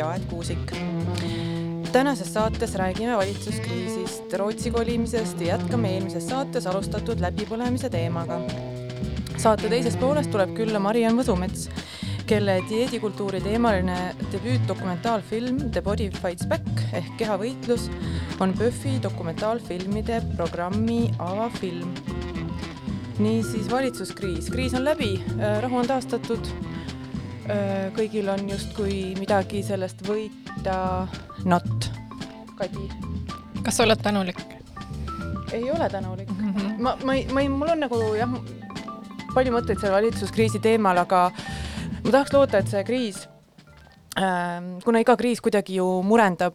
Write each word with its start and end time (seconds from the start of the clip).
ja 0.00 0.08
Aet 0.08 0.24
Kuusik. 0.30 0.72
tänases 1.92 2.32
saates 2.32 2.74
räägime 2.74 3.16
valitsuskriisist, 3.16 4.32
Rootsi 4.32 4.70
kolimisest 4.70 5.40
ja 5.40 5.46
jätkame 5.46 5.90
eelmises 5.94 6.28
saates 6.28 6.66
alustatud 6.66 7.20
läbipõlemise 7.20 7.90
teemaga. 7.92 8.40
saate 9.36 9.68
teises 9.68 9.96
pooles 10.00 10.28
tuleb 10.32 10.54
külla 10.56 10.80
Mariann 10.80 11.20
Võsumets, 11.20 11.68
kelle 12.26 12.60
dieedikultuuri 12.70 13.42
teemaline 13.44 13.98
debüütdokumentaalfilm 14.32 15.70
The 15.70 15.82
Body 15.82 16.08
Fights 16.22 16.48
Back 16.48 16.84
ehk 16.92 17.12
Kehavõitlus 17.18 17.90
on 18.40 18.56
PÖFFi 18.56 18.96
dokumentaalfilmide 19.02 20.22
programmi 20.36 21.10
avafilm 21.18 21.92
niisiis 23.20 23.68
valitsuskriis, 23.70 24.48
kriis 24.50 24.74
on 24.74 24.84
läbi, 24.84 25.18
rahu 25.60 25.76
on 25.76 25.86
taastatud. 25.86 26.69
Kõigil 27.96 28.28
on 28.30 28.48
justkui 28.50 29.14
midagi 29.18 29.62
sellest 29.66 30.04
võita. 30.06 31.06
Not. 31.44 31.90
Kadi. 32.60 32.88
kas 33.64 33.78
sa 33.78 33.84
oled 33.86 34.02
tänulik? 34.04 34.40
ei 35.52 35.70
ole 35.70 35.88
tänulik 35.90 36.28
mm. 36.30 36.54
-hmm. 36.54 36.78
ma, 36.78 36.96
ma 37.04 37.14
ei, 37.14 37.26
ma 37.32 37.40
ei, 37.40 37.48
mul 37.48 37.68
on 37.68 37.80
nagu 37.80 38.00
jah, 38.14 38.30
palju 39.34 39.52
mõtteid 39.52 39.80
selle 39.80 39.94
valitsuskriisi 39.94 40.60
teemal, 40.60 40.98
aga 40.98 41.30
ma 42.04 42.10
tahaks 42.10 42.32
loota, 42.32 42.58
et 42.58 42.68
see 42.68 42.84
kriis 42.84 43.28
äh,, 44.18 44.60
kuna 44.84 45.02
iga 45.02 45.16
kriis 45.16 45.40
kuidagi 45.40 45.80
ju 45.80 46.02
murendab 46.02 46.54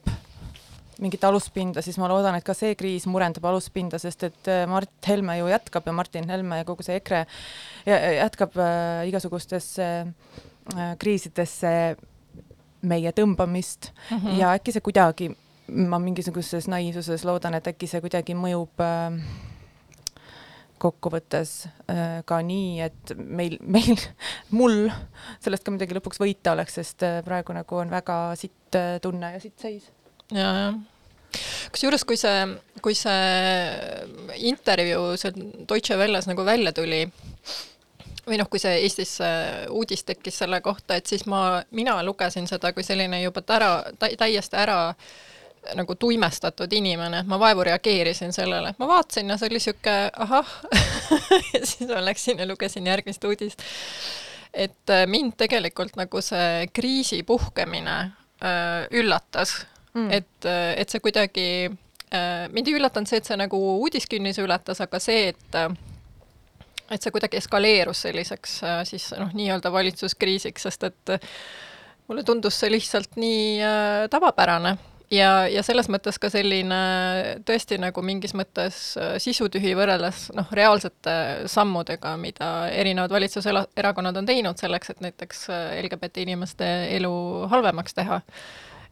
mingit 0.99 1.23
aluspinda, 1.23 1.81
siis 1.81 1.97
ma 1.99 2.07
loodan, 2.07 2.35
et 2.35 2.43
ka 2.43 2.53
see 2.53 2.75
kriis 2.75 3.07
murendab 3.07 3.45
aluspinda, 3.45 3.99
sest 3.99 4.23
et 4.23 4.47
äh, 4.47 4.63
Mart 4.67 5.07
Helme 5.07 5.37
ju 5.37 5.47
jätkab 5.47 5.87
ja 5.87 5.91
Martin 5.91 6.29
Helme 6.29 6.61
ja 6.61 6.65
kogu 6.65 6.83
see 6.83 6.95
EKRE 6.95 7.25
jätkab 8.21 8.55
äh, 8.55 9.07
igasugustesse 9.09 9.83
äh, 9.83 10.45
kriisidesse 10.99 11.95
meie 12.85 13.11
tõmbamist 13.11 13.91
mm 14.11 14.17
-hmm. 14.17 14.37
ja 14.39 14.53
äkki 14.57 14.71
see 14.71 14.81
kuidagi, 14.81 15.29
ma 15.67 15.99
mingisuguses 15.99 16.67
naiivsuses 16.67 17.25
loodan, 17.25 17.53
et 17.53 17.67
äkki 17.67 17.87
see 17.87 18.01
kuidagi 18.01 18.33
mõjub 18.37 18.81
äh, 18.81 19.19
kokkuvõttes 20.77 21.67
äh, 21.89 22.23
ka 22.25 22.41
nii, 22.41 22.81
et 22.85 23.13
meil, 23.17 23.57
meil, 23.61 24.01
mul 24.59 24.89
sellest 25.39 25.65
ka 25.65 25.71
midagi 25.71 25.97
lõpuks 25.97 26.19
võita 26.21 26.55
oleks, 26.55 26.79
sest 26.79 27.05
äh, 27.05 27.21
praegu 27.25 27.55
nagu 27.55 27.79
on 27.81 27.93
väga 27.93 28.35
sitt 28.39 28.75
äh, 28.75 28.97
tunne 29.01 29.35
ja 29.35 29.39
sitt 29.39 29.57
seis 29.59 29.89
ja, 30.31 30.49
jah 30.49 30.83
kusjuures, 31.73 32.05
kui 32.07 32.15
see, 32.15 32.43
kui 32.83 32.95
see 32.95 34.37
intervjuu 34.47 35.15
seal 35.19 35.35
Deutsche 35.67 35.97
Welles 35.99 36.29
nagu 36.29 36.45
välja 36.47 36.71
tuli, 36.75 37.01
või 38.27 38.39
noh, 38.41 38.49
kui 38.49 38.61
see 38.61 38.81
Eestis 38.81 39.17
uudis 39.69 40.03
tekkis 40.03 40.41
selle 40.43 40.61
kohta, 40.65 40.97
et 40.97 41.05
siis 41.05 41.25
ma, 41.29 41.61
mina 41.71 41.99
lugesin 42.03 42.47
seda 42.49 42.73
kui 42.73 42.83
selline 42.83 43.21
juba 43.21 43.43
ära, 43.55 43.71
täiesti 43.99 44.57
ära 44.57 44.79
nagu 45.73 45.95
tuimestatud 45.95 46.73
inimene, 46.73 47.23
ma 47.25 47.39
vaevu 47.39 47.63
reageerisin 47.65 48.33
sellele, 48.33 48.75
ma 48.77 48.87
vaatasin 48.87 49.29
ja 49.29 49.37
see 49.37 49.49
oli 49.49 49.59
niisugune 49.59 49.95
ahah 50.25 50.51
ja 51.53 51.61
siis 51.63 51.89
ma 51.89 52.03
läksin 52.05 52.39
ja 52.39 52.47
lugesin 52.47 52.87
järgmist 52.87 53.23
uudist. 53.23 53.63
et 54.53 54.93
mind 55.07 55.33
tegelikult 55.37 55.95
nagu 55.95 56.21
see 56.21 56.67
kriisi 56.73 57.23
puhkemine 57.23 57.97
üllatas 58.91 59.65
mm., 59.93 60.11
et, 60.11 60.47
et 60.77 60.89
see 60.89 61.01
kuidagi 61.01 61.49
äh,, 62.13 62.45
mind 62.51 62.69
ei 62.69 62.77
üllatanud 62.77 63.09
see, 63.09 63.23
et 63.23 63.27
see 63.27 63.37
nagu 63.39 63.59
uudiskünnis 63.79 64.39
ületas, 64.43 64.81
aga 64.85 65.01
see, 65.01 65.33
et 65.33 65.59
et 66.91 67.01
see 67.01 67.13
kuidagi 67.13 67.39
eskaleerus 67.41 68.05
selliseks 68.07 68.57
äh, 68.63 68.81
siis 68.89 69.11
noh, 69.17 69.31
nii-öelda 69.33 69.71
valitsuskriisiks, 69.73 70.67
sest 70.69 70.89
et 70.89 71.15
mulle 72.07 72.23
tundus 72.23 72.59
see 72.59 72.73
lihtsalt 72.73 73.17
nii 73.19 73.63
äh, 73.65 74.03
tavapärane 74.13 74.77
ja, 75.13 75.29
ja 75.51 75.63
selles 75.65 75.89
mõttes 75.91 76.17
ka 76.21 76.29
selline 76.33 76.79
tõesti 77.47 77.77
nagu 77.81 78.03
mingis 78.05 78.35
mõttes 78.37 78.79
äh, 78.99 79.15
sisutühi 79.21 79.75
võrreldes 79.77 80.29
noh, 80.37 80.49
reaalsete 80.55 81.47
sammudega, 81.51 82.15
mida 82.21 82.51
erinevad 82.73 83.13
valitsuserakonnad 83.15 84.21
on 84.21 84.29
teinud 84.29 84.61
selleks, 84.61 84.93
et 84.93 85.03
näiteks 85.05 85.47
äh, 85.49 85.67
LGBT 85.83 86.25
inimeste 86.25 86.71
elu 86.97 87.15
halvemaks 87.51 87.97
teha 87.97 88.21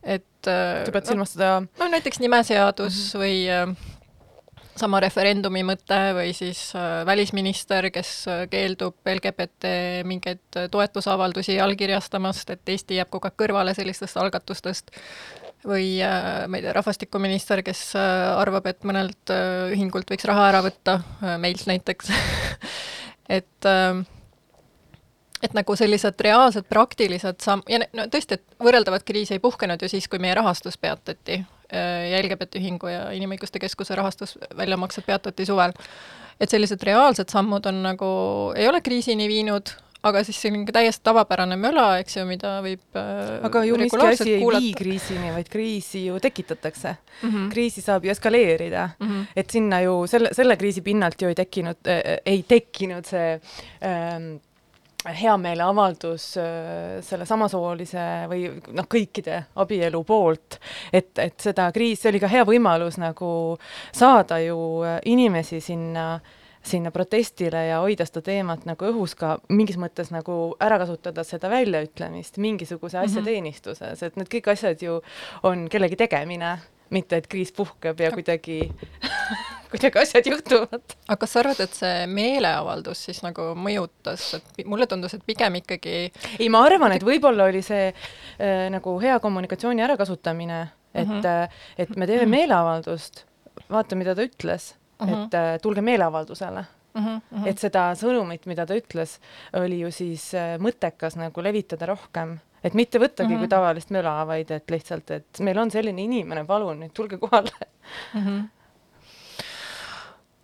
et 0.03 0.43
sa 0.43 0.91
pead 0.91 1.07
silmas 1.07 1.31
no, 1.31 1.33
seda 1.37 1.51
no 1.79 1.89
näiteks 1.93 2.19
nimeseadus 2.19 2.95
mm 2.97 3.03
-hmm. 3.03 3.19
või 3.21 3.35
äh, 3.49 3.92
sama 4.79 4.99
referendumi 5.03 5.63
mõte 5.67 5.99
või 6.17 6.33
siis 6.37 6.71
äh, 6.77 7.03
välisminister, 7.05 7.89
kes 7.93 8.11
äh, 8.31 8.43
keeldub 8.51 8.97
LGBT 9.05 9.73
mingeid 10.09 10.59
toetusavaldusi 10.71 11.59
allkirjastamast, 11.61 12.55
et 12.55 12.73
Eesti 12.75 12.99
jääb 12.99 13.11
kogu 13.13 13.29
aeg 13.29 13.37
kõrvale 13.39 13.75
sellistest 13.77 14.17
algatustest, 14.17 14.91
või 15.67 16.01
äh, 16.03 16.47
ma 16.47 16.59
ei 16.59 16.65
tea, 16.65 16.73
rahvastikuminister, 16.75 17.63
kes 17.65 17.85
äh, 17.99 18.33
arvab, 18.37 18.67
et 18.71 18.83
mõnelt 18.87 19.31
äh, 19.33 19.69
ühingult 19.75 20.09
võiks 20.11 20.27
raha 20.27 20.49
ära 20.51 20.63
võtta, 20.65 20.99
meilt 21.41 21.65
näiteks. 21.69 22.11
Et 23.31 23.65
äh, 23.69 24.03
et 25.43 25.53
nagu 25.55 25.75
sellised 25.75 26.19
reaalsed 26.23 26.67
praktilised 26.71 27.39
samm- 27.43 27.63
ja 27.71 27.81
no 27.95 28.05
tõesti, 28.11 28.37
et 28.37 28.63
võrreldavat 28.63 29.03
kriisi 29.07 29.35
ei 29.35 29.43
puhkenud 29.43 29.81
ju 29.81 29.89
siis, 29.91 30.07
kui 30.11 30.19
meie 30.23 30.35
rahastus 30.35 30.77
peatati. 30.79 31.39
äh, 31.39 31.62
LGBT 31.73 32.59
Ühingu 32.61 32.91
ja 32.91 33.05
Inimõiguste 33.15 33.61
Keskuse 33.61 33.95
rahastus 33.95 34.37
väljamaksed 34.57 35.05
peatati 35.05 35.45
suvel. 35.45 35.73
et 36.41 36.49
sellised 36.49 36.81
reaalsed 36.83 37.29
sammud 37.29 37.65
on 37.69 37.83
nagu, 37.83 38.07
ei 38.57 38.67
ole 38.67 38.81
kriisini 38.81 39.27
viinud, 39.29 39.69
aga 40.03 40.23
siis 40.27 40.39
selline 40.43 40.73
täiesti 40.75 41.05
tavapärane 41.07 41.55
möla, 41.59 41.85
eks 42.01 42.17
ju, 42.17 42.23
mida 42.27 42.57
võib 42.65 42.97
äh, 42.99 43.35
aga 43.47 43.63
ju 43.67 43.77
miski 43.79 44.07
asi 44.09 44.33
ei 44.35 44.47
vii 44.55 44.71
kriisini, 44.75 45.31
vaid 45.35 45.51
kriisi 45.51 46.05
ju 46.07 46.19
tekitatakse 46.23 46.95
mm. 46.95 47.29
-hmm. 47.29 47.51
kriisi 47.53 47.81
saab 47.81 48.05
ju 48.05 48.11
eskaleerida 48.11 48.89
mm, 48.99 49.07
-hmm. 49.07 49.25
et 49.35 49.49
sinna 49.49 49.81
ju 49.81 50.07
selle, 50.07 50.33
selle 50.33 50.57
kriisi 50.57 50.81
pinnalt 50.81 51.21
ju 51.21 51.27
ei 51.27 51.35
tekkinud 51.35 51.87
äh,, 51.87 52.17
ei 52.25 52.43
tekkinud 52.43 53.05
see 53.05 53.33
äh, 53.33 54.19
heameeleavaldus 55.11 56.27
äh, 56.37 56.45
selle 57.03 57.25
samasoolise 57.27 58.05
või 58.31 58.45
noh, 58.75 58.87
kõikide 58.89 59.43
abielu 59.59 60.03
poolt, 60.07 60.59
et, 60.93 61.11
et 61.19 61.35
seda 61.39 61.69
kriis, 61.75 62.01
see 62.01 62.13
oli 62.13 62.21
ka 62.23 62.31
hea 62.31 62.45
võimalus 62.47 62.99
nagu 63.01 63.33
saada 63.91 64.39
ju 64.43 64.57
äh, 64.85 65.01
inimesi 65.11 65.61
sinna 65.63 66.07
sinna 66.63 66.93
protestile 66.95 67.65
ja 67.67 67.81
hoida 67.83 68.05
seda 68.07 68.21
teemat 68.23 68.61
nagu 68.63 68.87
õhus 68.87 69.17
ka 69.19 69.33
mingis 69.51 69.75
mõttes 69.75 70.13
nagu 70.15 70.53
ära 70.63 70.77
kasutada 70.79 71.25
seda 71.27 71.49
väljaütlemist 71.51 72.39
mingisuguse 72.39 73.01
asja 73.01 73.19
mm 73.19 73.25
-hmm. 73.25 73.31
teenistuses, 73.31 74.03
et 74.03 74.15
need 74.15 74.31
kõik 74.31 74.47
asjad 74.51 74.81
ju 74.81 75.01
on 75.43 75.67
kellegi 75.67 75.99
tegemine 75.99 76.57
mitte 76.89 77.17
et 77.17 77.27
kriis 77.27 77.51
puhkeb 77.55 77.99
ja 77.99 78.11
kuidagi 78.11 78.59
kuidagi 79.73 79.99
asjad 79.99 80.27
juhtuvad. 80.29 80.95
aga 81.07 81.17
kas 81.19 81.33
sa 81.33 81.41
arvad, 81.41 81.61
et 81.63 81.77
see 81.77 82.05
meeleavaldus 82.11 83.05
siis 83.07 83.23
nagu 83.25 83.49
mõjutas, 83.57 84.27
et 84.37 84.67
mulle 84.69 84.87
tundus, 84.89 85.15
et 85.17 85.25
pigem 85.25 85.57
ikkagi 85.61 85.95
ei, 86.37 86.49
ma 86.53 86.63
arvan, 86.67 86.93
et 86.93 87.05
võib-olla 87.05 87.47
oli 87.49 87.63
see 87.65 87.89
äh, 87.89 88.67
nagu 88.73 88.95
hea 89.01 89.17
kommunikatsiooni 89.23 89.85
ärakasutamine, 89.85 90.61
et 90.93 91.07
mm, 91.07 91.19
-hmm. 91.25 91.59
et 91.77 91.97
me 91.97 92.07
teeme 92.07 92.29
meeleavaldust, 92.35 93.25
vaata, 93.69 93.97
mida 93.97 94.15
ta 94.15 94.25
ütles 94.27 94.73
mm, 94.73 95.07
-hmm. 95.07 95.25
et 95.25 95.41
äh, 95.41 95.51
tulge 95.61 95.81
meeleavaldusele 95.81 96.65
Mm 96.93 97.05
-hmm. 97.05 97.47
et 97.49 97.57
seda 97.57 97.95
sõnumit, 97.97 98.45
mida 98.45 98.65
ta 98.65 98.75
ütles, 98.77 99.19
oli 99.53 99.79
ju 99.79 99.91
siis 99.91 100.33
äh, 100.33 100.59
mõttekas 100.61 101.15
nagu 101.17 101.41
levitada 101.41 101.85
rohkem 101.85 102.37
et 102.63 102.73
mitte 102.73 102.99
võttagi 102.99 103.27
mm 103.27 103.33
-hmm. 103.33 103.39
kui 103.39 103.47
mhm. 103.47 103.55
tavalist 103.55 103.89
möla, 103.91 104.15
vaid 104.27 104.51
et 104.51 104.69
lihtsalt, 104.71 105.11
et 105.11 105.39
meil 105.39 105.57
on 105.57 105.71
selline 105.71 106.01
inimene, 106.01 106.45
palun 106.45 106.79
nüüd 106.79 106.93
tulge 106.93 107.17
kohale 107.17 107.51
mm. 108.13 108.21
-hmm. 108.25 108.43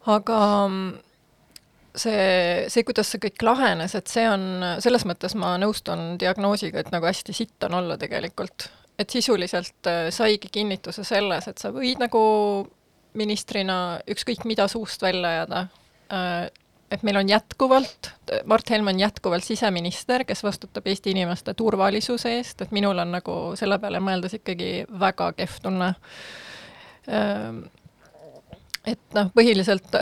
aga 0.06 0.40
see, 1.96 2.66
see, 2.70 2.84
kuidas 2.88 3.12
see 3.12 3.22
kõik 3.24 3.46
lahenes, 3.46 3.96
et 3.96 4.08
see 4.08 4.26
on, 4.30 4.42
selles 4.84 5.06
mõttes 5.10 5.36
ma 5.40 5.56
nõustun 5.62 6.18
diagnoosiga, 6.22 6.80
et 6.80 6.92
nagu 6.92 7.06
hästi 7.10 7.34
sitt 7.34 7.64
on 7.64 7.74
olla 7.82 7.98
tegelikult. 7.98 8.70
et 9.00 9.10
sisuliselt 9.10 9.88
äh, 9.88 10.10
saigi 10.12 10.50
kinnituse 10.52 11.04
selles, 11.08 11.48
et 11.48 11.58
sa 11.58 11.70
võid 11.72 12.02
nagu 12.04 12.22
ministrina 13.14 14.00
ükskõik 14.12 14.44
mida 14.46 14.68
suust 14.68 15.02
välja 15.02 15.30
ajada 15.30 15.68
äh,, 16.12 16.50
et 16.92 17.04
meil 17.04 17.18
on 17.18 17.30
jätkuvalt, 17.30 18.12
Mart 18.46 18.70
Helme 18.70 18.94
on 18.94 19.00
jätkuvalt 19.00 19.44
siseminister, 19.44 20.24
kes 20.26 20.44
vastutab 20.44 20.88
Eesti 20.88 21.14
inimeste 21.14 21.54
turvalisuse 21.54 22.34
eest, 22.38 22.62
et 22.62 22.72
minul 22.76 22.98
on 22.98 23.12
nagu 23.18 23.36
selle 23.60 23.80
peale 23.80 24.02
mõeldes 24.04 24.40
ikkagi 24.40 24.72
väga 25.00 25.32
kehv 25.38 25.60
tunne. 25.64 25.90
Ehm, 27.08 27.62
et 28.90 29.02
noh, 29.14 29.30
põhiliselt 29.36 29.98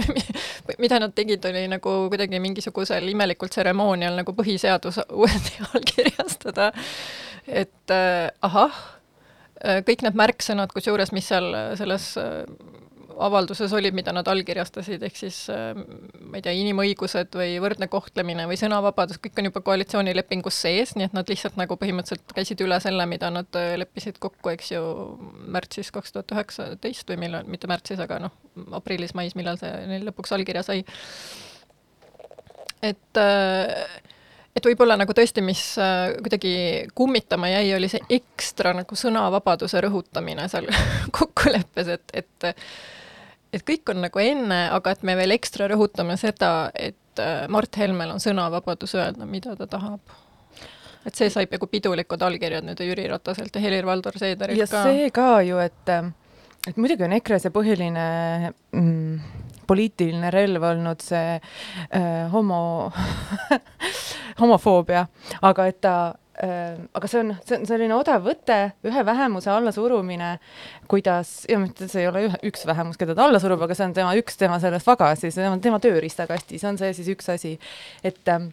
mida 0.82 1.00
nad 1.00 1.14
tegid, 1.16 1.44
oli 1.48 1.66
nagu 1.70 1.96
kuidagi 2.12 2.40
mingisugusel 2.42 3.08
imelikul 3.12 3.50
tseremoonial 3.52 4.20
nagu 4.20 4.36
põhiseadus 4.36 5.00
uuesti 5.20 5.64
allkirjastada. 5.70 6.72
et 7.46 7.94
äh, 7.94 8.28
ahah, 8.42 8.84
kõik 9.86 10.02
need 10.04 10.16
märksõnad, 10.18 10.72
kusjuures, 10.74 11.12
mis 11.14 11.28
seal 11.30 11.52
selles 11.78 12.12
avalduses 13.26 13.72
olid, 13.76 13.94
mida 13.96 14.12
nad 14.14 14.28
allkirjastasid, 14.28 15.02
ehk 15.06 15.16
siis 15.18 15.38
äh, 15.52 15.72
ma 15.76 16.38
ei 16.38 16.44
tea, 16.44 16.54
inimõigused 16.60 17.34
või 17.38 17.56
võrdne 17.62 17.88
kohtlemine 17.92 18.46
või 18.50 18.58
sõnavabadus, 18.60 19.20
kõik 19.22 19.40
on 19.40 19.50
juba 19.50 19.62
koalitsioonilepingus 19.66 20.60
sees, 20.64 20.94
nii 20.96 21.08
et 21.08 21.16
nad 21.16 21.28
lihtsalt 21.28 21.58
nagu 21.60 21.76
põhimõtteliselt 21.80 22.36
käisid 22.36 22.62
üle 22.64 22.78
selle, 22.84 23.06
mida 23.10 23.32
nad 23.34 23.58
äh, 23.58 23.74
leppisid 23.80 24.20
kokku, 24.22 24.52
eks 24.54 24.72
ju, 24.74 24.84
märtsis 25.52 25.92
kaks 25.94 26.14
tuhat 26.14 26.36
üheksateist 26.36 27.08
või 27.12 27.24
millal, 27.26 27.48
mitte 27.50 27.70
märtsis, 27.70 28.00
aga 28.02 28.20
noh, 28.26 28.36
aprillis-mais, 28.78 29.36
millal 29.38 29.60
see 29.60 29.72
neil 29.90 30.08
lõpuks 30.08 30.34
allkirja 30.36 30.64
sai. 30.66 30.84
et 32.82 33.20
äh, 33.20 34.00
et 34.56 34.66
võib-olla 34.66 34.96
nagu 35.00 35.14
tõesti, 35.16 35.44
mis 35.44 35.60
äh, 35.80 36.12
kuidagi 36.22 36.54
kummitama 36.94 37.50
jäi, 37.52 37.74
oli 37.76 37.88
see 37.92 38.02
ekstra 38.18 38.74
nagu 38.76 38.96
sõnavabaduse 38.98 39.80
rõhutamine 39.84 40.48
seal 40.52 40.68
kokkuleppes, 41.18 41.94
et, 41.96 42.18
et 42.22 42.50
et 43.52 43.64
kõik 43.68 43.92
on 43.92 44.02
nagu 44.06 44.22
enne, 44.22 44.60
aga 44.72 44.94
et 44.96 45.04
me 45.06 45.16
veel 45.18 45.34
ekstra 45.36 45.68
rõhutame 45.72 46.16
seda, 46.20 46.70
et 46.74 47.20
äh, 47.20 47.44
Mart 47.52 47.76
Helmel 47.78 48.14
on 48.14 48.22
sõnavabadus 48.22 48.96
öelda, 48.98 49.28
mida 49.28 49.56
ta 49.58 49.68
tahab. 49.70 50.00
et 51.04 51.18
see 51.18 51.30
sai 51.34 51.48
nagu 51.50 51.66
pidulikud 51.66 52.22
allkirjad 52.22 52.64
nüüd 52.64 52.80
Jüri 52.86 53.08
Rataselt 53.10 53.54
ja 53.54 53.60
Helir-Valdor 53.60 54.18
Seederilt 54.18 54.58
ja 54.58 54.66
ka. 54.70 54.82
see 54.86 55.10
ka 55.10 55.40
ju, 55.42 55.58
et 55.58 55.94
et 56.68 56.76
muidugi 56.78 57.04
on 57.04 57.16
EKRE 57.16 57.40
see 57.42 57.50
põhiline 57.50 58.04
mm, 58.70 59.42
poliitiline 59.66 60.30
relv 60.30 60.62
olnud 60.62 61.02
see 61.02 61.36
äh, 61.38 62.30
homo 62.32 62.92
homofoobia, 64.42 65.06
aga 65.42 65.66
et 65.70 65.80
ta 65.82 65.96
aga 66.40 67.08
see 67.10 67.20
on, 67.20 67.34
see 67.44 67.58
on 67.58 67.66
selline 67.68 67.92
odav 67.94 68.22
võte, 68.24 68.56
ühe 68.88 69.04
vähemuse 69.04 69.50
allasurumine, 69.52 70.30
kuidas, 70.88 71.42
ja 71.50 71.58
mitte 71.60 71.88
see 71.92 72.06
ei 72.06 72.08
ole 72.08 72.24
ühe, 72.28 72.40
üks 72.48 72.64
vähemus, 72.66 72.96
keda 73.00 73.16
ta 73.18 73.26
alla 73.26 73.40
surub, 73.42 73.60
aga 73.66 73.76
see 73.76 73.90
on 73.90 73.94
tema 73.96 74.14
üks 74.16 74.40
tema 74.40 74.56
selles 74.62 74.86
pagasis, 74.86 75.36
tema, 75.36 75.58
tema 75.62 75.80
tööriistakastis, 75.82 76.64
on 76.68 76.80
see 76.80 76.94
siis 76.96 77.12
üks 77.12 77.28
asi, 77.34 77.52
et 78.04 78.32
äh, 78.32 78.48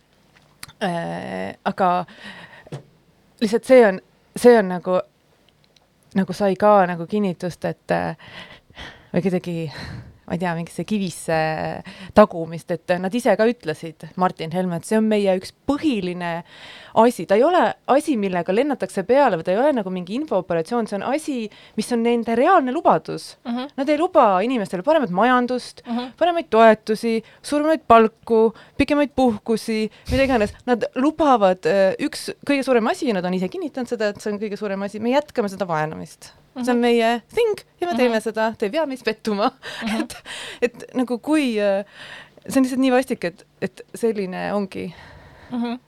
aga 1.72 1.90
lihtsalt 3.40 3.72
see 3.72 3.88
on, 3.88 4.04
see 4.36 4.60
on 4.60 4.70
nagu, 4.76 5.00
nagu 6.20 6.36
sai 6.36 6.60
ka 6.60 6.82
nagu 6.90 7.08
kinnitust, 7.08 7.64
et 7.72 7.96
äh, 7.96 8.30
või 9.14 9.24
kuidagi 9.24 9.58
ma 10.30 10.36
ei 10.38 10.42
tea, 10.44 10.52
mingisse 10.54 10.84
kivisse 10.86 11.38
tagumist, 12.14 12.70
et 12.70 12.92
nad 13.02 13.14
ise 13.18 13.34
ka 13.34 13.48
ütlesid, 13.50 14.12
Martin 14.22 14.54
Helme, 14.54 14.78
et 14.78 14.86
see 14.86 15.00
on 15.00 15.08
meie 15.10 15.34
üks 15.40 15.56
põhiline 15.66 16.44
asi, 17.02 17.26
ta 17.26 17.36
ei 17.36 17.44
ole 17.44 17.62
asi, 17.88 18.16
millega 18.18 18.54
lennatakse 18.56 19.04
peale 19.08 19.38
või 19.40 19.46
ta 19.48 19.54
ei 19.54 19.60
ole 19.62 19.74
nagu 19.78 19.92
mingi 19.94 20.16
infooperatsioon, 20.20 20.88
see 20.90 20.98
on 21.00 21.06
asi, 21.14 21.38
mis 21.78 21.92
on 21.96 22.04
nende 22.04 22.36
reaalne 22.36 22.74
lubadus 22.76 23.38
uh. 23.46 23.52
Mhm. 23.52 23.60
-huh. 23.60 23.70
Nad 23.78 23.90
ei 23.90 23.98
luba 23.98 24.26
inimestele 24.46 24.84
paremat 24.84 25.10
majandust 25.10 25.82
uh, 25.86 25.94
Mhm. 25.94 26.00
-huh. 26.00 26.12
paremaid 26.18 26.50
toetusi, 26.50 27.24
suuremaid 27.42 27.82
palku, 27.88 28.54
pikemaid 28.78 29.10
puhkusi, 29.16 29.92
mida 30.12 30.24
iganes, 30.24 30.54
nad 30.66 30.84
lubavad 30.96 31.66
äh, 31.66 31.94
üks 32.00 32.30
kõige 32.50 32.64
suurem 32.64 32.88
asi 32.88 33.08
ja 33.08 33.14
nad 33.14 33.26
on 33.26 33.34
ise 33.34 33.48
kinnitanud 33.48 33.88
seda, 33.88 34.10
et 34.10 34.22
see 34.22 34.34
on 34.34 34.40
kõige 34.40 34.58
suurem 34.58 34.82
asi, 34.82 35.00
me 35.00 35.10
jätkame 35.10 35.50
seda 35.50 35.68
vaenamist 35.68 36.34
Mm 36.50 36.62
-hmm. 36.62 36.66
see 36.66 36.74
on 36.74 36.82
meie 36.82 37.22
thing 37.34 37.60
ja 37.82 37.88
me 37.88 37.96
teeme 37.96 38.10
mm 38.10 38.20
-hmm. 38.20 38.24
seda, 38.24 38.54
te 38.58 38.66
ei 38.66 38.72
pea 38.72 38.86
meist 38.86 39.06
pettuma 39.06 39.52
mm. 39.52 39.88
-hmm. 39.88 40.00
et, 40.02 40.16
et 40.62 40.86
nagu 40.94 41.18
kui, 41.18 41.54
see 41.54 42.58
on 42.58 42.64
lihtsalt 42.64 42.82
nii 42.82 42.92
vastik, 42.92 43.24
et, 43.24 43.46
et 43.62 43.82
selline 43.96 44.54
ongi 44.54 44.94
mm, 45.52 45.64
-hmm. 45.64 45.80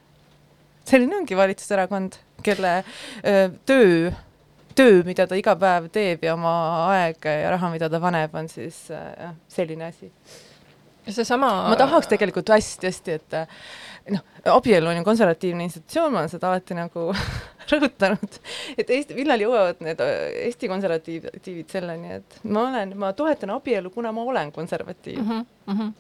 Selline 0.87 1.17
ongi 1.21 1.37
valitsuserakond, 1.37 2.17
kelle 2.43 2.81
öö, 3.25 3.49
töö, 3.65 4.11
töö, 4.75 5.01
mida 5.05 5.27
ta 5.27 5.37
iga 5.37 5.55
päev 5.59 5.89
teeb 5.93 6.23
ja 6.25 6.35
oma 6.37 6.53
aeg 6.91 7.27
ja 7.27 7.51
raha, 7.53 7.69
mida 7.73 7.89
ta 7.91 8.01
paneb, 8.03 8.33
on 8.37 8.49
siis 8.51 8.87
jah, 8.89 9.35
selline 9.51 9.89
asi. 9.91 10.11
seesama 11.07 11.51
ma 11.69 11.77
tahaks 11.77 12.09
tegelikult 12.11 12.49
hästi-hästi, 12.53 13.17
et 13.19 13.37
noh, 14.15 14.25
abielu 14.53 14.89
on 14.89 14.99
ju 14.99 15.05
konservatiivne 15.05 15.65
institutsioon, 15.67 16.13
ma 16.13 16.23
olen 16.23 16.33
seda 16.33 16.51
alati 16.51 16.77
nagu 16.77 17.07
rõhutanud, 17.71 18.37
et 18.77 18.89
Eesti, 18.89 19.17
millal 19.17 19.43
jõuavad 19.45 19.81
need 19.85 20.01
Eesti 20.05 20.69
konservatiivid 20.71 21.73
selleni, 21.73 22.21
et 22.21 22.39
ma 22.43 22.67
olen, 22.69 22.95
ma 23.01 23.11
toetan 23.17 23.53
abielu, 23.57 23.93
kuna 23.93 24.13
ma 24.15 24.25
olen 24.33 24.53
konservatiiv 24.55 25.21
mm. 25.21 25.29
-hmm, 25.29 25.45
mm 25.73 25.81
-hmm 25.81 25.99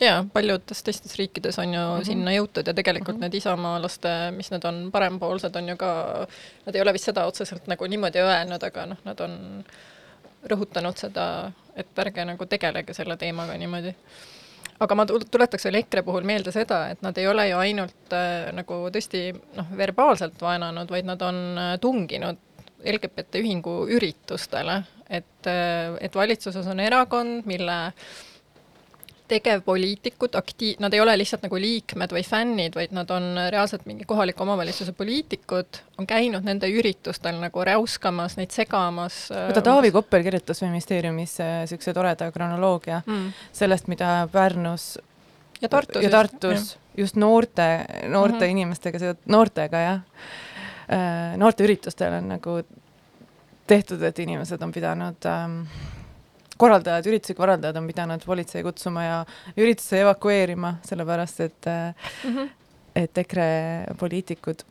jaa, 0.00 0.24
paljudes 0.32 0.82
teistes 0.82 1.16
riikides 1.18 1.58
on 1.58 1.74
ju 1.74 1.80
mm 1.80 1.98
-hmm. 2.00 2.04
sinna 2.04 2.30
jõutud 2.30 2.66
ja 2.66 2.74
tegelikult 2.74 3.16
mm 3.16 3.20
-hmm. 3.20 3.30
need 3.30 3.34
isamaalaste, 3.34 4.30
mis 4.36 4.50
need 4.50 4.64
on, 4.64 4.90
parempoolsed 4.92 5.56
on 5.56 5.68
ju 5.68 5.76
ka, 5.76 6.26
nad 6.66 6.74
ei 6.74 6.82
ole 6.82 6.92
vist 6.92 7.04
seda 7.04 7.26
otseselt 7.26 7.66
nagu 7.66 7.86
niimoodi 7.86 8.18
öelnud, 8.18 8.62
aga 8.62 8.86
noh, 8.86 8.98
nad 9.04 9.20
on 9.20 9.64
rõhutanud 10.44 10.96
seda, 10.96 11.52
et 11.76 11.98
ärge 11.98 12.24
nagu 12.24 12.46
tegelege 12.46 12.94
selle 12.94 13.16
teemaga 13.16 13.56
niimoodi 13.56 13.94
aga 14.80 14.94
ma 14.94 15.06
tuletaks 15.06 15.64
veel 15.64 15.74
EKRE 15.74 16.02
puhul 16.02 16.22
meelde 16.22 16.52
seda, 16.52 16.88
et 16.90 17.02
nad 17.02 17.18
ei 17.18 17.26
ole 17.26 17.48
ju 17.48 17.56
ainult 17.56 18.12
äh, 18.12 18.52
nagu 18.52 18.88
tõesti 18.90 19.32
noh, 19.56 19.66
verbaalselt 19.76 20.40
vaenanud, 20.40 20.90
vaid 20.90 21.04
nad 21.04 21.22
on 21.22 21.58
äh, 21.58 21.78
tunginud 21.80 22.36
LGBT 22.84 23.40
ühingu 23.40 23.86
üritustele, 23.88 24.82
et 25.08 25.46
äh,, 25.46 25.96
et 26.00 26.14
valitsuses 26.14 26.66
on 26.66 26.80
erakond, 26.80 27.46
mille 27.46 27.86
äh, 27.86 27.94
tegevpoliitikud, 29.28 30.34
aktiiv-, 30.36 30.80
nad 30.84 30.92
ei 30.92 31.00
ole 31.00 31.14
lihtsalt 31.16 31.46
nagu 31.46 31.58
liikmed 31.60 32.12
või 32.12 32.22
fännid, 32.26 32.74
vaid 32.76 32.92
nad 32.92 33.10
on 33.14 33.38
reaalselt 33.52 33.86
mingi 33.88 34.04
kohaliku 34.08 34.44
omavalitsuse 34.44 34.92
poliitikud, 34.96 35.80
on 35.98 36.08
käinud 36.08 36.44
nende 36.44 36.68
üritustel 36.68 37.40
nagu 37.40 37.64
räuskamas, 37.64 38.36
neid 38.36 38.52
segamas. 38.52 39.26
vaata, 39.32 39.62
äh, 39.62 39.66
Taavi 39.70 39.90
Koppel 39.94 40.26
kirjutas 40.26 40.60
ministeeriumis 40.66 41.38
niisuguse 41.40 41.96
toreda 41.96 42.28
kronoloogia 42.32 43.00
mm. 43.06 43.32
sellest, 43.52 43.88
mida 43.88 44.28
Pärnus 44.32 44.98
ja 45.62 45.68
Tartus, 45.68 46.02
ja 46.02 46.10
Tartus 46.10 46.58
just, 46.58 46.78
just 46.96 47.16
noorte, 47.16 47.84
noorte 48.08 48.36
mm 48.36 48.40
-hmm. 48.40 48.50
inimestega, 48.50 49.14
noortega 49.26 49.78
jah, 49.78 50.00
äh, 50.92 51.36
noorteüritustel 51.36 52.12
on 52.12 52.28
nagu 52.28 52.60
tehtud, 53.66 54.02
et 54.02 54.18
inimesed 54.18 54.62
on 54.62 54.72
pidanud 54.72 55.26
ähm, 55.26 55.60
korraldajad, 56.58 57.06
ürituse 57.10 57.34
korraldajad 57.34 57.78
on 57.80 57.88
pidanud 57.90 58.24
politsei 58.26 58.62
kutsuma 58.62 59.04
ja 59.04 59.16
ürituse 59.56 60.00
evakueerima, 60.02 60.76
sellepärast 60.86 61.40
et 61.40 61.66
mm, 61.66 62.36
-hmm. 62.36 62.48
et 62.96 63.18
EKRE 63.18 63.48
poliitikud 63.98 64.64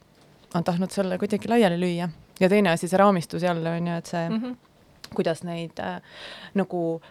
on 0.54 0.64
tahtnud 0.64 0.92
selle 0.92 1.18
kuidagi 1.18 1.50
laiali 1.50 1.80
lüüa. 1.80 2.10
ja 2.40 2.50
teine 2.50 2.70
asi, 2.70 2.88
see 2.88 2.98
raamistus 2.98 3.44
jälle 3.44 3.70
on 3.70 3.88
ju, 3.88 3.96
et 3.96 4.06
see 4.06 4.30
mm, 4.30 4.42
-hmm. 4.42 4.56
kuidas 5.16 5.44
neid 5.44 5.80
äh, 5.80 6.02
nagu 6.54 7.02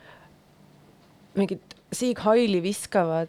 mingit 1.35 1.77
siighaili 1.93 2.63
viskavad 2.63 3.29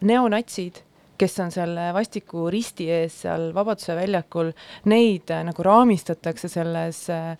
neonatsid, 0.00 0.74
kes 1.18 1.40
on 1.40 1.50
selle 1.50 1.94
vastiku 1.94 2.50
risti 2.50 2.90
ees 2.90 3.20
seal 3.22 3.54
Vabaduse 3.54 3.96
väljakul, 3.96 4.52
neid 4.84 5.30
äh, 5.30 5.44
nagu 5.44 5.62
raamistatakse 5.62 6.48
selles 6.48 7.08
Äh, 7.08 7.36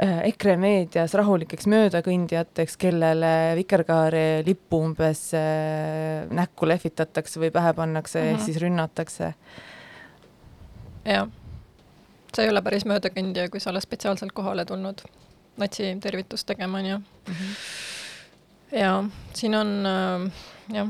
EKRE 0.00 0.54
meedias 0.56 1.12
rahulikeks 1.18 1.66
möödakõndijateks, 1.68 2.78
kellele 2.80 3.32
vikerkaare 3.58 4.42
lippu 4.46 4.78
umbes 4.86 5.26
äh, 5.36 6.30
näkku 6.32 6.68
lehvitatakse 6.68 7.42
või 7.42 7.50
pähe 7.52 7.74
pannakse 7.76 8.18
mm 8.18 8.24
-hmm. 8.24 8.30
ja 8.30 8.36
mhm. 8.36 8.44
siis 8.44 8.56
rünnatakse. 8.62 9.34
jah, 11.04 11.28
sa 12.34 12.42
ei 12.42 12.48
ole 12.48 12.62
päris 12.62 12.84
möödakõndija, 12.84 13.50
kui 13.50 13.60
sa 13.60 13.70
oled 13.70 13.82
spetsiaalselt 13.82 14.32
kohale 14.32 14.64
tulnud 14.64 15.04
natsi 15.56 15.96
tervitust 16.00 16.46
tegema, 16.46 16.78
on 16.78 16.86
ju 16.86 16.98
mm. 16.98 17.34
-hmm. 17.34 18.78
ja 18.78 19.04
siin 19.34 19.54
on 19.54 19.86
äh, 19.86 20.32
jah 20.72 20.88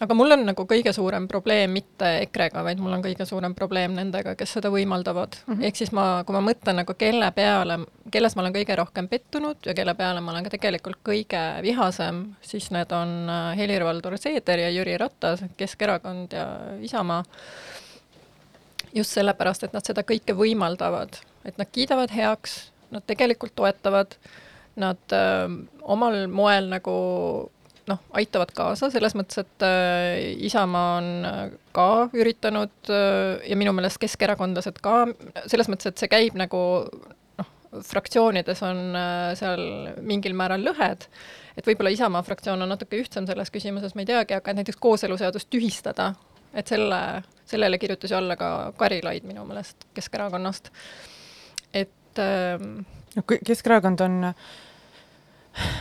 aga 0.00 0.16
mul 0.16 0.34
on 0.34 0.44
nagu 0.48 0.66
kõige 0.68 0.92
suurem 0.92 1.26
probleem 1.30 1.72
mitte 1.72 2.08
EKRE-ga, 2.26 2.62
vaid 2.66 2.80
mul 2.82 2.96
on 2.96 3.04
kõige 3.04 3.26
suurem 3.28 3.54
probleem 3.56 3.94
nendega, 3.96 4.34
kes 4.38 4.56
seda 4.58 4.70
võimaldavad 4.72 5.38
mm. 5.38 5.54
-hmm. 5.54 5.64
ehk 5.68 5.80
siis 5.80 5.92
ma, 5.96 6.06
kui 6.26 6.36
ma 6.36 6.42
mõtlen 6.44 6.80
nagu 6.82 6.96
kelle 6.98 7.30
peale, 7.36 7.78
kelles 8.12 8.36
ma 8.36 8.44
olen 8.44 8.56
kõige 8.58 8.76
rohkem 8.76 9.08
pettunud 9.08 9.66
ja 9.66 9.74
kelle 9.74 9.94
peale 9.94 10.20
ma 10.20 10.34
olen 10.34 10.44
ka 10.44 10.52
tegelikult 10.56 11.00
kõige 11.06 11.42
vihasem, 11.62 12.22
siis 12.40 12.70
need 12.74 12.92
on 12.92 13.16
äh, 13.30 13.56
Helir-Valdor 13.58 14.18
Seeder 14.20 14.66
ja 14.66 14.70
Jüri 14.70 14.98
Ratas, 15.00 15.44
Keskerakond 15.56 16.32
ja 16.32 16.46
Isamaa. 16.80 17.24
just 18.94 19.12
sellepärast, 19.12 19.62
et 19.64 19.72
nad 19.72 19.84
seda 19.84 20.02
kõike 20.02 20.32
võimaldavad, 20.32 21.18
et 21.44 21.58
nad 21.58 21.68
kiidavad 21.72 22.10
heaks, 22.10 22.72
nad 22.90 23.02
tegelikult 23.06 23.52
toetavad, 23.54 24.14
nad 24.76 25.12
öö, 25.12 25.44
äh, 25.44 25.52
omal 25.82 26.26
moel 26.28 26.68
nagu 26.68 26.92
noh, 27.90 28.00
aitavad 28.18 28.50
kaasa 28.56 28.88
selles 28.92 29.14
mõttes, 29.18 29.42
et 29.42 29.66
äh, 29.66 30.16
Isamaa 30.46 30.96
on 30.98 31.10
äh, 31.28 31.42
ka 31.76 31.88
üritanud 32.16 32.90
äh, 32.90 33.44
ja 33.46 33.58
minu 33.58 33.74
meelest 33.76 34.00
keskerakondlased 34.02 34.80
ka, 34.84 35.04
selles 35.46 35.70
mõttes, 35.72 35.92
et 35.92 36.02
see 36.02 36.10
käib 36.10 36.38
nagu 36.38 36.60
noh, 36.90 37.50
fraktsioonides 37.86 38.62
on 38.66 38.82
äh, 38.98 39.30
seal 39.38 39.64
mingil 40.06 40.36
määral 40.38 40.66
lõhed, 40.66 41.06
et 41.56 41.68
võib-olla 41.68 41.94
Isamaa 41.94 42.24
fraktsioon 42.26 42.66
on 42.66 42.74
natuke 42.74 42.98
ühtsem 43.02 43.28
selles 43.28 43.52
küsimuses, 43.54 43.94
ma 43.94 44.04
ei 44.04 44.10
teagi, 44.10 44.38
aga 44.38 44.56
näiteks 44.58 44.82
kooseluseadust 44.82 45.50
tühistada, 45.52 46.12
et 46.56 46.66
selle, 46.72 47.00
sellele 47.46 47.78
kirjutas 47.78 48.10
ju 48.10 48.18
alla 48.18 48.38
ka 48.40 48.52
Karilaid 48.78 49.26
minu 49.28 49.46
meelest 49.46 49.88
Keskerakonnast. 49.94 50.72
et 51.74 52.22
ähm, 52.22 52.80
Keskerakond 53.46 54.00
on 54.00 54.32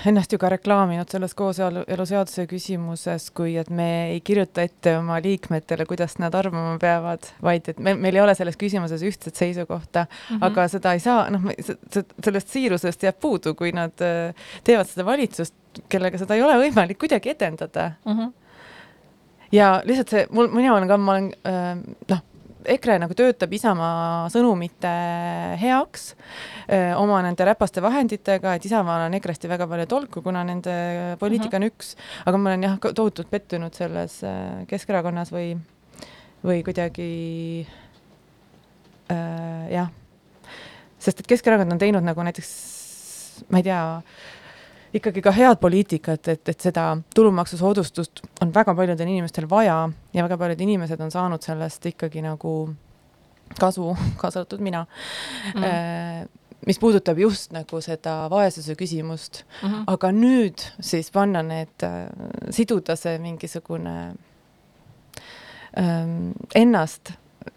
ennast 0.05 0.31
ju 0.31 0.39
ka 0.39 0.49
reklaaminud 0.53 1.09
selles 1.11 1.33
kooseluseaduse 1.37 2.45
küsimuses, 2.49 3.27
kui 3.35 3.55
et 3.59 3.69
me 3.73 3.87
ei 4.13 4.21
kirjuta 4.25 4.63
ette 4.65 4.95
oma 4.99 5.17
liikmetele, 5.23 5.87
kuidas 5.89 6.17
nad 6.21 6.35
arvama 6.37 6.77
peavad, 6.81 7.27
vaid 7.43 7.69
et 7.71 7.81
me, 7.83 7.95
meil 7.99 8.17
ei 8.17 8.23
ole 8.23 8.35
selles 8.37 8.59
küsimuses 8.59 9.03
ühtset 9.05 9.35
seisukohta 9.35 10.05
mm, 10.05 10.35
-hmm. 10.35 10.45
aga 10.47 10.67
seda 10.71 10.93
ei 10.93 11.03
saa, 11.03 11.27
noh, 11.33 11.49
sellest 12.23 12.53
siirusest 12.53 13.03
jääb 13.03 13.19
puudu, 13.19 13.55
kui 13.55 13.73
nad 13.75 14.05
äh, 14.05 14.47
teevad 14.63 14.89
seda 14.91 15.05
valitsust, 15.05 15.55
kellega 15.89 16.17
seda 16.21 16.35
ei 16.35 16.45
ole 16.45 16.59
võimalik 16.67 16.99
kuidagi 16.99 17.35
edendada 17.35 17.91
mm. 18.05 18.13
-hmm. 18.19 18.31
ja 19.51 19.81
lihtsalt 19.83 20.09
see, 20.09 20.27
mul, 20.31 20.47
mina 20.53 20.75
olen 20.75 20.87
ka, 20.87 20.97
ma 20.97 21.17
olen 21.17 21.33
äh, 21.47 21.75
noh 22.09 22.23
EKRE 22.65 22.97
nagu 23.03 23.15
töötab 23.17 23.53
Isamaa 23.53 24.27
sõnumite 24.33 24.91
heaks 25.61 26.13
oma 26.97 27.21
nende 27.25 27.45
räpaste 27.45 27.83
vahenditega, 27.85 28.55
et 28.57 28.65
Isamaal 28.65 29.05
on 29.07 29.17
EKRE-st 29.19 29.45
ju 29.45 29.51
väga 29.51 29.67
palju 29.69 29.87
tolku, 29.91 30.23
kuna 30.25 30.43
nende 30.47 30.75
poliitika 31.21 31.57
on 31.57 31.63
uh 31.63 31.69
-huh. 31.69 31.73
üks, 31.73 31.95
aga 32.25 32.37
ma 32.37 32.49
olen 32.49 32.63
jah, 32.63 32.77
tohutult 32.81 33.29
pettunud 33.29 33.73
selles 33.73 34.21
Keskerakonnas 34.67 35.31
või, 35.31 35.57
või 36.43 36.63
kuidagi 36.63 37.67
äh, 39.11 39.71
jah, 39.71 39.91
sest 40.99 41.19
et 41.19 41.27
Keskerakond 41.27 41.71
on 41.71 41.81
teinud 41.81 42.03
nagu 42.05 42.25
näiteks, 42.25 42.51
ma 43.49 43.61
ei 43.61 43.67
tea, 43.67 44.01
ikkagi 44.93 45.21
ka 45.21 45.31
head 45.35 45.59
poliitikat, 45.61 46.27
et, 46.27 46.49
et 46.49 46.61
seda 46.61 46.85
tulumaksusoodustust 47.15 48.21
on 48.43 48.53
väga 48.55 48.75
paljudel 48.75 49.07
inimestel 49.07 49.49
vaja 49.49 49.77
ja 50.13 50.23
väga 50.23 50.37
paljud 50.37 50.61
inimesed 50.61 51.01
on 51.01 51.11
saanud 51.11 51.43
sellest 51.43 51.85
ikkagi 51.91 52.23
nagu 52.25 52.55
kasu, 53.59 53.95
kaasa 54.21 54.43
arvatud 54.43 54.63
mina. 54.63 54.85
Mm.. 55.55 56.29
mis 56.65 56.79
puudutab 56.81 57.19
just 57.21 57.51
nagu 57.53 57.81
seda 57.81 58.29
vaesuse 58.29 58.73
küsimust. 58.75 59.43
Mm, 59.61 59.69
-hmm. 59.69 59.83
aga 59.87 60.11
nüüd 60.11 60.63
siis 60.79 61.11
panna 61.11 61.43
need, 61.43 61.83
äh, 61.83 62.07
siduda 62.49 62.95
see 62.95 63.19
mingisugune 63.19 64.15
ähm, 65.77 66.31
ennast, 66.55 67.11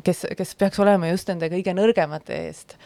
kes, 0.04 0.26
kes 0.36 0.54
peaks 0.54 0.78
olema 0.78 1.08
just 1.08 1.28
nende 1.28 1.48
kõige 1.48 1.72
nõrgemate 1.72 2.36
eest 2.46 2.76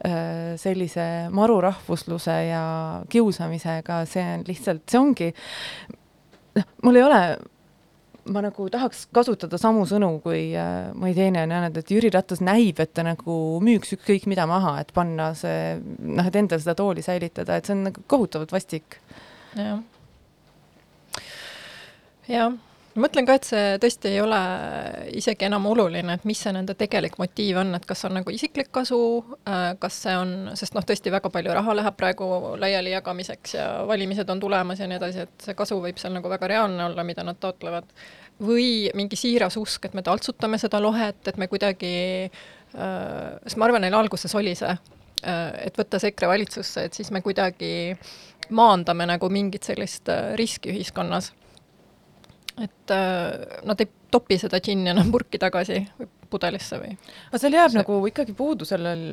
sellise 0.00 1.06
marurahvusluse 1.34 2.36
ja 2.48 2.64
kiusamisega, 3.12 4.02
see 4.08 4.26
on 4.34 4.44
lihtsalt, 4.48 4.84
see 4.88 5.00
ongi, 5.00 5.30
noh, 6.56 6.68
mul 6.86 7.00
ei 7.00 7.04
ole 7.04 7.22
ma 8.30 8.42
nagu 8.44 8.66
tahaks 8.72 9.06
kasutada 9.14 9.58
samu 9.60 9.84
sõnu, 9.88 10.10
kui 10.24 10.50
äh, 10.58 10.90
mõni 10.96 11.14
teine 11.16 11.44
on 11.46 11.54
öelnud, 11.56 11.78
et 11.80 11.92
Jüri 11.92 12.10
Ratas 12.12 12.42
näib, 12.44 12.80
et 12.82 12.92
ta 12.96 13.04
nagu 13.06 13.36
müüks 13.64 13.94
ükskõik 13.96 14.28
mida 14.30 14.46
maha, 14.50 14.76
et 14.82 14.92
panna 14.96 15.30
see, 15.38 15.76
noh, 15.80 16.26
et 16.26 16.40
endal 16.40 16.62
seda 16.62 16.76
tooli 16.78 17.04
säilitada, 17.04 17.58
et 17.58 17.68
see 17.68 17.76
on 17.76 17.86
nagu 17.90 18.04
kohutavalt 18.10 18.52
vastik. 18.54 19.00
jah. 19.56 19.80
jah 22.30 22.58
ma 22.94 23.04
mõtlen 23.04 23.26
ka, 23.26 23.36
et 23.38 23.46
see 23.46 23.66
tõesti 23.82 24.10
ei 24.10 24.20
ole 24.22 24.38
isegi 25.18 25.46
enam 25.46 25.66
oluline, 25.70 26.16
et 26.16 26.24
mis 26.26 26.38
see 26.42 26.52
nende 26.54 26.74
tegelik 26.78 27.16
motiiv 27.22 27.60
on, 27.62 27.74
et 27.78 27.86
kas 27.86 28.02
on 28.08 28.16
nagu 28.18 28.32
isiklik 28.34 28.70
kasu, 28.74 29.00
äh, 29.48 29.72
kas 29.82 30.00
see 30.04 30.14
on, 30.18 30.32
sest 30.58 30.74
noh, 30.74 30.86
tõesti 30.86 31.12
väga 31.14 31.30
palju 31.32 31.54
raha 31.54 31.76
läheb 31.78 31.98
praegu 31.98 32.30
laiali 32.60 32.94
jagamiseks 32.96 33.54
ja 33.54 33.66
valimised 33.88 34.30
on 34.34 34.42
tulemas 34.42 34.82
ja 34.82 34.90
nii 34.90 34.98
edasi, 34.98 35.26
et 35.26 35.46
see 35.46 35.58
kasu 35.58 35.78
võib 35.82 36.00
seal 36.02 36.16
nagu 36.16 36.32
väga 36.32 36.50
reaalne 36.50 36.88
olla, 36.90 37.06
mida 37.06 37.26
nad 37.26 37.38
taotlevad. 37.40 37.94
või 38.40 38.88
mingi 38.96 39.16
siiras 39.20 39.58
usk, 39.60 39.84
et 39.84 39.94
me 39.94 40.02
taltsutame 40.02 40.58
seda 40.58 40.80
lohet, 40.80 41.28
et 41.28 41.36
me 41.36 41.46
kuidagi 41.46 41.92
äh,, 42.24 43.36
sest 43.44 43.58
ma 43.60 43.68
arvan, 43.68 43.84
neil 43.84 43.94
alguses 43.94 44.34
oli 44.34 44.54
see 44.56 44.70
äh,, 44.72 45.66
et 45.66 45.76
võttes 45.76 46.06
EKRE 46.08 46.30
valitsusse, 46.32 46.88
et 46.88 46.96
siis 46.96 47.10
me 47.12 47.20
kuidagi 47.20 47.94
maandame 48.50 49.06
nagu 49.06 49.28
mingit 49.30 49.68
sellist 49.68 50.08
riski 50.40 50.72
ühiskonnas 50.72 51.30
et 52.58 52.94
äh, 52.94 53.62
nad 53.68 53.80
ei 53.80 53.88
topi 54.10 54.38
seda 54.40 54.60
džinni 54.62 54.92
enam 54.92 55.10
purki 55.14 55.40
tagasi 55.40 55.80
või 55.98 56.10
pudelisse 56.30 56.78
või? 56.80 56.94
aga 57.30 57.42
seal 57.42 57.58
jääb 57.58 57.74
see... 57.74 57.80
nagu 57.82 57.98
ikkagi 58.10 58.36
puudu 58.36 58.68
sellel 58.68 59.10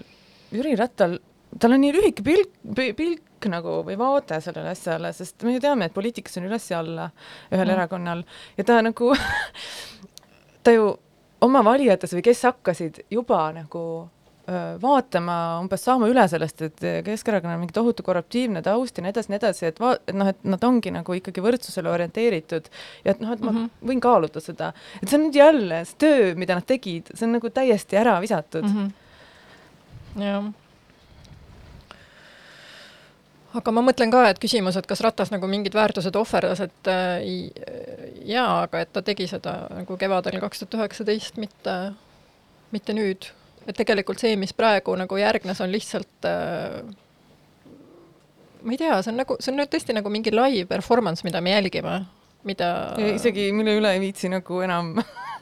Jüri 0.53 0.77
Rattal, 0.79 1.17
tal 1.59 1.75
on 1.75 1.81
nii 1.83 1.91
lühike 1.95 2.23
pilk, 2.23 2.53
pilk 2.95 3.47
nagu 3.51 3.81
või 3.85 3.97
vaade 3.99 4.39
sellele 4.43 4.71
asjale, 4.71 5.11
sest 5.13 5.43
me 5.43 5.57
ju 5.57 5.63
teame, 5.63 5.89
et 5.89 5.95
poliitikas 5.95 6.39
on 6.39 6.47
üles 6.47 6.69
ja 6.71 6.79
alla 6.79 7.09
ühel 7.51 7.65
mm. 7.67 7.73
erakonnal 7.75 8.23
ja 8.57 8.67
ta 8.67 8.79
nagu 8.85 9.11
ta 10.63 10.73
ju 10.73 10.93
oma 11.45 11.63
valijates 11.65 12.15
või 12.15 12.25
kes 12.25 12.45
hakkasid 12.47 13.03
juba 13.13 13.41
nagu 13.55 13.83
vaatama, 14.81 15.37
umbes 15.59 15.81
saama 15.83 16.07
üle 16.07 16.23
sellest, 16.31 16.61
et 16.63 16.83
Keskerakonnal 17.03 17.57
on 17.57 17.65
mingi 17.65 17.75
tohutu 17.75 18.03
korruptiivne 18.07 18.61
taust 18.63 18.97
ja 18.97 19.03
nii 19.03 19.11
edasi, 19.11 19.31
nii 19.33 19.39
edasi, 19.41 19.65
et 19.67 19.81
va-, 19.83 19.97
et 20.07 20.15
noh, 20.15 20.29
et 20.31 20.45
nad 20.47 20.63
ongi 20.63 20.93
nagu 20.95 21.17
ikkagi 21.17 21.43
võrdsusele 21.43 21.91
orienteeritud 21.91 22.69
ja 23.03 23.11
et 23.11 23.23
noh, 23.23 23.33
et 23.35 23.43
ma 23.43 23.51
mm 23.51 23.57
-hmm. 23.57 23.89
võin 23.91 24.03
kaaluda 24.03 24.43
seda. 24.43 24.71
et 25.01 25.09
see 25.09 25.19
on 25.19 25.25
nüüd 25.27 25.35
jälle 25.35 25.81
see 25.85 25.99
töö, 26.05 26.35
mida 26.35 26.55
nad 26.55 26.65
tegid, 26.65 27.11
see 27.13 27.27
on 27.27 27.35
nagu 27.35 27.49
täiesti 27.49 27.99
ära 27.99 28.21
visatud 28.23 28.63
mm. 28.63 28.87
-hmm. 30.15 30.23
jah 30.23 30.47
aga 33.57 33.71
ma 33.71 33.81
mõtlen 33.81 34.11
ka, 34.13 34.27
et 34.29 34.39
küsimus, 34.39 34.77
et 34.77 34.87
kas 34.87 35.01
Ratas 35.01 35.31
nagu 35.33 35.47
mingid 35.47 35.75
väärtused 35.77 36.15
ohverdas, 36.15 36.59
et 36.59 36.91
äh, 36.91 37.23
jaa, 38.25 38.63
aga 38.67 38.83
et 38.83 38.93
ta 38.93 39.01
tegi 39.01 39.27
seda 39.27 39.67
nagu 39.73 39.97
kevadel 39.97 40.39
kaks 40.39 40.59
tuhat 40.63 40.79
üheksateist, 40.79 41.37
mitte, 41.41 41.77
mitte 42.71 42.93
nüüd 42.93 43.31
et 43.67 43.77
tegelikult 43.77 44.21
see, 44.21 44.35
mis 44.39 44.53
praegu 44.55 44.95
nagu 44.99 45.19
järgnes, 45.19 45.61
on 45.63 45.73
lihtsalt 45.73 46.27
äh, 46.29 46.81
ma 48.63 48.75
ei 48.75 48.79
tea, 48.79 48.99
see 49.01 49.13
on 49.13 49.21
nagu, 49.21 49.37
see 49.41 49.53
on 49.53 49.59
nüüd 49.61 49.71
tõesti 49.73 49.95
nagu 49.97 50.11
mingi 50.13 50.33
live 50.33 50.67
performance, 50.69 51.25
mida 51.27 51.41
me 51.43 51.55
jälgime, 51.55 51.99
mida 52.47 52.69
isegi 53.13 53.49
mille 53.55 53.77
üle 53.79 53.93
ei 53.95 54.03
viitsi 54.03 54.31
nagu 54.31 54.61
enam 54.65 54.95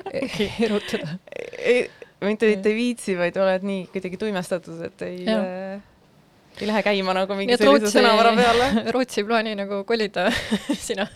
erutada 0.66 1.18
mitte, 2.26 2.50
et 2.56 2.66
ei 2.66 2.78
viitsi, 2.78 3.18
vaid 3.20 3.38
oled 3.38 3.66
nii 3.68 3.86
kuidagi 3.94 4.18
tuimestatud, 4.22 4.80
et 4.88 5.06
ei 5.06 5.26
äh, 5.30 5.84
ei 6.62 6.68
lähe 6.68 6.84
käima 6.84 7.14
nagu 7.16 7.36
mingi 7.36 7.58
sellise 7.58 7.84
Rootsi, 7.84 7.98
sõnavara 7.98 8.32
peale. 8.38 8.70
Rootsi 8.96 9.24
plaani 9.28 9.56
nagu 9.60 9.82
kolida 9.88 10.30
sina 10.80 11.08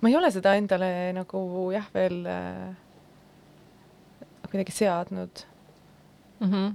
ma 0.00 0.10
ei 0.10 0.16
ole 0.16 0.30
seda 0.34 0.54
endale 0.58 0.90
nagu 1.16 1.42
jah, 1.74 1.86
veel 1.94 2.20
äh, 2.30 2.74
kuidagi 4.46 4.72
seadnud 4.72 5.44
mm 6.40 6.52
-hmm. 6.52 6.74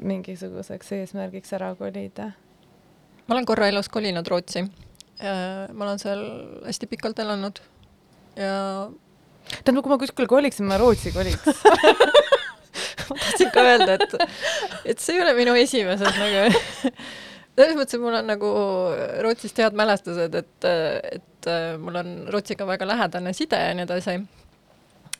mingisuguseks 0.00 0.92
eesmärgiks 0.92 1.52
ära 1.52 1.74
kolida. 1.74 2.30
ma 3.26 3.34
olen 3.34 3.46
korra 3.46 3.68
elus 3.68 3.88
kolinud 3.88 4.26
Rootsi. 4.26 4.62
ma 5.72 5.84
olen 5.84 5.98
seal 5.98 6.24
hästi 6.66 6.86
pikalt 6.86 7.18
elanud 7.18 7.60
ja 8.36 8.90
tähendab, 9.64 9.82
kui 9.84 9.90
ma 9.90 9.98
kuskile 9.98 10.26
koliksin, 10.26 10.66
ma 10.66 10.78
Rootsi 10.78 11.12
koliks 11.12 11.46
ma 13.08 13.16
tahtsin 13.16 13.50
ka 13.50 13.60
öelda, 13.62 13.94
et, 13.94 14.14
et 14.84 14.98
see 14.98 15.16
ei 15.16 15.22
ole 15.22 15.34
minu 15.34 15.54
esimeses 15.54 16.18
nagu 16.18 16.52
selles 17.58 17.76
mõttes, 17.78 17.96
et 17.98 18.02
mul 18.02 18.16
on 18.20 18.28
nagu 18.30 18.50
Rootsist 19.26 19.58
head 19.58 19.76
mälestused, 19.78 20.34
et, 20.38 20.68
et 21.18 21.48
mul 21.82 21.98
on 21.98 22.12
Rootsiga 22.32 22.66
väga 22.68 22.86
lähedane 22.86 23.34
side 23.34 23.58
ja 23.58 23.74
nii 23.74 23.86
edasi. 23.88 24.16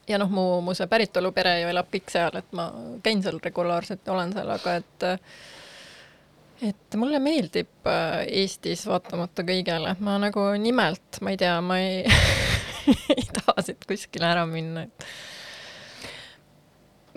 ja 0.09 0.19
noh, 0.23 0.31
mu, 0.33 0.47
mu 0.65 0.75
see 0.79 0.89
päritolupere 0.89 1.59
ju 1.63 1.71
elab 1.73 1.91
kõik 1.93 2.11
seal, 2.15 2.39
et 2.41 2.53
ma 2.57 2.71
käin 3.05 3.23
seal 3.25 3.41
regulaarselt 3.43 4.07
ja 4.07 4.15
olen 4.15 4.33
seal, 4.37 4.51
aga 4.55 4.77
et 4.81 5.09
et 6.69 6.97
mulle 6.99 7.21
meeldib 7.23 7.87
äh, 7.87 8.25
Eestis 8.41 8.87
vaatamata 8.89 9.45
kõigele, 9.47 9.95
ma 10.03 10.17
nagu 10.23 10.49
nimelt, 10.59 11.21
ma 11.23 11.35
ei 11.35 11.39
tea, 11.41 11.55
ma 11.63 11.79
ei 11.83 12.03
ei 13.17 13.27
taha 13.35 13.63
siit 13.67 13.85
kuskile 13.89 14.27
ära 14.31 14.45
minna, 14.49 14.87
et 14.89 15.07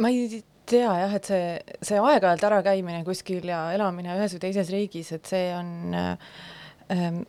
ma 0.01 0.11
ei 0.11 0.43
tea 0.71 0.95
jah, 1.03 1.17
et 1.17 1.27
see, 1.27 1.75
see 1.83 1.99
aeg-ajalt 1.99 2.47
ärakäimine 2.47 3.03
kuskil 3.07 3.45
ja 3.51 3.65
elamine 3.75 4.15
ühes 4.17 4.35
või 4.37 4.45
teises 4.47 4.71
riigis, 4.73 5.11
et 5.17 5.29
see 5.29 5.51
on 5.57 5.97
ähm, 5.97 7.21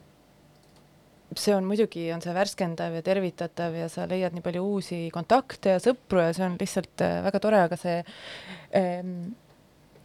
see 1.39 1.55
on 1.55 1.67
muidugi, 1.67 2.07
on 2.15 2.23
see 2.23 2.35
värskendav 2.37 2.97
ja 2.97 3.03
tervitatav 3.05 3.77
ja 3.77 3.89
sa 3.93 4.07
leiad 4.11 4.35
nii 4.37 4.45
palju 4.45 4.65
uusi 4.75 4.99
kontakte 5.15 5.77
ja 5.77 5.83
sõpru 5.83 6.23
ja 6.27 6.33
see 6.37 6.47
on 6.47 6.59
lihtsalt 6.61 7.05
äh, 7.05 7.21
väga 7.27 7.43
tore, 7.43 7.63
aga 7.69 7.79
see 7.81 7.99
ähm, 8.79 9.33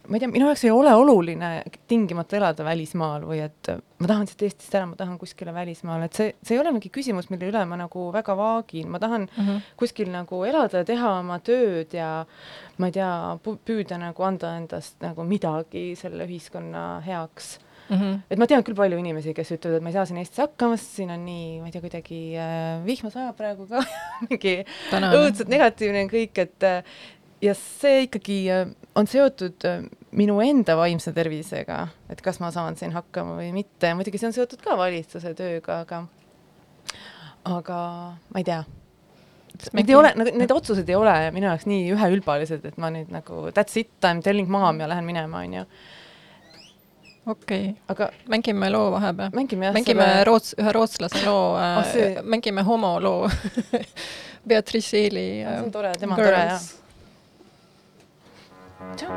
ma 0.08 0.16
ei 0.16 0.22
tea, 0.22 0.30
minu 0.32 0.48
jaoks 0.48 0.64
ei 0.64 0.72
ole 0.72 0.92
oluline 0.96 1.50
tingimata 1.90 2.38
elada 2.38 2.64
välismaal 2.64 3.26
või 3.28 3.42
et 3.44 3.70
ma 4.00 4.08
tahan 4.08 4.28
siit 4.30 4.46
Eestist 4.46 4.74
ära, 4.78 4.88
ma 4.88 4.96
tahan 4.96 5.18
kuskile 5.20 5.52
välismaale, 5.54 6.08
et 6.08 6.18
see, 6.18 6.32
see 6.42 6.56
ei 6.56 6.62
ole 6.62 6.72
mingi 6.74 6.90
küsimus, 6.94 7.28
mille 7.32 7.50
üle 7.50 7.64
ma 7.68 7.78
nagu 7.80 8.08
väga 8.14 8.36
vaagin, 8.38 8.88
ma 8.92 9.00
tahan 9.02 9.28
mm 9.28 9.44
-hmm. 9.44 9.70
kuskil 9.76 10.10
nagu 10.12 10.42
elada, 10.48 10.84
teha 10.84 11.18
oma 11.20 11.38
tööd 11.44 11.94
ja 11.96 12.24
ma 12.78 12.90
ei 12.90 12.96
tea, 12.96 13.12
püüda 13.44 14.00
nagu 14.00 14.22
anda 14.24 14.56
endast 14.56 14.96
nagu 15.04 15.24
midagi 15.24 15.92
selle 15.96 16.24
ühiskonna 16.24 17.00
heaks 17.06 17.58
Mm 17.88 17.96
-hmm. 17.96 18.20
et 18.30 18.38
ma 18.38 18.46
tean 18.46 18.62
küll 18.62 18.76
palju 18.76 18.98
inimesi, 18.98 19.32
kes 19.34 19.50
ütlevad, 19.52 19.76
et 19.76 19.82
ma 19.82 19.88
ei 19.88 19.92
saa 19.92 20.04
siin 20.04 20.18
Eestis 20.20 20.38
hakkama, 20.42 20.76
sest 20.76 20.98
siin 20.98 21.10
on 21.10 21.24
nii, 21.24 21.60
ma 21.60 21.66
ei 21.66 21.72
tea, 21.72 21.80
kuidagi 21.80 22.18
äh, 22.36 22.84
vihma 22.84 23.10
sajab 23.10 23.36
praegu 23.36 23.64
ka 23.66 23.80
mingi 24.28 24.64
õudselt 24.92 25.48
negatiivne 25.48 26.04
kõik, 26.12 26.42
et 26.44 26.66
ja 27.42 27.54
see 27.54 28.04
ikkagi 28.06 28.38
äh, 28.52 28.66
on 28.98 29.06
seotud 29.06 29.64
äh, 29.68 29.84
minu 30.18 30.38
enda 30.42 30.76
vaimse 30.78 31.12
tervisega, 31.14 31.84
et 32.10 32.22
kas 32.24 32.40
ma 32.42 32.50
saan 32.54 32.78
siin 32.78 32.94
hakkama 32.96 33.36
või 33.38 33.52
mitte, 33.54 33.92
muidugi 33.98 34.20
see 34.20 34.30
on 34.30 34.36
seotud 34.36 34.62
ka 34.64 34.76
valitsuse 34.78 35.34
tööga, 35.38 35.82
aga 35.84 36.02
aga 37.48 37.78
ma 38.32 38.42
ei 38.42 38.46
tea. 38.46 38.62
Need 39.74 39.88
ei 39.90 39.96
ole, 39.98 40.10
nagu 40.14 40.32
need 40.38 40.52
otsused 40.54 40.90
ei 40.90 40.94
ole 40.94 41.12
minu 41.34 41.48
jaoks 41.48 41.64
nii 41.66 41.88
üheülbalised, 41.94 42.66
et 42.68 42.76
ma 42.78 42.92
nüüd 42.94 43.08
nagu 43.10 43.48
that's 43.54 43.78
it, 43.80 43.90
I 44.04 44.12
m 44.18 44.20
telling 44.22 44.50
mom 44.50 44.82
ja 44.82 44.90
lähen 44.90 45.06
minema, 45.06 45.42
onju. 45.46 45.64
okei 47.28 47.70
okay., 47.70 47.72
aga 47.90 48.10
mängime 48.30 48.70
loo 48.72 48.90
vahepeal. 48.94 49.32
mängime 49.34 49.68
jah. 49.68 49.76
mängime 49.76 50.04
selle... 50.04 50.26
roots, 50.28 50.54
ühe 50.58 50.74
rootslase 50.74 51.24
loo 51.26 51.54
oh, 51.54 51.80
see... 51.92 52.22
mängime 52.22 52.64
homoloo 52.64 53.30
Beatrice 54.48 54.96
Eeli. 54.96 55.26
see 55.42 55.56
on 55.64 55.72
tore, 55.74 55.92
tema 56.00 56.16
on 56.16 56.22
tore 56.22 56.44
jah 56.54 56.68
그렇죠? 58.78 59.08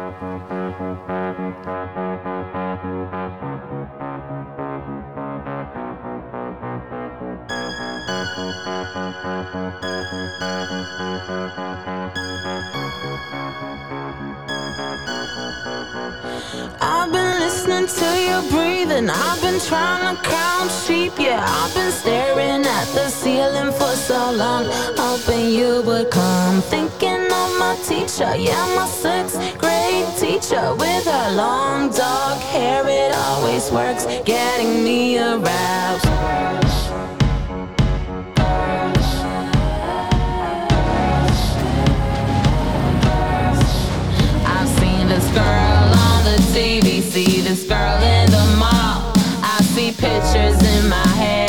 I've 16.79 17.11
been 17.11 17.39
listening 17.39 17.87
to 17.87 18.07
your 18.27 18.41
breathing. 18.51 19.09
I've 19.09 19.41
been 19.41 19.59
trying 19.59 20.15
to 20.15 20.21
count 20.23 20.71
sheep. 20.71 21.13
Yeah, 21.17 21.43
I've 21.45 21.73
been 21.73 21.91
staring 21.91 22.65
at 22.65 22.85
the 22.93 23.09
ceiling 23.09 23.71
for 23.73 23.95
so 23.95 24.31
long, 24.31 24.65
hoping 24.97 25.49
you 25.49 25.81
would 25.83 26.11
come. 26.11 26.61
Thinking 26.61 27.25
of 27.25 27.49
my 27.59 27.77
teacher, 27.83 28.35
yeah, 28.35 28.65
my 28.75 28.87
sixth 28.87 29.37
grade 29.57 30.05
teacher 30.17 30.75
with 30.75 31.05
her 31.05 31.35
long 31.35 31.91
dark 31.91 32.39
hair. 32.39 32.87
It 32.87 33.13
always 33.15 33.71
works, 33.71 34.05
getting 34.25 34.83
me 34.83 35.17
aroused. 35.17 36.07
Girl 47.71 48.03
in 48.03 48.29
the 48.29 48.45
mall. 48.59 49.13
I 49.41 49.59
see 49.61 49.91
pictures 49.93 50.61
in 50.75 50.89
my 50.89 51.07
head 51.15 51.40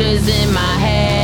pictures 0.00 0.28
in 0.28 0.54
my 0.54 0.60
head 0.78 1.19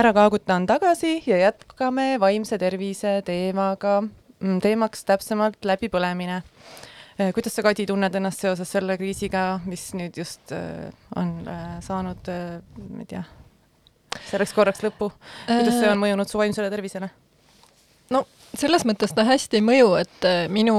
ära 0.00 0.12
kaaguta 0.16 0.56
on 0.56 0.66
tagasi 0.68 1.18
ja 1.26 1.36
jätkame 1.36 2.14
vaimse 2.20 2.56
tervise 2.58 3.18
teemaga, 3.26 4.00
teemaks 4.62 5.04
täpsemalt 5.04 5.66
läbipõlemine. 5.66 6.40
kuidas 7.34 7.52
sa, 7.52 7.62
Kadi, 7.62 7.84
tunned 7.86 8.14
ennast 8.16 8.40
seoses 8.40 8.70
selle 8.72 8.96
kriisiga, 8.96 9.60
mis 9.68 9.90
nüüd 9.92 10.16
just 10.16 10.54
äh, 10.56 10.88
on 11.20 11.34
äh, 11.44 11.74
saanud, 11.84 12.30
äh, 12.32 12.62
ma 12.80 13.04
ei 13.04 13.10
tea, 13.10 13.20
selleks 14.30 14.56
korraks 14.56 14.80
lõppu, 14.86 15.10
kuidas 15.44 15.76
see 15.76 15.90
on 15.90 16.00
mõjunud 16.00 16.32
su 16.32 16.40
vaimsele 16.40 16.70
tervisele? 16.72 17.10
no 18.10 18.24
selles 18.58 18.84
mõttes 18.88 19.12
ta 19.14 19.24
hästi 19.28 19.60
ei 19.60 19.64
mõju, 19.64 19.90
et 20.00 20.26
minu, 20.52 20.74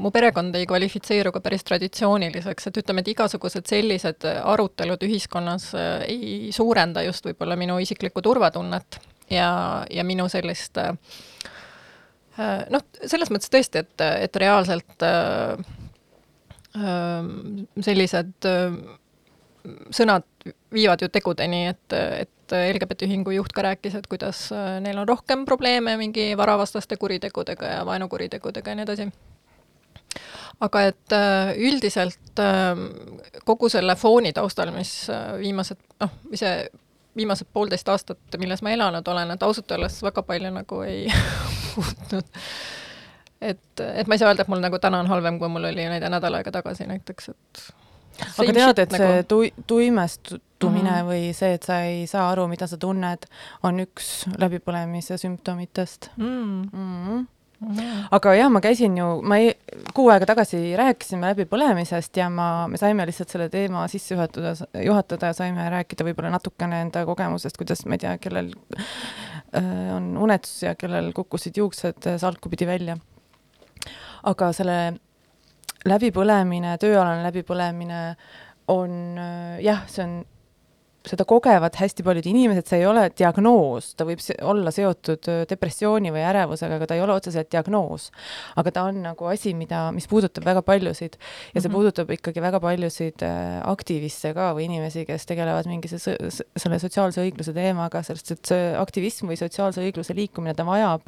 mu 0.00 0.10
perekond 0.14 0.54
ei 0.58 0.66
kvalifitseeru 0.68 1.32
ka 1.34 1.42
päris 1.44 1.64
traditsiooniliseks, 1.68 2.68
et 2.68 2.80
ütleme, 2.82 3.04
et 3.04 3.12
igasugused 3.12 3.68
sellised 3.70 4.26
arutelud 4.26 5.02
ühiskonnas 5.06 5.70
ei 6.08 6.50
suurenda 6.54 7.04
just 7.06 7.26
võib-olla 7.28 7.56
minu 7.60 7.78
isiklikku 7.82 8.22
turvatunnet 8.24 8.98
ja, 9.30 9.50
ja 9.90 10.04
minu 10.06 10.28
sellist 10.32 10.80
noh, 12.72 12.88
selles 13.04 13.30
mõttes 13.32 13.52
tõesti, 13.52 13.84
et, 13.84 14.06
et 14.26 14.42
reaalselt 14.42 15.06
sellised 17.86 18.50
sõnad 19.92 20.26
viivad 20.72 21.02
ju 21.02 21.08
tegudeni, 21.12 21.66
et, 21.72 21.96
et 21.96 22.54
LGBT 22.72 23.06
ühingu 23.08 23.32
juht 23.36 23.52
ka 23.56 23.64
rääkis, 23.64 23.96
et 23.98 24.06
kuidas 24.10 24.44
neil 24.84 24.98
on 24.98 25.08
rohkem 25.08 25.46
probleeme 25.48 25.96
mingi 26.00 26.32
varavastaste 26.36 26.96
kuritegudega 27.00 27.76
ja 27.76 27.86
vaenukuritegudega 27.88 28.70
ja 28.70 28.78
nii 28.78 28.86
edasi. 28.88 29.08
aga 30.60 30.82
et 30.90 31.16
üldiselt 31.56 32.42
kogu 33.44 33.68
selle 33.72 33.96
fooni 33.96 34.32
taustal, 34.32 34.70
mis 34.74 34.92
viimased, 35.40 35.80
noh, 36.00 36.12
ise 36.32 36.52
viimased 37.16 37.46
poolteist 37.52 37.88
aastat, 37.88 38.20
milles 38.38 38.62
ma 38.62 38.72
elanud 38.72 39.08
olen, 39.08 39.34
et 39.34 39.42
ausalt 39.42 39.70
öeldes 39.74 40.00
väga 40.04 40.22
palju 40.26 40.52
nagu 40.54 40.80
ei 40.86 41.06
muutnud. 41.76 42.40
et, 43.40 43.84
et 43.94 44.08
ma 44.08 44.14
ei 44.14 44.22
saa 44.22 44.32
öelda, 44.32 44.46
et 44.46 44.52
mul 44.52 44.62
nagu 44.64 44.80
täna 44.80 45.02
on 45.02 45.10
halvem, 45.10 45.38
kui 45.38 45.50
mul 45.52 45.70
oli 45.72 45.88
näide 45.90 46.08
nädal 46.12 46.40
aega 46.40 46.54
tagasi 46.54 46.88
näiteks, 46.88 47.28
et 47.34 47.64
aga 48.38 48.56
tead, 48.56 48.82
et 48.86 48.96
see 48.96 49.10
nagu... 49.10 49.28
tui-, 49.28 49.52
tuimestumine 50.62 50.90
mm 50.90 50.96
-hmm. 50.96 51.10
või 51.10 51.34
see, 51.34 51.54
et 51.54 51.62
sa 51.62 51.82
ei 51.82 52.06
saa 52.06 52.30
aru, 52.30 52.46
mida 52.48 52.66
sa 52.66 52.76
tunned, 52.76 53.26
on 53.62 53.80
üks 53.80 54.26
läbipõlemise 54.38 55.18
sümptomitest 55.18 56.10
mm.. 56.16 56.26
Mm 56.26 56.68
-hmm. 56.72 57.26
-hmm. 57.60 58.06
aga 58.10 58.34
jah, 58.34 58.50
ma 58.50 58.60
käisin 58.60 58.96
ju, 58.98 59.22
ma 59.22 59.36
ei, 59.36 59.54
kuu 59.94 60.08
aega 60.08 60.26
tagasi 60.26 60.76
rääkisime 60.76 61.26
läbipõlemisest 61.32 62.16
ja 62.16 62.28
ma, 62.30 62.68
me 62.68 62.78
saime 62.78 63.06
lihtsalt 63.06 63.28
selle 63.28 63.48
teema 63.48 63.88
sisse 63.88 64.14
juhatada, 64.14 64.54
juhatada 64.84 65.26
ja 65.26 65.32
saime 65.32 65.70
rääkida 65.70 66.04
võib-olla 66.04 66.30
natukene 66.30 66.80
enda 66.80 67.06
kogemusest, 67.06 67.56
kuidas, 67.56 67.86
ma 67.86 67.94
ei 67.94 67.98
tea, 67.98 68.18
kellel 68.18 68.52
äh, 68.78 69.96
on 69.96 70.16
unetus 70.16 70.62
ja 70.62 70.74
kellel 70.74 71.12
kukkusid 71.12 71.56
juuksed 71.56 72.18
salkupidi 72.18 72.66
välja. 72.66 72.96
aga 74.22 74.52
selle 74.52 74.94
läbipõlemine, 75.84 76.76
tööalane 76.78 77.22
läbipõlemine 77.22 78.16
on 78.68 79.18
äh, 79.18 79.58
jah, 79.64 79.82
see 79.90 80.04
on 80.04 80.22
seda 81.08 81.24
kogevad 81.28 81.74
hästi 81.78 82.04
paljud 82.06 82.26
inimesed, 82.30 82.66
see 82.68 82.78
ei 82.82 82.86
ole 82.86 83.08
diagnoos, 83.18 83.92
ta 83.98 84.06
võib 84.06 84.22
olla 84.46 84.70
seotud 84.74 85.26
depressiooni 85.50 86.12
või 86.14 86.22
ärevusega, 86.28 86.78
aga 86.78 86.88
ta 86.88 86.98
ei 86.98 87.02
ole 87.02 87.16
otseselt 87.16 87.50
diagnoos. 87.52 88.10
aga 88.56 88.70
ta 88.70 88.84
on 88.86 89.00
nagu 89.02 89.26
asi, 89.26 89.54
mida, 89.58 89.90
mis 89.92 90.06
puudutab 90.10 90.46
väga 90.46 90.62
paljusid 90.62 91.16
ja 91.16 91.20
see 91.20 91.60
mm 91.60 91.66
-hmm. 91.66 91.74
puudutab 91.74 92.10
ikkagi 92.10 92.40
väga 92.40 92.60
paljusid 92.60 93.24
aktiviste 93.64 94.34
ka 94.34 94.52
või 94.54 94.68
inimesi, 94.68 95.04
kes 95.06 95.26
tegelevad 95.26 95.66
mingi 95.66 95.88
selle 95.88 96.78
sotsiaalse 96.78 97.20
õigluse 97.24 97.52
teemaga, 97.52 98.02
sest 98.02 98.30
et 98.30 98.44
see 98.46 98.70
aktivism 98.78 99.26
või 99.26 99.36
sotsiaalse 99.36 99.82
õigluse 99.82 100.14
liikumine, 100.14 100.54
ta 100.54 100.64
vajab 100.64 101.02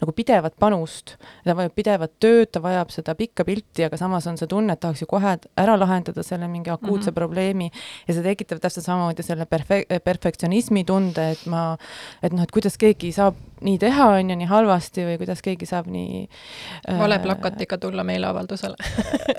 nagu 0.00 0.12
pidevat 0.12 0.56
panust, 0.58 1.16
ta 1.44 1.54
vajab 1.54 1.72
pidevat 1.74 2.12
tööd, 2.20 2.50
ta 2.52 2.60
vajab 2.60 2.90
seda 2.90 3.14
pikka 3.14 3.44
pilti, 3.44 3.84
aga 3.84 3.96
samas 3.96 4.26
on 4.26 4.36
see 4.36 4.46
tunne, 4.46 4.72
et 4.72 4.80
tahaks 4.80 5.00
ju 5.00 5.06
kohe 5.06 5.38
ära 5.56 5.78
lahendada 5.78 6.22
selle 6.22 6.48
mingi 6.48 6.70
akuutse 6.70 7.10
mm 7.10 7.12
-hmm. 7.12 7.14
probleemi 7.14 7.70
ja 8.08 8.14
see 8.14 8.22
tekitab 8.22 8.60
täpselt 8.60 8.84
sama 8.84 9.05
samamoodi 9.06 9.22
selle 9.22 9.46
perfe-, 9.46 9.86
perfektsionismi 10.04 10.84
tunde, 10.86 11.32
et 11.34 11.44
ma, 11.50 11.76
et 12.22 12.32
noh, 12.34 12.42
et 12.42 12.52
kuidas 12.52 12.76
keegi 12.78 13.12
saab 13.14 13.36
nii 13.64 13.78
teha, 13.80 14.08
on 14.18 14.30
ju, 14.30 14.36
nii 14.36 14.48
halvasti 14.50 15.04
või 15.06 15.16
kuidas 15.20 15.40
keegi 15.44 15.66
saab 15.68 15.86
nii 15.88 16.24
äh, 16.26 16.98
vale 16.98 17.16
plakatiga 17.22 17.78
tulla 17.80 18.04
meeleavaldusele 18.04 18.76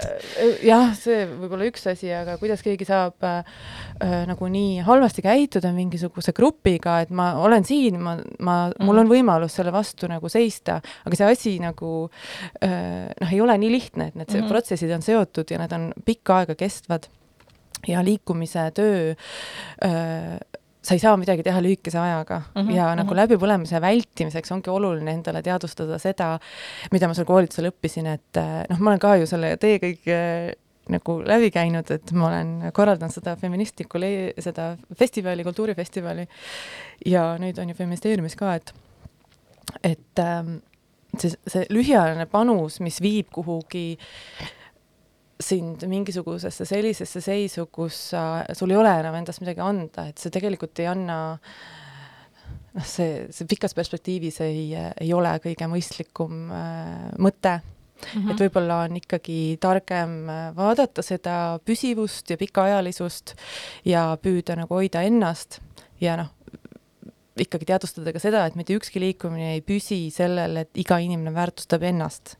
jah, 0.71 0.89
see 0.97 1.27
võib 1.29 1.53
olla 1.53 1.67
üks 1.69 1.85
asi, 1.91 2.09
aga 2.15 2.37
kuidas 2.41 2.63
keegi 2.65 2.87
saab 2.87 3.27
äh, 3.27 3.51
äh, 4.01 4.23
nagu 4.29 4.49
nii 4.49 4.81
halvasti 4.87 5.25
käituda 5.25 5.69
mingisuguse 5.75 6.33
grupiga, 6.37 6.99
et 7.05 7.13
ma 7.13 7.33
olen 7.43 7.67
siin, 7.67 7.99
ma, 8.01 8.17
ma 8.39 8.57
mm., 8.71 8.87
mul 8.87 9.03
on 9.03 9.11
võimalus 9.11 9.59
selle 9.59 9.73
vastu 9.75 10.09
nagu 10.09 10.31
seista, 10.31 10.79
aga 11.05 11.19
see 11.19 11.29
asi 11.35 11.55
nagu 11.61 11.93
äh, 12.63 13.05
noh, 13.11 13.29
ei 13.29 13.43
ole 13.43 13.59
nii 13.61 13.75
lihtne, 13.75 14.09
et 14.09 14.17
need 14.17 14.33
mm 14.33 14.41
-hmm. 14.41 14.49
protsessid 14.49 14.97
on 14.97 15.05
seotud 15.05 15.53
ja 15.53 15.61
need 15.61 15.77
on 15.77 15.91
pikka 16.05 16.41
aega 16.41 16.57
kestvad 16.57 17.05
ja 17.87 18.03
liikumise 18.05 18.71
töö 18.75 19.13
öö, 19.85 20.37
sa 20.87 20.95
ei 20.95 21.01
saa 21.03 21.17
midagi 21.19 21.43
teha 21.43 21.61
lühikese 21.63 21.99
ajaga 21.99 22.41
mm 22.41 22.61
-hmm, 22.61 22.75
ja 22.75 22.95
nagu 22.95 23.11
mm 23.11 23.11
-hmm. 23.11 23.19
läbipõlemise 23.21 23.81
vältimiseks 23.81 24.51
ongi 24.51 24.69
oluline 24.69 25.11
endale 25.11 25.41
teadvustada 25.43 25.97
seda, 25.99 26.39
mida 26.91 27.07
ma 27.07 27.13
seal 27.13 27.27
koolitusel 27.27 27.71
õppisin, 27.71 28.07
et 28.13 28.41
noh, 28.69 28.79
ma 28.79 28.89
olen 28.89 28.99
ka 28.99 29.15
ju 29.15 29.27
selle 29.27 29.57
tee 29.57 29.77
kõik 29.83 30.07
nagu 30.89 31.17
läbi 31.25 31.51
käinud, 31.51 31.91
et 31.91 32.11
ma 32.11 32.27
olen 32.27 32.71
korraldanud 32.73 33.13
seda 33.13 33.35
feministlikku, 33.35 33.99
seda 34.39 34.77
festivali, 34.95 35.43
kultuurifestivali 35.43 36.27
ja 37.05 37.37
nüüd 37.37 37.59
on 37.59 37.69
ju 37.69 37.75
feministeeriumis 37.75 38.35
ka, 38.35 38.55
et 38.55 38.73
et 39.83 40.19
ähm, 40.19 40.55
see, 41.19 41.31
see 41.47 41.65
lühiajaline 41.69 42.25
panus, 42.25 42.79
mis 42.79 43.01
viib 43.01 43.27
kuhugi 43.35 43.97
äh, 43.97 44.56
sind 45.39 45.83
mingisugusesse 45.89 46.65
sellisesse 46.65 47.21
seisu, 47.21 47.67
kus 47.71 48.09
sa, 48.11 48.43
sul 48.57 48.73
ei 48.73 48.79
ole 48.79 48.93
enam 49.01 49.17
endast 49.19 49.43
midagi 49.43 49.61
anda, 49.61 50.07
et 50.09 50.17
see 50.17 50.33
tegelikult 50.33 50.79
ei 50.81 50.89
anna 50.89 51.17
noh, 52.73 52.85
see, 52.85 53.27
see 53.33 53.49
pikas 53.49 53.77
perspektiivis 53.77 54.41
ei, 54.45 54.69
ei 54.75 55.11
ole 55.13 55.35
kõige 55.43 55.69
mõistlikum 55.71 56.45
äh, 56.53 57.09
mõte 57.21 57.59
Mm 57.97 58.21
-hmm. 58.21 58.31
et 58.31 58.39
võib-olla 58.39 58.75
on 58.85 58.97
ikkagi 58.99 59.57
targem 59.59 60.29
äh, 60.29 60.55
vaadata 60.55 61.01
seda 61.01 61.59
püsivust 61.65 62.29
ja 62.29 62.37
pikaajalisust 62.37 63.33
ja 63.85 64.17
püüda 64.21 64.55
nagu 64.55 64.77
hoida 64.77 65.01
ennast 65.01 65.59
ja 66.01 66.13
noh, 66.17 66.29
ikkagi 67.43 67.67
teadvustada 67.69 68.13
ka 68.15 68.21
seda, 68.21 68.45
et 68.47 68.57
mitte 68.59 68.75
ükski 68.77 69.01
liikumine 69.01 69.53
ei 69.55 69.61
püsi 69.65 69.99
sellel, 70.13 70.61
et 70.63 70.79
iga 70.79 70.99
inimene 71.03 71.33
väärtustab 71.35 71.83
ennast. 71.87 72.35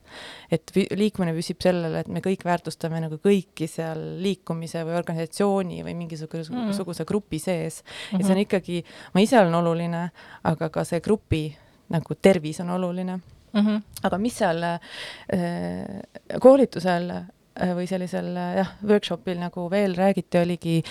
et 0.50 0.72
liikumine 0.74 1.34
püsib 1.36 1.60
sellel, 1.62 1.94
et 2.00 2.08
me 2.08 2.22
kõik 2.24 2.44
väärtustame 2.46 3.00
nagu 3.04 3.18
kõiki 3.22 3.68
seal 3.68 4.00
liikumise 4.22 4.84
või 4.88 4.96
organisatsiooni 4.98 5.82
või 5.86 5.94
mingisuguse 5.94 6.52
mm 6.52 6.70
-hmm. 6.72 7.04
grupi 7.04 7.38
sees 7.38 7.82
mm. 7.82 7.88
-hmm. 7.88 8.20
et 8.20 8.26
see 8.26 8.34
on 8.34 8.44
ikkagi, 8.44 8.84
ma 9.14 9.20
ise 9.20 9.40
olen 9.40 9.54
oluline, 9.54 10.10
aga 10.44 10.68
ka 10.68 10.84
see 10.84 11.00
grupi 11.00 11.56
nagu 11.88 12.14
tervis 12.14 12.60
on 12.60 12.70
oluline 12.70 13.16
mm. 13.52 13.60
-hmm. 13.60 13.82
aga 14.02 14.18
mis 14.18 14.38
seal 14.38 14.62
äh, 14.62 14.78
koolitusel 16.40 17.10
äh, 17.10 17.74
või 17.74 17.86
sellisel 17.86 18.34
jah, 18.36 18.72
workshopil 18.82 19.38
nagu 19.38 19.70
veel 19.70 19.96
räägiti, 19.96 20.38
oligi 20.38 20.82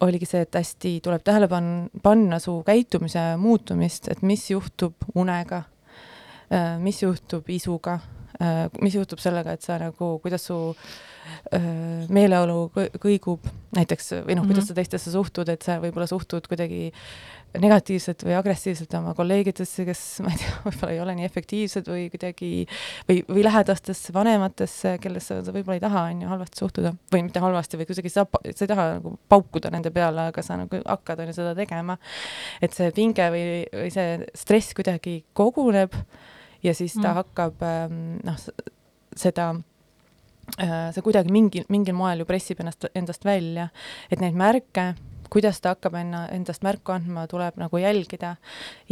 oligi 0.00 0.26
see, 0.28 0.42
et 0.44 0.58
hästi 0.58 0.98
tuleb 1.04 1.24
tähele 1.24 1.48
pan-, 1.48 1.88
panna 2.02 2.38
su 2.42 2.58
käitumise 2.66 3.36
muutumist, 3.40 4.10
et 4.12 4.22
mis 4.22 4.50
juhtub 4.50 5.08
unega, 5.14 5.62
mis 6.82 7.02
juhtub 7.02 7.48
isuga, 7.50 7.98
mis 8.82 8.96
juhtub 8.96 9.20
sellega, 9.22 9.56
et 9.56 9.64
sa 9.64 9.78
nagu, 9.80 10.10
kuidas 10.22 10.44
su 10.48 10.56
äh, 10.72 11.62
meeleolu 12.12 12.68
kõigub 13.00 13.46
näiteks 13.76 14.12
või 14.26 14.36
noh, 14.38 14.44
kuidas 14.48 14.64
mhm. 14.64 14.68
sa 14.68 14.76
teistesse 14.76 15.12
suhtud, 15.14 15.48
et 15.52 15.64
sa 15.64 15.78
võib-olla 15.82 16.08
suhtud 16.10 16.46
kuidagi 16.50 16.90
negatiivselt 17.56 18.20
või 18.26 18.34
agressiivselt 18.36 18.92
oma 18.98 19.14
kolleegidesse, 19.16 19.86
kes 19.88 20.02
ma 20.24 20.32
ei 20.34 20.40
tea, 20.42 20.52
võib-olla 20.66 20.92
ei 20.92 21.00
ole 21.04 21.16
nii 21.18 21.28
efektiivsed 21.28 21.88
või 21.90 22.06
kuidagi 22.12 22.50
või, 23.08 23.22
või 23.30 23.46
lähedastesse 23.46 24.14
vanematesse, 24.16 24.96
kellesse 25.02 25.40
sa 25.46 25.54
võib-olla 25.54 25.78
ei 25.78 25.84
taha, 25.86 26.04
on 26.12 26.22
ju, 26.26 26.30
halvasti 26.34 26.62
suhtuda 26.62 26.92
või 27.14 27.26
mitte 27.28 27.42
halvasti 27.44 27.80
või 27.80 27.88
kuidagi 27.88 28.12
sa, 28.12 28.26
sa 28.28 28.66
ei 28.66 28.72
taha 28.72 28.86
nagu 28.98 29.16
paukuda 29.32 29.72
nende 29.74 29.92
peale, 29.94 30.28
aga 30.32 30.44
sa 30.44 30.60
nagu 30.60 30.82
hakkad, 30.84 31.24
on 31.24 31.32
ju, 31.32 31.38
seda 31.40 31.56
tegema. 31.58 31.98
et 32.60 32.76
see 32.76 32.92
pinge 32.96 33.30
või, 33.32 33.44
või 33.72 33.92
see 33.94 34.18
stress 34.36 34.76
kuidagi 34.76 35.22
koguneb 35.36 35.96
ja 36.62 36.74
siis 36.74 36.94
ta 36.94 37.10
mm. 37.10 37.16
hakkab 37.20 37.66
ähm, 37.66 37.98
noh, 38.26 38.38
seda 39.16 39.50
äh, 40.60 40.92
see 40.94 41.04
kuidagi 41.04 41.32
mingil, 41.32 41.66
mingil 41.68 41.96
moel 41.96 42.22
ju 42.22 42.28
pressib 42.28 42.60
ennast, 42.64 42.88
endast 42.94 43.24
välja, 43.24 43.68
et 44.10 44.22
neid 44.22 44.36
märke 44.38 44.92
kuidas 45.30 45.60
ta 45.60 45.74
hakkab 45.74 45.96
enna, 45.98 46.24
endast 46.34 46.64
märku 46.66 46.94
andma, 46.94 47.26
tuleb 47.30 47.58
nagu 47.60 47.80
jälgida 47.80 48.36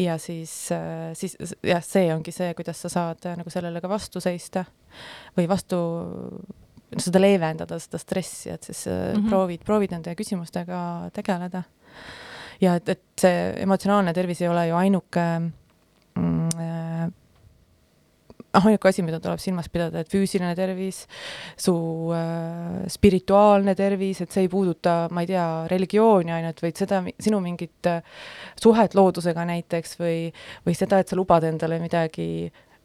ja 0.00 0.18
siis, 0.18 0.52
äh, 0.74 1.12
siis 1.18 1.36
jah, 1.62 1.82
see 1.84 2.08
ongi 2.14 2.34
see, 2.34 2.52
kuidas 2.58 2.80
sa 2.84 2.90
saad 2.92 3.26
äh, 3.28 3.36
nagu 3.38 3.52
sellele 3.52 3.82
ka 3.82 3.90
vastu 3.90 4.22
seista 4.24 4.64
või 5.38 5.48
vastu, 5.50 5.78
seda 6.94 7.22
leevendada, 7.22 7.78
seda 7.82 7.98
stressi, 7.98 8.50
et 8.54 8.62
siis 8.62 8.86
mm 8.86 8.94
-hmm. 8.94 9.28
proovid, 9.30 9.64
proovid 9.66 9.94
nende 9.96 10.14
küsimustega 10.14 11.10
tegeleda. 11.12 11.62
ja 12.60 12.74
et, 12.74 12.88
et 12.88 13.02
see 13.20 13.62
emotsionaalne 13.62 14.12
tervis 14.14 14.42
ei 14.42 14.48
ole 14.48 14.68
ju 14.68 14.76
ainuke 14.76 15.24
mm, 16.14 16.48
ainuke 18.60 18.88
asi, 18.90 19.02
mida 19.06 19.18
tuleb 19.22 19.40
silmas 19.42 19.68
pidada, 19.72 20.02
et 20.02 20.10
füüsiline 20.12 20.52
tervis, 20.58 21.04
su 21.60 21.74
äh, 22.14 22.84
spirituaalne 22.92 23.74
tervis, 23.78 24.22
et 24.24 24.34
see 24.34 24.46
ei 24.46 24.50
puuduta, 24.52 25.08
ma 25.14 25.24
ei 25.24 25.30
tea, 25.32 25.46
religiooni 25.70 26.34
ainult, 26.34 26.62
vaid 26.64 26.78
seda, 26.78 27.00
sinu 27.26 27.40
mingit 27.44 27.90
äh, 27.90 28.04
suhet 28.60 28.94
loodusega 28.98 29.46
näiteks 29.50 29.98
või, 30.00 30.18
või 30.66 30.78
seda, 30.78 31.00
et 31.02 31.10
sa 31.10 31.18
lubad 31.18 31.46
endale 31.48 31.80
midagi 31.82 32.28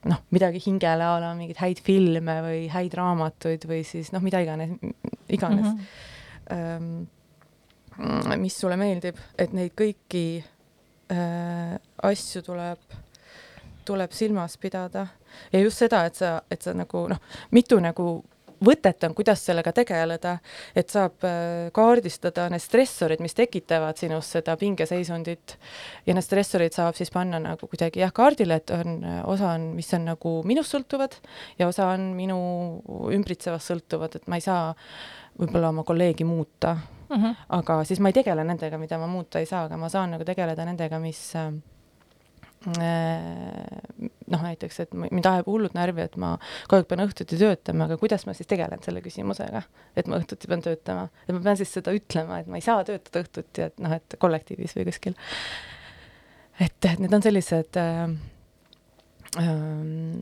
noh, 0.08 0.22
midagi 0.32 0.62
hingele 0.64 1.04
a 1.04 1.20
la 1.20 1.34
mingeid 1.36 1.60
häid 1.60 1.82
filme 1.84 2.40
või 2.46 2.62
häid 2.72 2.96
raamatuid 2.96 3.66
või 3.68 3.84
siis 3.88 4.14
noh, 4.16 4.24
mida 4.24 4.40
iganes, 4.44 4.78
iganes 5.28 5.66
mm. 5.66 5.76
-hmm. 5.76 6.06
Ähm, 6.50 7.04
mis 8.42 8.56
sulle 8.58 8.74
meeldib, 8.80 9.20
et 9.38 9.52
neid 9.54 9.76
kõiki 9.78 10.42
äh, 11.14 11.76
asju 12.02 12.42
tuleb, 12.42 12.96
tuleb 13.86 14.16
silmas 14.18 14.56
pidada 14.58 15.04
ja 15.54 15.60
just 15.64 15.78
seda, 15.78 16.06
et 16.06 16.16
sa, 16.16 16.42
et 16.52 16.62
sa 16.62 16.74
nagu 16.74 17.08
noh, 17.12 17.22
mitu 17.52 17.80
nagu 17.80 18.10
võtet 18.66 19.04
on, 19.08 19.14
kuidas 19.16 19.42
sellega 19.46 19.72
tegeleda, 19.76 20.36
et 20.78 20.92
saab 20.92 21.24
äh, 21.28 21.70
kaardistada 21.76 22.48
need 22.52 22.64
stressorid, 22.64 23.24
mis 23.24 23.36
tekitavad 23.38 24.00
sinus 24.00 24.32
seda 24.36 24.56
pingeseisundit. 24.60 25.56
Ja 26.08 26.16
need 26.16 26.26
stressorid 26.26 26.76
saab 26.76 26.98
siis 27.00 27.14
panna 27.16 27.40
nagu 27.44 27.70
kuidagi 27.70 28.04
jah, 28.04 28.14
kaardile, 28.16 28.60
et 28.60 28.76
on, 28.76 29.00
osa 29.32 29.56
on, 29.56 29.72
mis 29.78 29.90
on 29.96 30.08
nagu 30.12 30.36
minust 30.48 30.76
sõltuvad 30.76 31.20
ja 31.60 31.70
osa 31.70 31.92
on 31.96 32.12
minu 32.18 32.40
ümbritsevast 33.16 33.74
sõltuvad, 33.74 34.20
et 34.20 34.30
ma 34.32 34.40
ei 34.40 34.46
saa 34.46 34.72
võib-olla 35.40 35.72
oma 35.74 35.86
kolleegi 35.88 36.28
muuta. 36.28 36.76
Mm, 37.10 37.24
-hmm. 37.24 37.36
aga 37.58 37.84
siis 37.90 38.00
ma 38.00 38.12
ei 38.12 38.14
tegele 38.14 38.44
nendega, 38.46 38.78
mida 38.78 39.00
ma 39.02 39.08
muuta 39.10 39.40
ei 39.40 39.48
saa, 39.50 39.64
aga 39.66 39.78
ma 39.78 39.90
saan 39.90 40.12
nagu 40.14 40.26
tegeleda 40.28 40.66
nendega, 40.66 41.00
mis 41.02 41.32
äh, 41.36 41.48
Äh, 41.50 41.79
noh, 42.68 44.42
näiteks, 44.44 44.80
et 44.84 44.96
mind 45.00 45.28
ajab 45.30 45.48
hullult 45.48 45.76
närvi, 45.78 46.04
et 46.04 46.16
ma 46.20 46.34
kogu 46.68 46.82
aeg 46.82 46.90
pean 46.90 47.04
õhtuti 47.06 47.40
töötama, 47.40 47.88
aga 47.88 47.98
kuidas 48.02 48.26
ma 48.28 48.36
siis 48.36 48.50
tegelen 48.52 48.84
selle 48.84 49.04
küsimusega, 49.06 49.62
et 49.96 50.10
ma 50.12 50.20
õhtuti 50.20 50.50
pean 50.52 50.64
töötama, 50.66 51.08
et 51.26 51.36
ma 51.36 51.44
pean 51.46 51.60
siis 51.60 51.72
seda 51.78 51.94
ütlema, 51.96 52.42
et 52.42 52.50
ma 52.52 52.60
ei 52.60 52.66
saa 52.66 52.84
töötada 52.88 53.24
õhtuti, 53.24 53.70
et 53.70 53.80
noh, 53.84 53.96
et 53.96 54.18
kollektiivis 54.20 54.76
või 54.76 54.90
kuskil. 54.90 55.16
et, 56.60 56.76
et 56.84 57.00
need 57.00 57.16
on 57.16 57.24
sellised 57.24 57.80
äh, 57.80 58.02
ähm, 59.40 60.20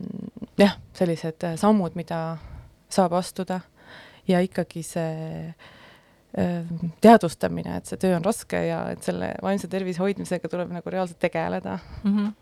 jah, 0.60 0.78
sellised 0.94 1.48
sammud, 1.58 1.98
mida 1.98 2.22
saab 2.88 3.18
astuda 3.18 3.60
ja 4.28 4.40
ikkagi 4.44 4.84
see 4.86 5.10
ähm, 5.50 5.76
teadvustamine, 7.00 7.78
et 7.78 7.88
see 7.88 7.96
töö 8.00 8.18
on 8.18 8.24
raske 8.26 8.58
ja 8.66 8.82
et 8.92 9.06
selle 9.06 9.30
vaimse 9.42 9.68
tervise 9.72 10.02
hoidmisega 10.02 10.50
tuleb 10.52 10.74
nagu 10.76 10.92
reaalselt 10.92 11.18
tegeleda 11.24 11.78
mm. 12.04 12.12
-hmm 12.12 12.32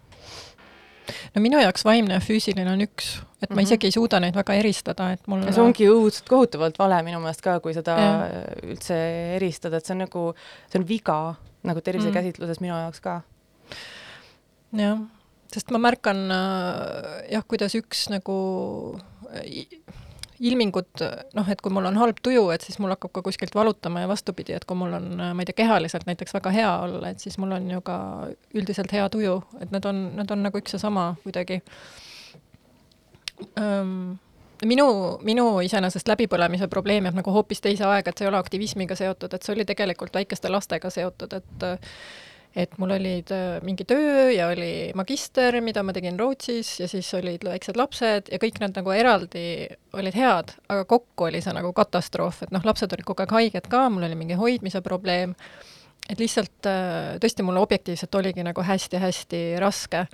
no 1.07 1.43
minu 1.43 1.61
jaoks 1.61 1.85
vaimne 1.87 2.19
ja 2.19 2.23
füüsiline 2.23 2.71
on 2.73 2.83
üks, 2.85 3.17
et 3.41 3.51
ma 3.51 3.55
mm 3.55 3.59
-hmm. 3.59 3.63
isegi 3.63 3.87
ei 3.87 3.97
suuda 3.97 4.21
neid 4.21 4.37
väga 4.37 4.55
eristada, 4.55 5.11
et 5.13 5.27
mul 5.27 5.45
see 5.53 5.63
ongi 5.63 5.89
õudselt 5.91 6.29
kohutavalt 6.29 6.79
vale 6.79 7.03
minu 7.07 7.21
meelest 7.23 7.45
ka, 7.45 7.59
kui 7.61 7.75
seda 7.75 7.99
ja. 7.99 8.15
üldse 8.63 8.97
eristada, 9.37 9.77
et 9.77 9.87
see 9.87 9.95
on 9.95 10.03
nagu, 10.07 10.25
see 10.73 10.81
on 10.81 10.89
viga 10.89 11.19
nagu 11.67 11.81
tervisekäsitluses 11.81 12.61
mm. 12.61 12.67
minu 12.67 12.79
jaoks 12.81 13.01
ka. 13.01 13.21
jah, 14.73 14.99
sest 15.53 15.71
ma 15.71 15.79
märkan 15.79 16.25
äh, 16.31 17.31
jah, 17.37 17.45
kuidas 17.47 17.75
üks 17.79 18.09
nagu 18.11 18.39
äh, 19.31 19.95
ilmingud, 20.41 21.03
noh, 21.37 21.49
et 21.53 21.61
kui 21.65 21.73
mul 21.73 21.89
on 21.89 21.97
halb 22.01 22.19
tuju, 22.23 22.49
et 22.55 22.65
siis 22.65 22.79
mul 22.83 22.93
hakkab 22.93 23.13
ka 23.17 23.23
kuskilt 23.25 23.55
valutama 23.57 24.03
ja 24.03 24.11
vastupidi, 24.11 24.53
et 24.57 24.65
kui 24.69 24.77
mul 24.79 24.93
on, 24.99 25.09
ma 25.17 25.43
ei 25.43 25.49
tea, 25.49 25.57
kehaliselt 25.63 26.07
näiteks 26.09 26.37
väga 26.37 26.53
hea 26.55 26.73
olla, 26.85 27.11
et 27.13 27.23
siis 27.25 27.39
mul 27.43 27.55
on 27.57 27.71
ju 27.71 27.81
ka 27.87 27.97
üldiselt 28.55 28.93
hea 28.93 29.09
tuju, 29.13 29.39
et 29.61 29.73
need 29.75 29.89
on, 29.89 30.03
need 30.19 30.33
on 30.35 30.45
nagu 30.47 30.61
üks 30.61 30.77
ja 30.77 30.83
sama 30.83 31.09
kuidagi. 31.25 31.63
Minu, 34.65 34.87
minu 35.21 35.47
iseenesest 35.65 36.09
läbipõlemise 36.09 36.69
probleem 36.73 37.05
jääb 37.05 37.19
nagu 37.19 37.33
hoopis 37.35 37.61
teise 37.65 37.85
aega, 37.85 38.11
et 38.11 38.17
see 38.17 38.25
ei 38.25 38.31
ole 38.31 38.41
aktivismiga 38.41 38.97
seotud, 38.97 39.35
et 39.37 39.45
see 39.45 39.53
oli 39.53 39.67
tegelikult 39.69 40.17
väikeste 40.17 40.49
lastega 40.53 40.91
seotud, 40.93 41.37
et 41.37 41.67
et 42.57 42.79
mul 42.81 42.95
olid 42.97 43.31
äh, 43.37 43.59
mingi 43.67 43.85
töö 43.89 44.31
ja 44.33 44.49
oli 44.49 44.91
magister, 44.97 45.59
mida 45.65 45.83
ma 45.85 45.93
tegin 45.97 46.17
Rootsis 46.19 46.79
ja 46.81 46.89
siis 46.89 47.09
olid 47.19 47.45
väiksed 47.45 47.77
lapsed 47.77 48.31
ja 48.33 48.41
kõik 48.41 48.63
need 48.63 48.79
nagu 48.79 48.95
eraldi 48.97 49.45
olid 49.97 50.17
head, 50.17 50.55
aga 50.73 50.87
kokku 50.89 51.29
oli 51.29 51.43
see 51.45 51.53
nagu 51.57 51.75
katastroof, 51.77 52.47
et 52.47 52.55
noh, 52.57 52.65
lapsed 52.65 52.93
olid 52.97 53.09
kogu 53.09 53.27
aeg 53.27 53.35
haiged 53.37 53.69
ka, 53.73 53.87
mul 53.93 54.09
oli 54.09 54.17
mingi 54.17 54.39
hoidmise 54.41 54.81
probleem, 54.85 55.37
et 56.09 56.23
lihtsalt 56.23 56.71
äh, 56.71 57.19
tõesti 57.21 57.45
mulle 57.45 57.61
objektiivselt 57.61 58.21
oligi 58.23 58.47
nagu 58.47 58.65
hästi-hästi 58.65 59.43
raske. 59.61 60.07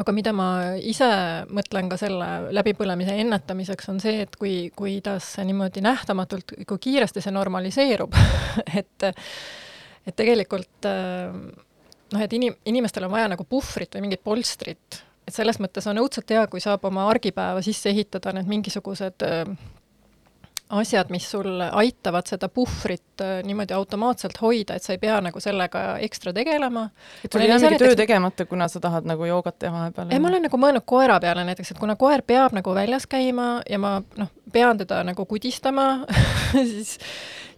Aga 0.00 0.12
mida 0.16 0.32
ma 0.36 0.50
ise 0.86 1.08
mõtlen 1.52 1.88
ka 1.90 1.96
selle 2.00 2.52
läbipõlemise 2.56 3.16
ennetamiseks, 3.24 3.88
on 3.92 3.98
see, 4.04 4.20
et 4.24 4.36
kui, 4.40 4.70
kuidas 4.76 5.32
niimoodi 5.44 5.82
nähtamatult, 5.84 6.54
kui 6.68 6.80
kiiresti 6.88 7.24
see 7.24 7.34
normaliseerub. 7.34 8.14
Et 8.80 9.10
et 10.10 10.18
tegelikult 10.18 10.88
äh, 10.88 11.30
noh, 12.12 12.24
et 12.24 12.34
inim-, 12.36 12.58
inimestel 12.68 13.06
on 13.06 13.14
vaja 13.14 13.30
nagu 13.32 13.46
puhvrit 13.48 13.94
või 13.96 14.08
mingit 14.08 14.24
polstrit, 14.26 15.02
et 15.26 15.34
selles 15.34 15.60
mõttes 15.62 15.86
on 15.90 16.02
õudselt 16.02 16.30
hea, 16.34 16.46
kui 16.50 16.62
saab 16.62 16.84
oma 16.88 17.06
argipäeva 17.10 17.62
sisse 17.64 17.92
ehitada 17.92 18.34
need 18.36 18.50
mingisugused 18.50 19.26
äh, 19.26 19.44
asjad, 20.70 21.10
mis 21.10 21.26
sul 21.30 21.60
aitavad 21.60 22.28
seda 22.30 22.48
puhvrit 22.48 23.22
äh, 23.24 23.40
niimoodi 23.46 23.74
automaatselt 23.74 24.38
hoida, 24.42 24.76
et 24.78 24.86
sa 24.86 24.94
ei 24.94 25.00
pea 25.02 25.18
nagu 25.24 25.40
sellega 25.42 25.84
ekstra 26.06 26.32
tegelema. 26.36 26.88
et 27.24 27.32
sul 27.32 27.42
ei 27.44 27.48
jää 27.48 27.58
mingi 27.58 27.80
töö 27.82 27.96
tegemata, 27.98 28.46
kuna 28.46 28.68
sa 28.68 28.80
tahad 28.80 29.08
nagu 29.08 29.24
joogat 29.24 29.58
teha 29.58 29.72
vahepeal? 29.74 30.12
ei, 30.14 30.22
ma 30.22 30.30
olen 30.30 30.46
nagu 30.46 30.62
mõelnud 30.62 30.86
koera 30.86 31.18
peale 31.20 31.44
näiteks, 31.48 31.74
et 31.74 31.82
kuna 31.82 31.96
koer 32.00 32.22
peab 32.26 32.54
nagu 32.56 32.74
väljas 32.74 33.08
käima 33.10 33.50
ja 33.70 33.78
ma 33.82 33.96
noh, 34.20 34.30
pean 34.52 34.78
teda 34.78 35.02
nagu 35.06 35.26
kudistama 35.26 35.88
siis 36.72 36.98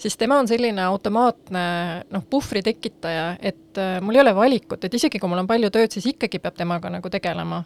siis 0.02 0.16
tema 0.16 0.38
on 0.40 0.48
selline 0.48 0.82
automaatne 0.84 1.64
noh, 2.10 2.26
puhvri 2.30 2.62
tekitaja, 2.62 3.36
et 3.40 3.78
äh, 3.78 3.96
mul 4.00 4.18
ei 4.18 4.24
ole 4.24 4.34
valikut, 4.36 4.84
et 4.84 4.94
isegi 4.94 5.20
kui 5.20 5.30
mul 5.30 5.44
on 5.44 5.50
palju 5.50 5.70
tööd, 5.74 5.92
siis 5.94 6.08
ikkagi 6.14 6.40
peab 6.42 6.56
temaga 6.58 6.90
nagu 6.92 7.12
tegelema 7.12 7.64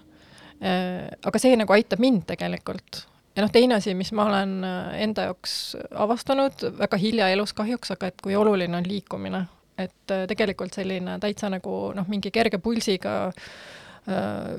äh,. 0.63 1.07
aga 1.25 1.43
see 1.43 1.57
nagu 1.57 1.77
aitab 1.77 2.03
mind 2.03 2.27
tegelikult. 2.35 3.07
Ja 3.37 3.44
noh, 3.44 3.53
teine 3.53 3.77
asi, 3.77 3.94
mis 3.94 4.12
ma 4.16 4.27
olen 4.31 4.57
äh, 4.64 5.03
enda 5.07 5.29
jaoks 5.31 5.77
avastanud 5.94 6.66
väga 6.79 6.99
hilja 7.01 7.29
elus 7.35 7.53
kahjuks, 7.57 7.92
aga 7.96 8.11
et 8.11 8.22
kui 8.25 8.37
oluline 8.37 8.79
on 8.79 8.88
liikumine. 8.88 9.46
et 9.79 10.11
äh, 10.11 10.25
tegelikult 10.29 10.72
selline 10.72 11.18
täitsa 11.20 11.51
nagu 11.53 11.92
noh, 11.94 12.07
mingi 12.09 12.31
kerge 12.33 12.59
pulsiga 12.59 13.27
äh, 13.29 14.55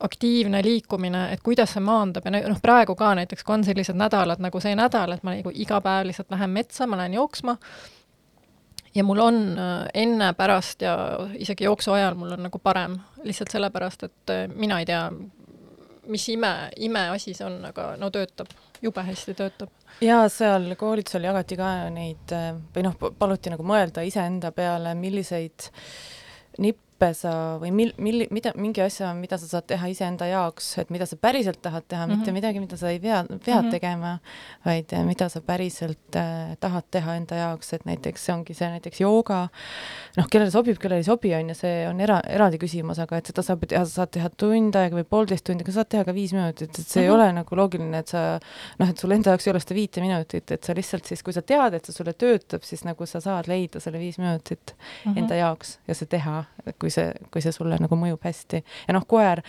aktiivne 0.00 0.60
liikumine, 0.64 1.30
et 1.32 1.40
kuidas 1.44 1.72
see 1.74 1.80
maandab. 1.84 2.24
Ja 2.24 2.32
noh, 2.48 2.60
praegu 2.60 2.94
ka 2.96 3.14
näiteks, 3.16 3.44
kui 3.44 3.54
on 3.54 3.64
sellised 3.64 3.96
nädalad 3.96 4.40
nagu 4.40 4.60
see 4.60 4.76
nädal, 4.76 5.12
et 5.12 5.24
ma 5.24 5.34
nagu 5.36 5.52
iga 5.52 5.80
päev 5.84 6.06
lihtsalt 6.08 6.32
lähen 6.32 6.52
metsa, 6.52 6.86
ma 6.88 7.00
lähen 7.00 7.16
jooksma, 7.16 7.56
ja 8.94 9.04
mul 9.04 9.24
on 9.24 9.42
äh, 9.56 9.88
enne, 10.04 10.32
pärast 10.36 10.84
ja 10.84 10.94
isegi 11.40 11.64
jooksu 11.64 11.96
ajal 11.96 12.20
mul 12.20 12.36
on 12.36 12.48
nagu 12.50 12.60
parem, 12.60 12.98
lihtsalt 13.24 13.56
sellepärast, 13.56 14.08
et 14.08 14.36
mina 14.56 14.80
ei 14.80 14.88
tea, 14.88 15.06
mis 16.10 16.28
ime, 16.32 16.52
imeasi 16.86 17.34
see 17.36 17.46
on, 17.46 17.60
aga 17.70 17.94
no 18.00 18.10
töötab, 18.14 18.52
jube 18.82 19.04
hästi 19.06 19.34
töötab. 19.38 19.72
ja 20.04 20.22
seal 20.32 20.74
koolitusel 20.80 21.26
jagati 21.28 21.58
ka 21.60 21.72
neid 21.94 22.36
või 22.74 22.86
noh, 22.86 22.96
paluti 23.18 23.52
nagu 23.52 23.66
mõelda 23.66 24.04
iseenda 24.06 24.52
peale, 24.56 24.94
milliseid 24.98 25.70
nippe 26.58 26.89
õppe 27.00 27.14
sa 27.16 27.32
või 27.60 27.70
mil-, 27.72 27.94
mil-, 27.98 28.26
mida, 28.30 28.52
mingi 28.60 28.82
asja, 28.84 29.10
mida 29.16 29.38
sa 29.40 29.48
saad 29.48 29.66
teha 29.70 29.88
iseenda 29.88 30.26
jaoks, 30.28 30.66
et 30.82 30.90
mida 30.92 31.06
sa 31.08 31.16
päriselt 31.16 31.60
tahad 31.62 31.86
teha 31.88 32.04
mm, 32.04 32.10
-hmm. 32.10 32.16
mitte 32.16 32.30
mhm. 32.30 32.36
midagi, 32.36 32.60
mida 32.60 32.76
sa 32.76 32.90
ei 32.90 33.00
pea, 33.00 33.24
pead 33.24 33.40
mm 33.40 33.66
-hmm. 33.66 33.70
tegema, 33.70 34.18
vaid 34.64 34.92
eh, 34.92 35.04
mida 35.04 35.28
sa 35.28 35.40
päriselt 35.40 36.16
äh, 36.16 36.56
tahad 36.60 36.84
teha 36.90 37.14
enda 37.16 37.34
jaoks, 37.34 37.72
et 37.72 37.84
näiteks 37.84 38.24
see 38.24 38.34
ongi 38.34 38.54
see 38.54 38.68
näiteks 38.68 39.00
jooga, 39.00 39.48
noh, 40.16 40.26
kellele 40.30 40.50
sobib, 40.50 40.78
kellele 40.78 41.00
ei 41.00 41.04
sobi, 41.04 41.34
on 41.34 41.48
ju, 41.48 41.54
see 41.54 41.88
on 41.88 42.00
era-, 42.00 42.20
eraldi 42.28 42.58
küsimus, 42.58 42.98
aga 42.98 43.16
et 43.16 43.26
seda 43.26 43.42
saab 43.42 43.64
teha, 43.66 43.84
sa 43.84 44.02
saad 44.02 44.10
teha 44.10 44.28
tund 44.36 44.76
aega 44.76 44.96
või 44.96 45.04
poolteist 45.04 45.44
tundi, 45.44 45.64
aga 45.64 45.72
saad 45.72 45.88
teha 45.88 46.04
ka 46.04 46.12
viis 46.14 46.32
minutit, 46.32 46.78
et 46.78 46.86
see 46.86 47.02
mm 47.02 47.08
-hmm. 47.08 47.08
ei 47.08 47.08
mhm. 47.08 47.14
ole 47.14 47.32
nagu 47.32 47.56
loogiline, 47.56 47.98
et 47.98 48.08
sa 48.08 48.38
noh, 48.78 48.88
et 48.88 48.98
sul 48.98 49.10
enda 49.10 49.30
jaoks 49.30 49.46
ei 49.46 49.50
ole 49.50 49.60
seda 49.60 49.74
viite 49.74 50.00
minutit, 50.00 50.50
et 50.50 50.64
sa 50.64 50.74
lihtsalt 50.74 51.04
siis, 51.06 51.22
kui 51.22 51.32
sa 51.32 51.42
tead, 51.42 51.74
et 51.74 51.84
see 51.84 51.92
sulle 51.94 52.12
töötab, 52.12 52.62
siis 52.62 52.84
nagu 52.84 53.06
sa 53.06 53.20
saad 53.20 53.48
leida 53.48 53.80
selle 53.80 53.98
viis 53.98 54.18
minutit 54.18 54.74
mm 54.76 55.12
-hmm. 55.12 55.18
enda 55.18 55.34
jaoks 55.34 55.78
ja 55.88 55.94
see 55.94 56.06
teha, 56.06 56.44
kui 56.78 56.89
see, 56.94 57.12
kui 57.30 57.44
see 57.44 57.54
sulle 57.54 57.78
nagu 57.80 57.98
mõjub 57.98 58.24
hästi. 58.26 58.62
ja 58.88 58.96
noh, 58.96 59.06
koer, 59.08 59.42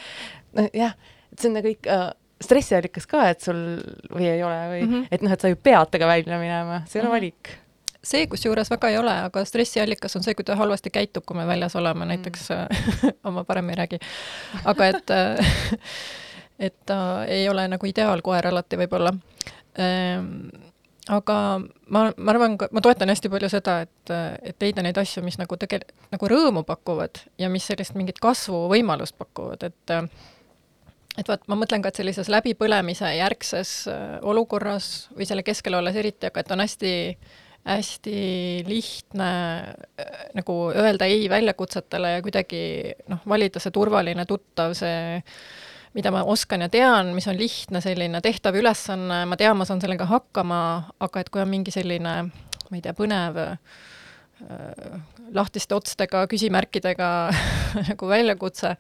jah, 0.74 0.96
et 1.32 1.40
see 1.40 1.50
on 1.52 1.58
nagu 1.60 1.72
kõik 1.72 1.90
äh, 1.92 2.08
stressiallikas 2.42 3.08
ka, 3.10 3.26
et 3.30 3.44
sul 3.46 3.60
või 4.10 4.30
ei 4.30 4.44
ole 4.44 4.62
või 4.72 4.86
mm, 4.86 4.94
-hmm. 4.94 5.12
et 5.12 5.26
noh, 5.26 5.34
et 5.36 5.44
sa 5.44 5.52
ju 5.52 5.60
pead 5.60 5.92
temaga 5.92 6.14
välja 6.16 6.40
minema, 6.42 6.82
see 6.88 7.00
ei 7.00 7.06
ole 7.06 7.10
mm 7.10 7.16
-hmm. 7.16 7.20
valik 7.20 7.58
see 8.04 8.28
kusjuures 8.28 8.70
väga 8.72 8.90
ei 8.90 8.98
ole, 8.98 9.14
aga 9.28 9.46
stressiallikas 9.46 10.16
on 10.18 10.24
see, 10.26 10.34
kui 10.34 10.46
ta 10.46 10.56
halvasti 10.58 10.90
käitub, 10.90 11.26
kui 11.26 11.38
me 11.38 11.46
väljas 11.48 11.76
oleme, 11.76 12.06
näiteks 12.06 12.50
mm. 12.50 13.32
ma 13.36 13.44
parem 13.44 13.70
ei 13.70 13.76
räägi. 13.76 14.00
aga 14.66 14.88
et 14.88 15.14
et 16.68 16.76
ta 16.86 17.26
ei 17.26 17.50
ole 17.50 17.68
nagu 17.68 17.86
ideaalkoer 17.86 18.48
alati 18.48 18.78
võib-olla 18.78 19.14
ehm, 19.78 20.50
aga 21.10 21.36
ma, 21.88 22.04
ma 22.16 22.34
arvan, 22.34 22.58
ma 22.72 22.84
toetan 22.84 23.10
hästi 23.10 23.32
palju 23.34 23.50
seda, 23.50 23.80
et, 23.88 24.14
et 24.52 24.62
leida 24.62 24.84
neid 24.86 24.98
asju, 25.02 25.24
mis 25.26 25.40
nagu 25.42 25.58
tegel-, 25.58 25.88
nagu 26.14 26.30
rõõmu 26.30 26.62
pakuvad 26.68 27.24
ja 27.42 27.50
mis 27.50 27.66
sellist 27.70 27.96
mingit 27.98 28.22
kasvuvõimalust 28.22 29.18
pakuvad, 29.18 29.66
et 29.72 29.96
et 31.20 31.28
vaat, 31.28 31.44
ma 31.52 31.58
mõtlen 31.60 31.84
ka, 31.84 31.92
et 31.92 32.00
sellises 32.00 32.30
läbipõlemise 32.32 33.10
järgses 33.18 33.72
äh, 33.92 34.20
olukorras 34.24 35.10
või 35.18 35.28
selle 35.28 35.44
keskel 35.44 35.76
olles 35.76 35.98
eriti, 36.00 36.30
aga 36.30 36.44
et 36.44 36.54
on 36.54 36.64
hästi 36.64 36.94
hästi 37.62 38.14
lihtne 38.66 39.32
äh, 40.02 40.22
nagu 40.38 40.56
öelda 40.72 41.06
ei 41.12 41.28
väljakutsetele 41.30 42.16
ja 42.16 42.22
kuidagi 42.26 42.62
noh, 43.12 43.22
valida 43.28 43.62
see 43.62 43.74
turvaline, 43.76 44.26
tuttav, 44.30 44.74
see 44.78 45.20
mida 45.94 46.12
ma 46.14 46.24
oskan 46.24 46.64
ja 46.66 46.70
tean, 46.72 47.14
mis 47.16 47.28
on 47.28 47.40
lihtne 47.40 47.82
selline 47.84 48.22
tehtav 48.24 48.56
ülesanne, 48.56 49.24
ma 49.28 49.38
tean, 49.40 49.58
ma 49.60 49.68
saan 49.68 49.82
sellega 49.84 50.08
hakkama, 50.10 50.62
aga 51.04 51.24
et 51.24 51.32
kui 51.32 51.44
on 51.44 51.52
mingi 51.52 51.74
selline, 51.74 52.14
ma 52.70 52.78
ei 52.78 52.84
tea, 52.84 52.94
põnev 52.96 53.40
äh, 53.42 53.58
lahtiste 55.36 55.76
otstega, 55.76 56.24
küsimärkidega 56.32 57.10
nagu 57.90 58.12
väljakutse, 58.12 58.76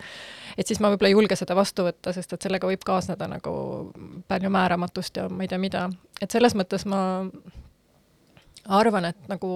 et 0.57 0.67
siis 0.67 0.79
ma 0.79 0.91
võib-olla 0.93 1.11
ei 1.11 1.17
julge 1.17 1.37
seda 1.39 1.55
vastu 1.57 1.85
võtta, 1.87 2.15
sest 2.15 2.35
et 2.35 2.47
sellega 2.47 2.69
võib 2.69 2.83
kaasneda 2.87 3.27
nagu 3.31 3.53
palju 4.31 4.53
määramatust 4.53 5.19
ja 5.19 5.27
ma 5.29 5.45
ei 5.45 5.51
tea 5.51 5.59
mida. 5.61 5.89
et 6.21 6.31
selles 6.31 6.55
mõttes 6.55 6.87
ma 6.87 7.01
arvan, 8.71 9.11
et 9.11 9.31
nagu 9.31 9.51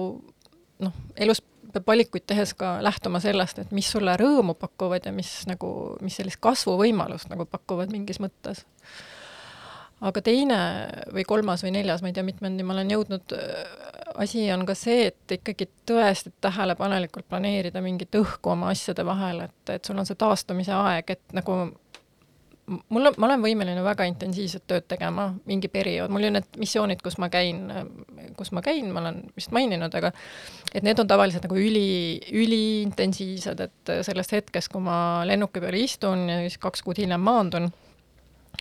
noh, 0.82 1.04
elus 1.16 1.40
peab 1.76 1.90
valikuid 1.92 2.26
tehes 2.26 2.54
ka 2.58 2.76
lähtuma 2.84 3.20
sellest, 3.22 3.60
et 3.62 3.74
mis 3.76 3.88
sulle 3.92 4.16
rõõmu 4.20 4.56
pakuvad 4.58 5.06
ja 5.08 5.12
mis 5.14 5.30
nagu, 5.50 5.68
mis 6.04 6.16
sellist 6.18 6.40
kasvuvõimalust 6.44 7.30
nagu 7.32 7.46
pakuvad 7.50 7.92
mingis 7.94 8.20
mõttes. 8.22 8.64
aga 10.00 10.20
teine 10.20 10.56
või 11.14 11.24
kolmas 11.24 11.62
või 11.64 11.72
neljas, 11.78 12.02
ma 12.04 12.10
ei 12.10 12.16
tea, 12.16 12.24
mitmendini 12.26 12.66
ma 12.66 12.74
olen 12.74 12.90
jõudnud, 12.92 13.32
äh, 13.32 14.10
asi 14.20 14.44
on 14.52 14.66
ka 14.68 14.74
see, 14.76 15.06
et 15.08 15.36
ikkagi 15.38 15.68
tõesti 15.88 16.32
tähelepanelikult 16.44 17.28
planeerida 17.28 17.80
mingit 17.80 18.12
õhku 18.18 18.52
oma 18.52 18.68
asjade 18.74 19.04
vahel, 19.08 19.46
et, 19.46 19.72
et 19.72 19.84
sul 19.84 19.96
on 19.96 20.08
see 20.08 20.18
taastumise 20.20 20.74
aeg, 20.76 21.16
et 21.16 21.36
nagu 21.36 21.56
mul 22.66 23.06
on, 23.06 23.14
ma 23.18 23.28
olen 23.28 23.42
võimeline 23.44 23.82
väga 23.84 24.06
intensiivset 24.10 24.64
tööd 24.66 24.86
tegema 24.90 25.28
mingi 25.46 25.70
periood, 25.72 26.10
mul 26.12 26.26
ju 26.26 26.32
need 26.34 26.58
missioonid, 26.60 27.02
kus 27.04 27.18
ma 27.22 27.28
käin, 27.32 27.64
kus 28.38 28.52
ma 28.56 28.62
käin, 28.64 28.90
ma 28.94 29.02
olen 29.04 29.22
vist 29.38 29.54
maininud, 29.54 29.94
aga 29.94 30.10
et 30.74 30.86
need 30.86 30.98
on 31.02 31.08
tavaliselt 31.10 31.46
nagu 31.46 31.58
üli, 31.60 32.18
üliintensiivsed, 32.34 33.62
et 33.62 33.92
sellest 34.06 34.34
hetkest, 34.34 34.72
kui 34.72 34.82
ma 34.84 34.98
lennuki 35.28 35.62
peal 35.62 35.78
istun 35.78 36.26
ja 36.30 36.40
siis 36.44 36.58
kaks 36.62 36.82
kuud 36.86 36.98
hiljem 37.02 37.22
maandun, 37.22 37.70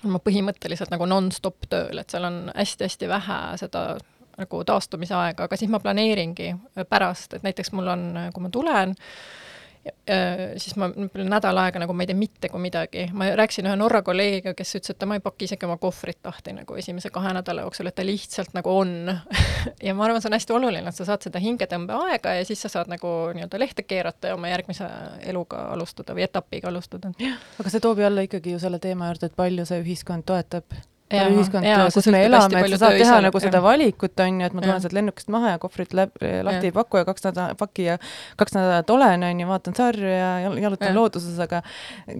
ma 0.05 0.21
põhimõtteliselt 0.21 0.93
nagu 0.93 1.07
nonstop 1.09 1.65
tööl, 1.71 2.01
et 2.01 2.13
seal 2.13 2.27
on 2.27 2.43
hästi-hästi 2.53 3.09
vähe 3.09 3.39
seda 3.61 3.87
nagu 4.35 4.61
taastumise 4.67 5.15
aega, 5.15 5.47
aga 5.47 5.57
siis 5.57 5.71
ma 5.71 5.79
planeeringi 5.79 6.51
pärast, 6.91 7.37
et 7.37 7.45
näiteks 7.45 7.71
mul 7.75 7.87
on, 7.87 8.05
kui 8.35 8.43
ma 8.43 8.51
tulen, 8.53 8.93
siis 10.57 10.75
ma 10.81 10.87
nädal 10.95 11.57
aega 11.61 11.81
nagu 11.81 11.93
ma 11.93 12.05
ei 12.05 12.09
tee 12.09 12.17
mitte 12.17 12.49
kui 12.49 12.61
midagi. 12.61 13.05
ma 13.13 13.27
rääkisin 13.37 13.67
ühe 13.69 13.75
Norra 13.77 14.01
kolleegiga, 14.05 14.55
kes 14.57 14.75
ütles, 14.79 14.93
et 14.93 14.99
tema 15.01 15.17
ei 15.17 15.23
paki 15.23 15.45
isegi 15.45 15.67
oma 15.67 15.77
kohvrit 15.81 16.25
lahti 16.25 16.55
nagu 16.57 16.77
esimese 16.79 17.11
kahe 17.13 17.33
nädala 17.37 17.65
jooksul, 17.65 17.89
et 17.89 17.97
ta 17.97 18.05
lihtsalt 18.05 18.55
nagu 18.57 18.73
on 18.73 18.95
ja 19.87 19.93
ma 19.97 20.07
arvan, 20.07 20.23
see 20.23 20.31
on 20.31 20.37
hästi 20.37 20.57
oluline, 20.57 20.89
et 20.89 20.97
sa 20.97 21.07
saad 21.09 21.27
seda 21.27 21.41
hingetõmbeaega 21.43 22.37
ja 22.39 22.47
siis 22.49 22.65
sa 22.65 22.71
saad 22.77 22.89
nagu 22.91 23.13
nii-öelda 23.37 23.61
lehte 23.61 23.85
keerata 23.85 24.33
ja 24.33 24.39
oma 24.39 24.49
järgmise 24.49 24.89
eluga 25.25 25.67
alustada 25.75 26.17
või 26.17 26.25
etapiga 26.25 26.73
alustada. 26.73 27.13
aga 27.59 27.69
see 27.69 27.83
toob 27.83 28.01
jälle 28.01 28.25
ikkagi 28.25 28.57
ju 28.57 28.65
selle 28.65 28.81
teema 28.81 29.11
juurde, 29.11 29.29
et 29.29 29.37
palju 29.37 29.69
see 29.69 29.85
ühiskond 29.85 30.25
toetab 30.25 30.77
ühiskond, 31.13 31.67
kus 31.93 32.07
me 32.09 32.21
elame, 32.25 32.61
et 32.65 32.73
sa 32.73 32.79
saad 32.81 32.97
teha 32.97 33.17
nagu 33.27 33.41
seda 33.41 33.59
valikut, 33.61 34.13
on 34.25 34.39
ju, 34.41 34.47
et 34.47 34.55
ma 34.57 34.63
tulen 34.63 34.81
sealt 34.81 34.95
lennukist 34.97 35.29
maha 35.33 35.53
ja 35.53 35.59
kohvrit 35.61 35.93
läb, 35.97 36.15
lahti 36.17 36.69
ja. 36.69 36.71
ei 36.71 36.73
paku 36.73 37.01
ja 37.01 37.05
kaks 37.05 37.27
nädalat 37.27 37.59
paki 37.59 37.85
ja 37.85 37.97
kaks 38.39 38.55
nädalat 38.57 38.89
olen, 38.89 39.25
on 39.27 39.43
ju, 39.43 39.49
vaatan 39.49 39.77
sarju 39.77 40.09
ja 40.09 40.31
jalutan 40.47 40.89
ja. 40.89 40.95
looduses, 40.97 41.37
aga 41.45 41.61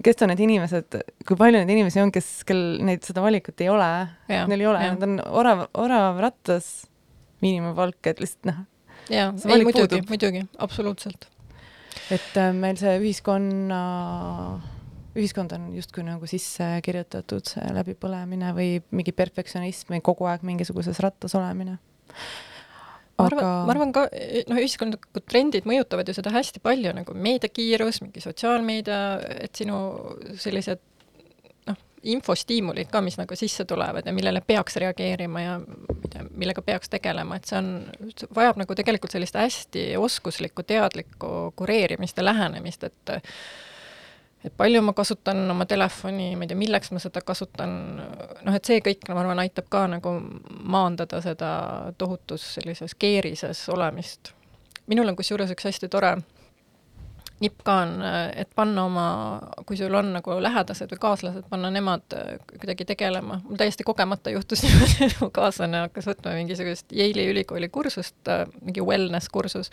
kes 0.06 0.22
on 0.22 0.30
need 0.30 0.44
inimesed, 0.46 1.00
kui 1.26 1.40
palju 1.40 1.62
neid 1.62 1.74
inimesi 1.74 2.02
on, 2.04 2.14
kes, 2.14 2.30
kel 2.46 2.62
neid, 2.86 3.02
seda 3.06 3.24
valikut 3.24 3.66
ei 3.66 3.72
ole, 3.72 3.90
neil 4.30 4.60
ei 4.60 4.70
ole, 4.70 4.84
nad 4.94 5.08
on 5.08 5.18
orav, 5.42 5.66
orav 5.82 6.22
rattas, 6.22 6.70
miinimumpalk, 7.42 7.98
et 8.12 8.22
lihtsalt 8.22 8.52
noh. 8.52 8.62
jaa, 9.10 9.32
muidugi, 9.66 10.04
muidugi, 10.06 10.46
absoluutselt. 10.62 11.26
et 12.14 12.38
äh, 12.38 12.54
meil 12.54 12.78
see 12.78 12.94
ühiskonna 13.02 13.82
ühiskond 15.16 15.54
on 15.56 15.70
justkui 15.76 16.04
nagu 16.06 16.28
sisse 16.30 16.66
kirjutatud, 16.84 17.54
läbipõlemine 17.76 18.52
või 18.56 18.80
mingi 18.94 19.14
perfektsionism 19.16 19.96
või 19.96 20.02
kogu 20.04 20.28
aeg 20.30 20.44
mingisuguses 20.46 21.00
rattas 21.04 21.34
olemine. 21.38 21.78
ma 23.18 23.28
arvan 23.28 23.40
aga..., 23.44 23.52
ma 23.68 23.74
arvan 23.74 23.94
ka, 23.96 24.08
noh, 24.50 24.60
ühiskondlikud 24.60 25.24
trendid 25.28 25.68
mõjutavad 25.68 26.08
ju 26.08 26.16
seda 26.16 26.34
hästi 26.34 26.62
palju, 26.64 26.92
nagu 26.96 27.16
meediakiirus, 27.28 28.02
mingi 28.04 28.24
sotsiaalmeedia, 28.24 29.00
et 29.46 29.56
sinu 29.56 29.78
sellised 30.40 30.82
noh, 31.70 31.80
infostiimulid 32.16 32.92
ka, 32.92 33.00
mis 33.04 33.16
nagu 33.20 33.38
sisse 33.38 33.64
tulevad 33.68 34.06
ja 34.06 34.14
millele 34.16 34.42
peaks 34.46 34.76
reageerima 34.82 35.44
ja 35.44 35.60
millega 36.36 36.62
peaks 36.64 36.92
tegelema, 36.92 37.38
et 37.38 37.48
see 37.48 37.58
on, 37.58 37.70
vajab 38.36 38.60
nagu 38.62 38.76
tegelikult 38.78 39.16
sellist 39.16 39.38
hästi 39.40 39.88
oskuslikku, 40.00 40.66
teadlikku 40.68 41.32
kureerimist 41.56 42.20
ja 42.20 42.28
lähenemist, 42.28 42.84
et 42.84 43.16
et 44.44 44.54
palju 44.56 44.82
ma 44.82 44.92
kasutan 44.96 45.50
oma 45.50 45.66
telefoni, 45.66 46.30
ma 46.36 46.46
ei 46.46 46.52
tea, 46.52 46.58
milleks 46.58 46.92
ma 46.94 47.02
seda 47.02 47.22
kasutan, 47.26 47.74
noh, 47.98 48.54
et 48.54 48.68
see 48.68 48.82
kõik, 48.84 49.08
ma 49.10 49.22
arvan, 49.24 49.42
aitab 49.42 49.68
ka 49.72 49.86
nagu 49.90 50.16
maandada 50.62 51.20
seda 51.24 51.50
tohutus 51.98 52.54
sellises 52.58 52.94
keerises 52.94 53.68
olemist. 53.74 54.32
minul 54.86 55.08
on 55.08 55.16
kusjuures 55.18 55.50
üks 55.50 55.66
hästi 55.66 55.88
tore 55.90 56.16
nipp 57.40 57.60
ka 57.64 57.74
on, 57.84 57.96
et 58.36 58.48
panna 58.56 58.84
oma, 58.88 59.06
kui 59.68 59.76
sul 59.76 59.94
on 59.94 60.12
nagu 60.14 60.36
lähedased 60.40 60.92
või 60.94 61.00
kaaslased, 61.02 61.48
panna 61.50 61.70
nemad 61.72 62.16
kuidagi 62.48 62.86
tegelema. 62.88 63.40
mul 63.44 63.60
täiesti 63.60 63.84
kogemata 63.84 64.32
juhtus 64.32 64.62
niimoodi, 64.64 65.10
et 65.10 65.18
mu 65.20 65.28
kaaslane 65.34 65.84
hakkas 65.86 66.08
võtma 66.12 66.36
mingisugust 66.38 66.96
Yale'i 66.96 67.34
ülikooli 67.34 67.68
kursust, 67.68 68.16
mingi 68.62 68.84
wellness 68.84 69.28
kursus 69.32 69.72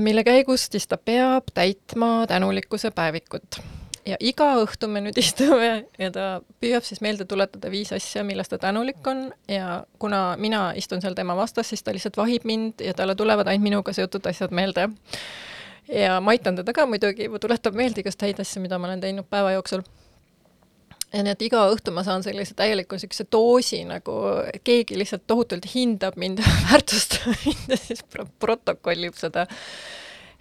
mille 0.00 0.24
käigus 0.24 0.66
siis 0.70 0.86
ta 0.88 0.96
peab 0.96 1.52
täitma 1.54 2.26
tänulikkuse 2.28 2.90
päevikut. 2.90 3.60
ja 4.06 4.16
iga 4.20 4.46
õhtu 4.62 4.88
me 4.88 5.02
nüüd 5.04 5.18
istume 5.24 5.84
ja 5.98 6.10
ta 6.10 6.26
püüab 6.60 6.84
siis 6.84 7.00
meelde 7.00 7.24
tuletada 7.24 7.70
viis 7.70 7.92
asja, 7.92 8.24
millest 8.24 8.50
ta 8.50 8.58
tänulik 8.58 9.06
on 9.06 9.28
ja 9.48 9.84
kuna 9.98 10.36
mina 10.36 10.72
istun 10.76 11.02
seal 11.02 11.14
tema 11.14 11.36
vastas, 11.36 11.68
siis 11.68 11.82
ta 11.82 11.92
lihtsalt 11.92 12.16
vahib 12.16 12.44
mind 12.44 12.80
ja 12.80 12.94
talle 12.94 13.14
tulevad 13.14 13.46
ainult 13.46 13.68
minuga 13.68 13.92
seotud 13.92 14.26
asjad 14.26 14.50
meelde. 14.50 14.88
ja 15.88 16.20
ma 16.20 16.30
aitan 16.30 16.56
teda 16.56 16.72
ka 16.72 16.86
muidugi, 16.86 17.30
tuletab 17.40 17.74
meelde 17.74 18.00
igast 18.00 18.22
häid 18.22 18.40
asju, 18.40 18.62
mida 18.62 18.78
ma 18.78 18.90
olen 18.90 19.00
teinud 19.00 19.28
päeva 19.30 19.52
jooksul 19.52 19.86
nii 21.14 21.32
et 21.32 21.42
iga 21.42 21.62
õhtu 21.72 21.92
ma 21.94 22.04
saan 22.06 22.24
sellise 22.26 22.54
täieliku 22.58 22.96
niisuguse 22.96 23.26
doosi 23.32 23.82
nagu, 23.88 24.14
keegi 24.66 24.98
lihtsalt 24.98 25.26
tohutult 25.30 25.66
hindab 25.74 26.18
mind 26.20 26.42
väärtustab 26.68 27.34
mind 27.44 27.74
ja 27.74 27.80
siis 27.80 28.04
pro 28.06 28.26
protokollib 28.42 29.18
seda, 29.18 29.46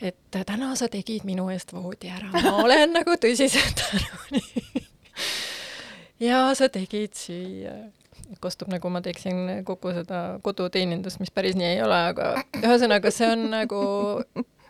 et 0.02 0.20
täna 0.38 0.76
sa 0.80 0.90
tegid 0.92 1.26
minu 1.28 1.50
eest 1.54 1.74
voodi 1.74 2.12
ära, 2.14 2.30
ma 2.36 2.60
olen 2.64 2.94
nagu 3.00 3.18
tõsiselt 3.22 3.82
tänulik 3.82 4.86
ja 6.30 6.50
sa 6.58 6.70
tegid 6.70 7.18
süüa. 7.18 7.74
kostub 8.40 8.70
nagu 8.70 8.90
ma 8.94 9.02
teeksin 9.02 9.64
kogu 9.66 9.92
seda 9.96 10.40
koduteenindust, 10.46 11.20
mis 11.20 11.34
päris 11.34 11.58
nii 11.58 11.74
ei 11.74 11.82
ole, 11.82 11.98
aga 12.14 12.32
ühesõnaga, 12.62 13.12
see 13.12 13.32
on 13.34 13.50
nagu 13.56 13.82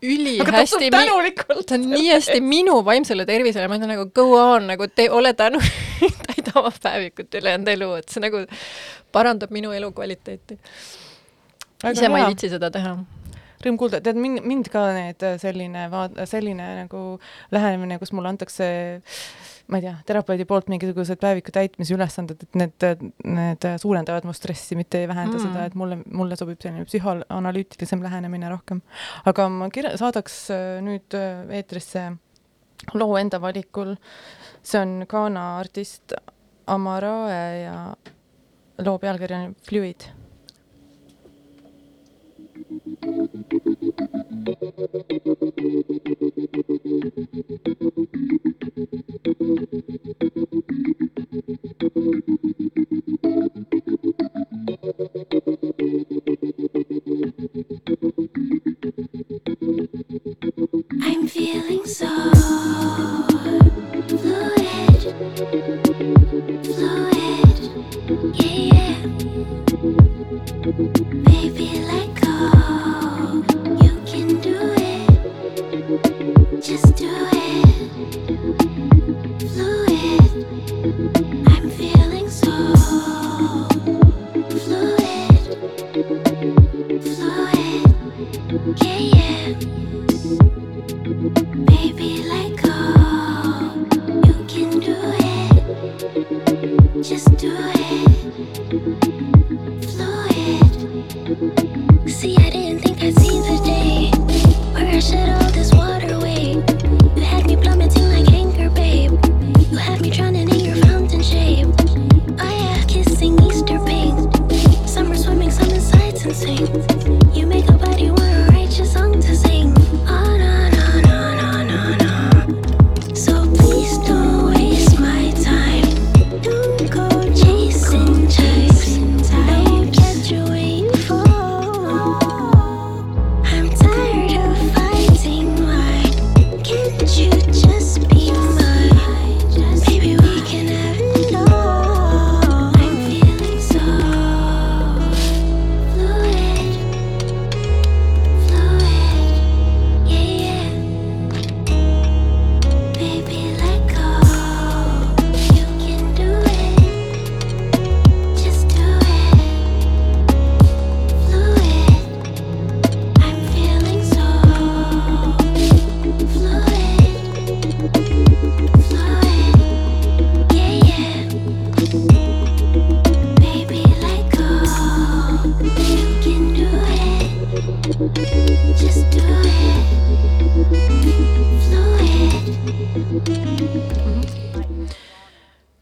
ülihästi, 0.03 0.89
ta 0.91 1.75
on 1.75 1.85
nii 1.89 2.09
hästi 2.13 2.41
minu 2.41 2.79
vaimsele 2.85 3.25
tervisele, 3.27 3.67
ma 3.67 3.77
ütlen 3.79 3.93
nagu 3.93 4.07
go 4.15 4.27
on, 4.37 4.67
nagu 4.71 4.87
te 4.87 5.09
ole 5.11 5.33
tänulik, 5.37 6.19
täida 6.27 6.55
oma 6.59 6.71
päevikut 6.83 7.39
ülejäänud 7.41 7.71
elu, 7.75 7.91
et 7.99 8.09
see 8.13 8.23
nagu 8.23 8.43
parandab 9.15 9.51
minu 9.55 9.71
elukvaliteeti. 9.75 10.59
ise 11.91 12.09
ma 12.09 12.23
ei 12.23 12.29
viitsi 12.33 12.51
seda 12.51 12.71
teha. 12.71 12.97
Rõõm 13.59 13.75
kuulda, 13.75 13.99
tead 13.99 14.15
mind, 14.15 14.39
mind 14.47 14.69
ka 14.71 14.85
need 14.95 15.23
selline 15.41 15.89
vaat-, 15.91 16.15
selline 16.31 16.67
nagu 16.77 17.01
lähenemine, 17.51 17.97
kus 17.99 18.13
mulle 18.15 18.31
antakse 18.31 18.69
ma 19.69 19.77
ei 19.77 19.83
tea, 19.85 19.95
terapeudi 20.05 20.45
poolt 20.49 20.69
mingisugused 20.71 21.19
päeviku 21.21 21.53
täitmise 21.53 21.93
ülesanded, 21.93 22.41
et 22.45 22.57
need, 22.57 22.85
need 23.37 23.67
suurendavad 23.81 24.25
mu 24.25 24.33
stressi, 24.33 24.77
mitte 24.79 25.03
ei 25.03 25.09
vähenda 25.09 25.37
mm. 25.37 25.43
seda, 25.45 25.65
et 25.69 25.77
mulle, 25.77 25.99
mulle 26.09 26.37
sobib 26.39 26.61
selline 26.63 26.87
psühhoanalüütilisem 26.89 28.01
lähenemine 28.05 28.49
rohkem. 28.49 28.81
aga 29.29 29.47
ma 29.53 29.69
kirja-, 29.73 29.95
saadaks 30.01 30.39
äh, 30.55 30.67
nüüd 30.85 31.17
äh, 31.17 31.43
eetrisse 31.59 32.09
loo 32.97 33.17
enda 33.21 33.41
valikul. 33.41 33.95
see 34.63 34.81
on 34.81 35.03
Ghana 35.09 35.45
artist 35.59 36.17
Amarae 36.67 37.43
ja 37.63 37.75
loo 38.85 38.97
pealkiri 38.99 39.35
on 39.35 39.55
Fluid 39.67 40.09
feeling 42.69 43.29
so 48.49 48.58
fluid, 48.79 49.03
fluid, 49.25 49.79
yeah, 68.39 68.99
yeah. 70.99 71.28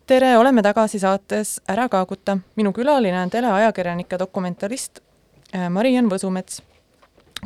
tere, 0.08 0.38
oleme 0.38 0.62
tagasi 0.64 1.00
saates 1.00 1.58
Ära 1.68 1.88
kaaguta. 1.92 2.38
minu 2.56 2.72
külaline 2.74 3.20
on 3.22 3.32
teleajakirjanik 3.34 4.12
ja 4.12 4.20
dokumentarist 4.22 5.02
äh, 5.54 5.68
Mariann 5.70 6.10
Võsumets, 6.12 6.62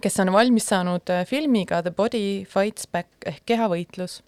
kes 0.01 0.19
on 0.21 0.33
valmis 0.33 0.67
saanud 0.69 1.09
äh, 1.09 1.23
filmiga 1.25 1.81
The 1.81 1.91
Body 1.91 2.45
Fights 2.45 2.87
Back 2.91 3.25
ehk 3.25 3.41
kehavõitlus. 3.45 4.21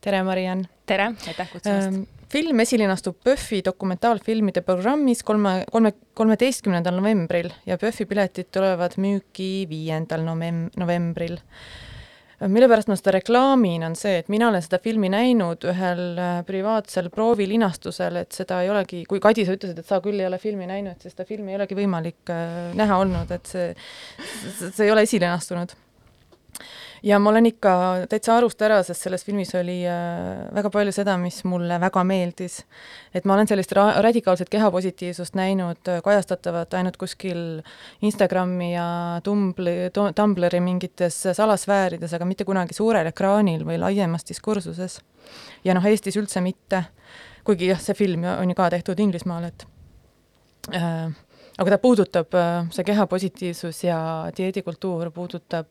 tere, 0.00 0.22
Mariann! 0.24 0.64
tere, 0.86 1.12
aitäh 1.28 1.52
kutsumast! 1.52 1.92
Ähm, 1.92 2.08
film 2.32 2.60
esilinastub 2.64 3.20
PÖFFi 3.24 3.60
dokumentaalfilmide 3.66 4.64
programmis 4.64 5.22
kolme, 5.22 5.64
kolme, 5.72 5.92
kolmeteistkümnendal 6.14 6.96
novembril 6.96 7.52
ja 7.66 7.76
PÖFFi 7.78 8.06
piletid 8.06 8.48
tulevad 8.54 8.96
müüki 8.96 9.66
viiendal 9.68 10.24
novem-, 10.24 10.70
novembril 10.80 11.36
mille 12.48 12.68
pärast 12.70 12.88
ma 12.88 12.96
seda 12.96 13.12
reklaamin, 13.18 13.84
on 13.84 13.96
see, 13.98 14.20
et 14.22 14.30
mina 14.32 14.48
olen 14.48 14.64
seda 14.64 14.78
filmi 14.82 15.10
näinud 15.12 15.66
ühel 15.68 16.04
äh, 16.16 16.38
privaatsel 16.48 17.10
proovilinastusel, 17.12 18.22
et 18.22 18.32
seda 18.36 18.62
ei 18.64 18.72
olegi, 18.72 19.02
kui 19.08 19.20
Kadi, 19.20 19.44
sa 19.44 19.56
ütlesid, 19.58 19.82
et 19.82 19.90
sa 19.90 20.00
küll 20.04 20.20
ei 20.20 20.28
ole 20.28 20.40
filmi 20.40 20.68
näinud, 20.70 20.96
siis 21.02 21.16
seda 21.16 21.28
filmi 21.28 21.52
ei 21.52 21.60
olegi 21.60 21.76
võimalik 21.76 22.32
äh, 22.32 22.72
näha 22.78 23.00
olnud, 23.02 23.36
et 23.36 23.50
see, 23.50 23.70
see 24.62 24.86
ei 24.86 24.94
ole 24.94 25.04
esilinastunud 25.08 25.76
ja 27.02 27.18
ma 27.18 27.30
olen 27.30 27.48
ikka 27.50 27.72
täitsa 28.10 28.36
arust 28.36 28.60
ära, 28.62 28.80
sest 28.84 29.06
selles 29.06 29.24
filmis 29.24 29.52
oli 29.58 29.78
äh, 29.88 30.42
väga 30.54 30.70
palju 30.72 30.92
seda, 30.94 31.16
mis 31.20 31.42
mulle 31.48 31.78
väga 31.80 32.02
meeldis. 32.04 32.60
et 33.14 33.24
ma 33.24 33.34
olen 33.34 33.48
sellist 33.48 33.72
ra 33.76 33.86
radikaalset 34.02 34.50
kehapositiivsust 34.52 35.34
näinud 35.38 35.88
äh, 35.88 36.02
kajastatavat 36.04 36.74
ainult 36.74 36.96
kuskil 37.00 37.62
Instagrami 38.02 38.74
ja 38.74 39.20
Tumbli, 39.24 39.90
Tumblri 40.14 40.60
mingites 40.60 41.22
salasfäärides, 41.32 42.14
aga 42.14 42.28
mitte 42.28 42.44
kunagi 42.44 42.76
suurel 42.76 43.08
ekraanil 43.12 43.64
või 43.66 43.80
laiemas 43.80 44.26
diskursuses. 44.28 45.00
ja 45.64 45.74
noh, 45.74 45.86
Eestis 45.86 46.16
üldse 46.16 46.40
mitte, 46.44 46.84
kuigi 47.44 47.72
jah, 47.72 47.80
see 47.80 47.94
film 47.94 48.24
on 48.24 48.50
ju 48.50 48.54
ka 48.54 48.70
tehtud 48.70 49.00
Inglismaal, 49.00 49.48
et 49.48 49.66
äh, 50.74 51.08
aga 51.58 51.70
ta 51.70 51.78
puudutab, 51.78 52.34
äh, 52.34 52.68
see 52.74 52.84
kehapositiivsus 52.84 53.84
ja 53.84 54.00
dieedikultuur 54.36 55.10
puudutab 55.14 55.66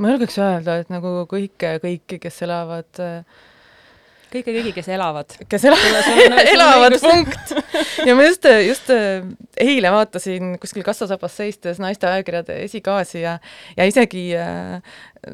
ma 0.00 0.14
julgeks 0.14 0.40
öelda, 0.40 0.80
et 0.80 0.92
nagu 0.92 1.24
kõike, 1.30 1.76
kõiki, 1.84 2.20
kes 2.22 2.42
elavad 2.46 3.04
kõike 4.30 4.52
kõigi, 4.54 4.72
kes 4.74 4.88
elavad. 4.94 5.34
kes 5.50 5.64
elavad, 5.66 6.38
elavad, 6.52 6.96
punkt. 7.02 7.54
ja 8.06 8.14
ma 8.16 8.26
just, 8.28 8.46
just 8.66 8.92
eile 9.60 9.90
vaatasin 9.92 10.54
kuskil 10.62 10.84
kassasabas 10.86 11.34
seistes 11.40 11.80
naiste 11.82 12.08
ajakirjade 12.08 12.60
esikaasi 12.66 13.24
ja, 13.24 13.36
ja 13.76 13.88
isegi 13.88 14.28
äh, 14.38 14.78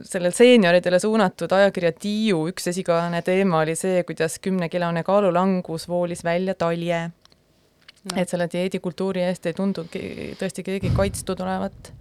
sellel 0.09 0.35
seenioridele 0.37 1.01
suunatud 1.03 1.53
ajakirja 1.59 1.93
Tiiu 2.01 2.47
üks 2.51 2.71
esikaane 2.73 3.23
teema 3.27 3.63
oli 3.65 3.77
see, 3.79 4.03
kuidas 4.09 4.41
kümnekilone 4.45 5.05
kaalulangus 5.07 5.89
voolis 5.89 6.25
välja 6.25 6.57
talje 6.59 7.05
no.. 7.11 8.17
et 8.17 8.33
selle 8.33 8.49
dieedikultuuri 8.53 9.27
eest 9.29 9.47
ei 9.47 9.57
tundu 9.57 9.87
tõesti 9.93 10.67
keegi 10.67 10.95
kaitstud 10.97 11.45
olevat 11.45 11.93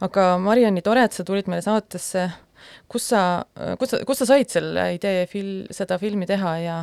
aga 0.00 0.26
Marianni, 0.40 0.82
tore, 0.82 1.04
et 1.04 1.16
sa 1.16 1.24
tulid 1.26 1.50
meile 1.50 1.64
saatesse. 1.64 2.28
kus 2.88 3.08
sa, 3.08 3.44
kus 3.80 3.94
sa, 3.94 4.02
kus 4.06 4.20
sa 4.20 4.26
said 4.28 4.50
selle 4.52 4.90
idee 4.94 5.24
fil-, 5.30 5.66
seda 5.72 5.96
filmi 5.98 6.26
teha 6.28 6.56
ja, 6.60 6.76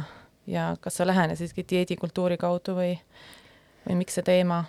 ja 0.49 0.71
kas 0.81 0.97
sa 0.97 1.05
lähenesidki 1.05 1.65
dieedikultuuri 1.69 2.37
kaudu 2.41 2.73
või, 2.79 2.95
või 3.85 3.99
miks 4.01 4.17
see 4.17 4.25
teema? 4.25 4.63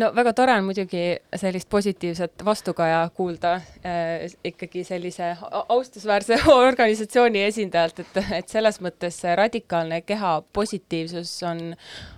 no 0.00 0.10
väga 0.14 0.32
tore 0.34 0.54
on 0.58 0.64
muidugi 0.66 1.02
sellist 1.36 1.68
positiivset 1.70 2.44
vastukaja 2.44 3.04
kuulda 3.14 3.54
äh, 3.86 4.24
ikkagi 4.44 4.84
sellise 4.84 5.34
austusväärse 5.68 6.38
organisatsiooni 6.70 7.44
esindajalt, 7.50 8.00
et, 8.02 8.20
et 8.40 8.48
selles 8.48 8.80
mõttes 8.84 9.20
radikaalne 9.36 10.00
keha 10.06 10.36
positiivsus 10.52 11.36
on, 11.50 11.62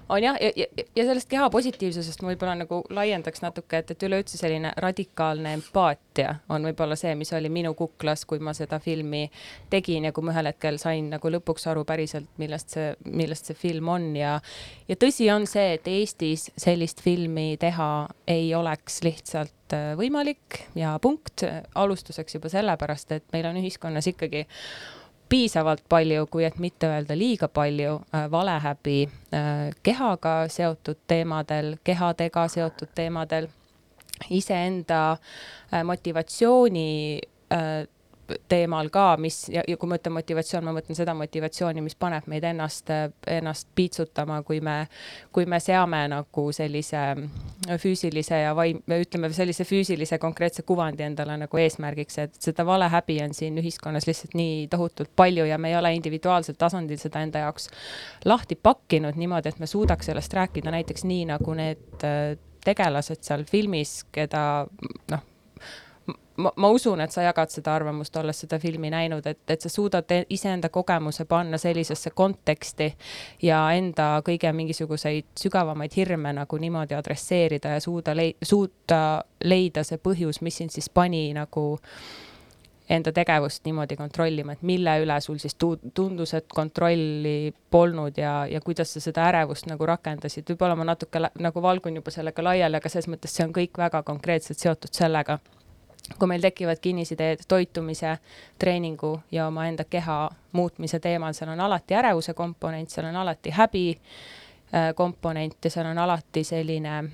on 0.08 0.22
jah, 0.22 0.36
ja, 0.40 0.50
ja, 0.56 0.66
ja 0.96 1.04
sellest 1.04 1.28
keha 1.30 1.48
positiivsusest 1.50 2.22
ma 2.22 2.30
võib-olla 2.32 2.54
nagu 2.62 2.80
laiendaks 2.94 3.42
natuke, 3.42 3.80
et, 3.82 3.90
et 3.90 4.06
üleüldse 4.06 4.38
selline 4.38 4.72
radikaalne 4.82 5.54
empaatia 5.58 6.36
on 6.52 6.66
võib-olla 6.68 6.96
see, 6.98 7.14
mis 7.18 7.32
oli 7.36 7.50
minu 7.52 7.74
kuklas, 7.78 8.24
kui 8.28 8.38
ma 8.42 8.54
seda 8.56 8.78
filmi 8.82 9.24
tegin 9.72 10.08
ja 10.08 10.14
kui 10.14 10.26
ma 10.26 10.34
ühel 10.34 10.50
hetkel 10.52 10.78
sain 10.82 11.10
nagu 11.12 11.32
lõpuks 11.32 11.66
aru 11.72 11.84
päriselt, 11.88 12.28
millest 12.42 12.76
see, 12.76 12.92
millest 13.06 13.50
see 13.50 13.58
film 13.58 13.90
on. 13.92 14.08
Ja 14.16 14.36
ja 14.88 14.98
tõsi 15.00 15.28
on 15.34 15.48
see, 15.50 15.76
et 15.76 15.88
Eestis 15.90 16.50
sellist 16.56 17.02
filmi 17.04 17.56
teha 17.60 17.90
ei 18.30 18.52
oleks 18.54 19.00
lihtsalt 19.06 19.74
äh, 19.74 19.94
võimalik 19.98 20.62
ja 20.78 20.94
punkt, 21.02 21.44
alustuseks 21.74 22.38
juba 22.38 22.52
sellepärast, 22.52 23.16
et 23.18 23.26
meil 23.34 23.50
on 23.50 23.58
ühiskonnas 23.62 24.06
ikkagi 24.12 24.46
piisavalt 25.28 25.82
palju, 25.88 26.26
kui 26.30 26.44
et 26.44 26.58
mitte 26.58 26.88
öelda 26.90 27.16
liiga 27.18 27.48
palju 27.48 28.00
äh, 28.14 28.30
valehäbi 28.30 28.98
äh, 29.34 29.74
kehaga 29.82 30.48
seotud 30.48 30.98
teemadel, 31.06 31.76
kehadega 31.84 32.48
seotud 32.48 32.92
teemadel, 32.94 33.48
iseenda 34.30 35.00
äh, 35.12 35.82
motivatsiooni 35.84 37.20
teemal 38.48 38.88
ka, 38.90 39.16
mis 39.20 39.46
ja, 39.52 39.62
ja 39.68 39.76
kui 39.76 39.88
ma 39.90 39.98
ütlen 40.00 40.14
motivatsioon, 40.16 40.64
ma 40.66 40.74
mõtlen 40.76 40.98
seda 40.98 41.14
motivatsiooni, 41.16 41.82
mis 41.84 41.96
paneb 41.98 42.26
meid 42.30 42.44
ennast, 42.48 42.90
ennast 43.30 43.68
piitsutama, 43.78 44.40
kui 44.46 44.60
me, 44.64 44.76
kui 45.34 45.46
me 45.50 45.60
seame 45.62 46.02
nagu 46.10 46.46
sellise 46.56 47.02
füüsilise 47.82 48.40
ja 48.42 48.54
vaim-, 48.58 48.82
ütleme 48.98 49.30
sellise 49.34 49.66
füüsilise 49.68 50.18
konkreetse 50.22 50.66
kuvandi 50.66 51.06
endale 51.06 51.38
nagu 51.44 51.62
eesmärgiks, 51.62 52.18
et 52.24 52.40
seda 52.42 52.66
valehäbi 52.66 53.20
on 53.24 53.36
siin 53.36 53.58
ühiskonnas 53.62 54.08
lihtsalt 54.08 54.34
nii 54.38 54.66
tohutult 54.72 55.12
palju 55.16 55.46
ja 55.46 55.58
me 55.58 55.70
ei 55.72 55.78
ole 55.78 55.94
individuaalsel 55.98 56.58
tasandil 56.58 57.00
seda 57.02 57.22
enda 57.26 57.46
jaoks 57.46 57.70
lahti 58.24 58.58
pakkinud 58.58 59.18
niimoodi, 59.20 59.54
et 59.54 59.62
me 59.62 59.70
suudaks 59.70 60.10
sellest 60.10 60.34
rääkida. 60.34 60.74
Näiteks 60.74 61.06
nii, 61.06 61.24
nagu 61.30 61.54
need 61.56 62.04
tegelased 62.66 63.22
seal 63.22 63.46
filmis, 63.46 64.00
keda 64.12 64.42
noh 65.12 65.24
ma, 66.36 66.52
ma 66.56 66.68
usun, 66.68 67.00
et 67.00 67.12
sa 67.12 67.22
jagad 67.24 67.52
seda 67.52 67.74
arvamust, 67.76 68.16
olles 68.16 68.40
seda 68.44 68.58
filmi 68.62 68.90
näinud, 68.92 69.26
et, 69.26 69.42
et 69.50 69.62
sa 69.62 69.70
suudad 69.72 70.12
iseenda 70.30 70.68
kogemuse 70.72 71.24
panna 71.24 71.58
sellisesse 71.58 72.12
konteksti 72.14 72.92
ja 73.42 73.62
enda 73.76 74.20
kõige 74.26 74.52
mingisuguseid 74.52 75.32
sügavamaid 75.40 75.96
hirme 75.96 76.32
nagu 76.36 76.60
niimoodi 76.60 76.96
adresseerida 76.98 77.76
ja 77.76 77.80
suuda 77.80 78.16
lei-, 78.16 78.36
suuta 78.42 79.00
leida 79.44 79.84
see 79.84 79.98
põhjus, 80.02 80.42
mis 80.42 80.62
sind 80.62 80.74
siis 80.74 80.88
pani 80.90 81.28
nagu 81.36 81.66
enda 82.88 83.10
tegevust 83.12 83.64
niimoodi 83.66 83.96
kontrollima, 83.98 84.54
et 84.54 84.62
mille 84.62 84.92
üle 85.02 85.16
sul 85.20 85.40
siis 85.42 85.56
tu-, 85.58 85.78
tundus, 85.94 86.36
et 86.38 86.46
kontrolli 86.54 87.50
polnud 87.70 88.18
ja, 88.18 88.44
ja 88.46 88.60
kuidas 88.62 88.94
sa 88.94 89.02
seda 89.02 89.26
ärevust 89.32 89.66
nagu 89.66 89.88
rakendasid, 89.90 90.46
võib-olla 90.52 90.78
ma 90.78 90.86
natuke 90.92 91.24
nagu 91.42 91.62
valgun 91.62 91.98
juba 91.98 92.14
sellega 92.14 92.44
laiali, 92.46 92.78
aga 92.78 92.92
selles 92.92 93.10
mõttes 93.10 93.34
see 93.34 93.46
on 93.46 93.54
kõik 93.56 93.78
väga 93.82 94.04
konkreetselt 94.06 94.62
seotud 94.62 94.94
sellega 94.94 95.40
kui 96.18 96.28
meil 96.28 96.40
tekivad 96.40 96.78
kinnisideed 96.80 97.46
toitumise, 97.48 98.18
treeningu 98.58 99.20
ja 99.32 99.46
omaenda 99.46 99.84
keha 99.84 100.30
muutmise 100.52 101.00
teemal, 101.00 101.32
seal 101.32 101.50
on 101.50 101.60
alati 101.60 101.94
ärevuse 101.94 102.34
komponent, 102.34 102.90
seal 102.90 103.06
on 103.06 103.16
alati 103.16 103.50
häbi 103.50 103.88
äh, 103.90 104.94
komponent 104.94 105.64
ja 105.64 105.70
seal 105.70 105.86
on 105.86 105.98
alati 105.98 106.44
selline 106.44 107.04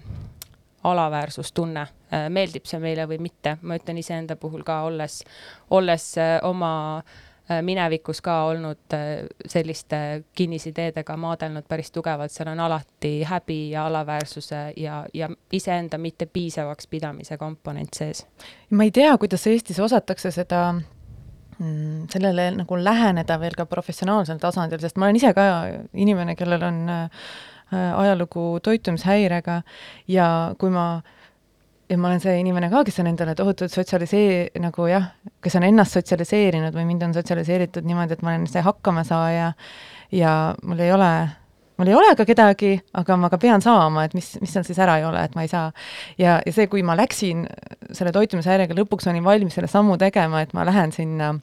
alaväärsustunne, 0.85 1.81
äh, 1.81 2.29
meeldib 2.29 2.67
see 2.67 2.81
meile 2.83 3.07
või 3.09 3.19
mitte, 3.23 3.57
ma 3.63 3.79
ütlen 3.79 3.99
iseenda 4.03 4.37
puhul 4.37 4.65
ka, 4.67 4.83
olles, 4.89 5.23
olles 5.71 6.09
äh, 6.19 6.39
oma 6.43 6.73
äh, 6.99 7.32
minevikus 7.63 8.21
ka 8.21 8.45
olnud 8.45 8.95
äh, 8.95 9.27
selliste 9.47 10.23
kinnisideedega 10.35 11.17
maadelnud 11.17 11.65
päris 11.69 11.91
tugevalt, 11.91 12.31
seal 12.33 12.53
on 12.53 12.61
alati 12.61 13.23
häbi 13.27 13.71
ja 13.71 13.87
alaväärsuse 13.87 14.73
ja, 14.77 15.05
ja 15.15 15.29
iseenda 15.53 15.99
mitte 15.99 16.27
piisavaks 16.27 16.87
pidamise 16.87 17.37
komponent 17.37 17.95
sees. 17.95 18.27
ma 18.71 18.85
ei 18.85 18.91
tea, 18.91 19.19
kuidas 19.19 19.47
Eestis 19.47 19.81
osatakse 19.81 20.31
seda 20.31 20.75
mm, 21.59 22.07
sellele 22.11 22.51
nagu 22.57 22.79
läheneda 22.85 23.41
veel 23.41 23.59
ka 23.59 23.67
professionaalsel 23.67 24.39
tasandil, 24.39 24.81
sest 24.81 24.97
ma 24.97 25.09
olen 25.09 25.19
ise 25.19 25.35
ka 25.35 25.49
inimene, 25.93 26.37
kellel 26.37 26.63
on 26.63 26.85
äh, 26.89 27.27
ajalugu 27.73 28.61
toitumishäirega 28.63 29.63
ja 30.09 30.29
kui 30.59 30.71
ma 30.71 30.87
äh, 30.97 31.19
ja 31.93 31.99
ma 31.99 32.09
olen 32.09 32.23
see 32.23 32.39
inimene 32.41 32.71
ka, 32.73 32.83
kes 32.89 33.01
on 33.03 33.11
endale 33.11 33.35
tohutult 33.37 33.73
sotsialisee-, 33.73 34.49
nagu 34.63 34.87
jah, 34.89 35.11
kes 35.45 35.59
on 35.59 35.67
ennast 35.69 35.99
sotsialiseerinud 35.99 36.75
või 36.77 36.87
mind 36.89 37.05
on 37.05 37.15
sotsialiseeritud 37.17 37.87
niimoodi, 37.89 38.17
et 38.17 38.25
ma 38.25 38.33
olen 38.33 38.49
see 38.49 38.65
hakkamasaaja 38.65 39.53
ja 40.17 40.33
mul 40.65 40.81
ei 40.81 40.93
ole, 40.95 41.11
mul 41.81 41.93
ei 41.93 41.99
ole 41.99 42.15
ka 42.17 42.27
kedagi, 42.29 42.73
aga 42.97 43.19
ma 43.21 43.31
ka 43.33 43.41
pean 43.43 43.65
saama, 43.65 44.07
et 44.09 44.17
mis, 44.17 44.33
mis 44.41 44.57
seal 44.57 44.65
siis 44.69 44.81
ära 44.81 44.97
ei 45.01 45.07
ole, 45.09 45.25
et 45.29 45.37
ma 45.37 45.45
ei 45.45 45.53
saa. 45.53 45.69
ja, 46.21 46.41
ja 46.47 46.57
see, 46.57 46.69
kui 46.73 46.85
ma 46.87 46.97
läksin 46.97 47.45
selle 47.93 48.15
toitumishäirega, 48.17 48.77
lõpuks 48.79 49.11
olin 49.13 49.25
valmis 49.29 49.59
selle 49.59 49.69
sammu 49.69 50.01
tegema, 50.01 50.41
et 50.47 50.57
ma 50.57 50.65
lähen 50.69 50.97
sinna 50.97 51.35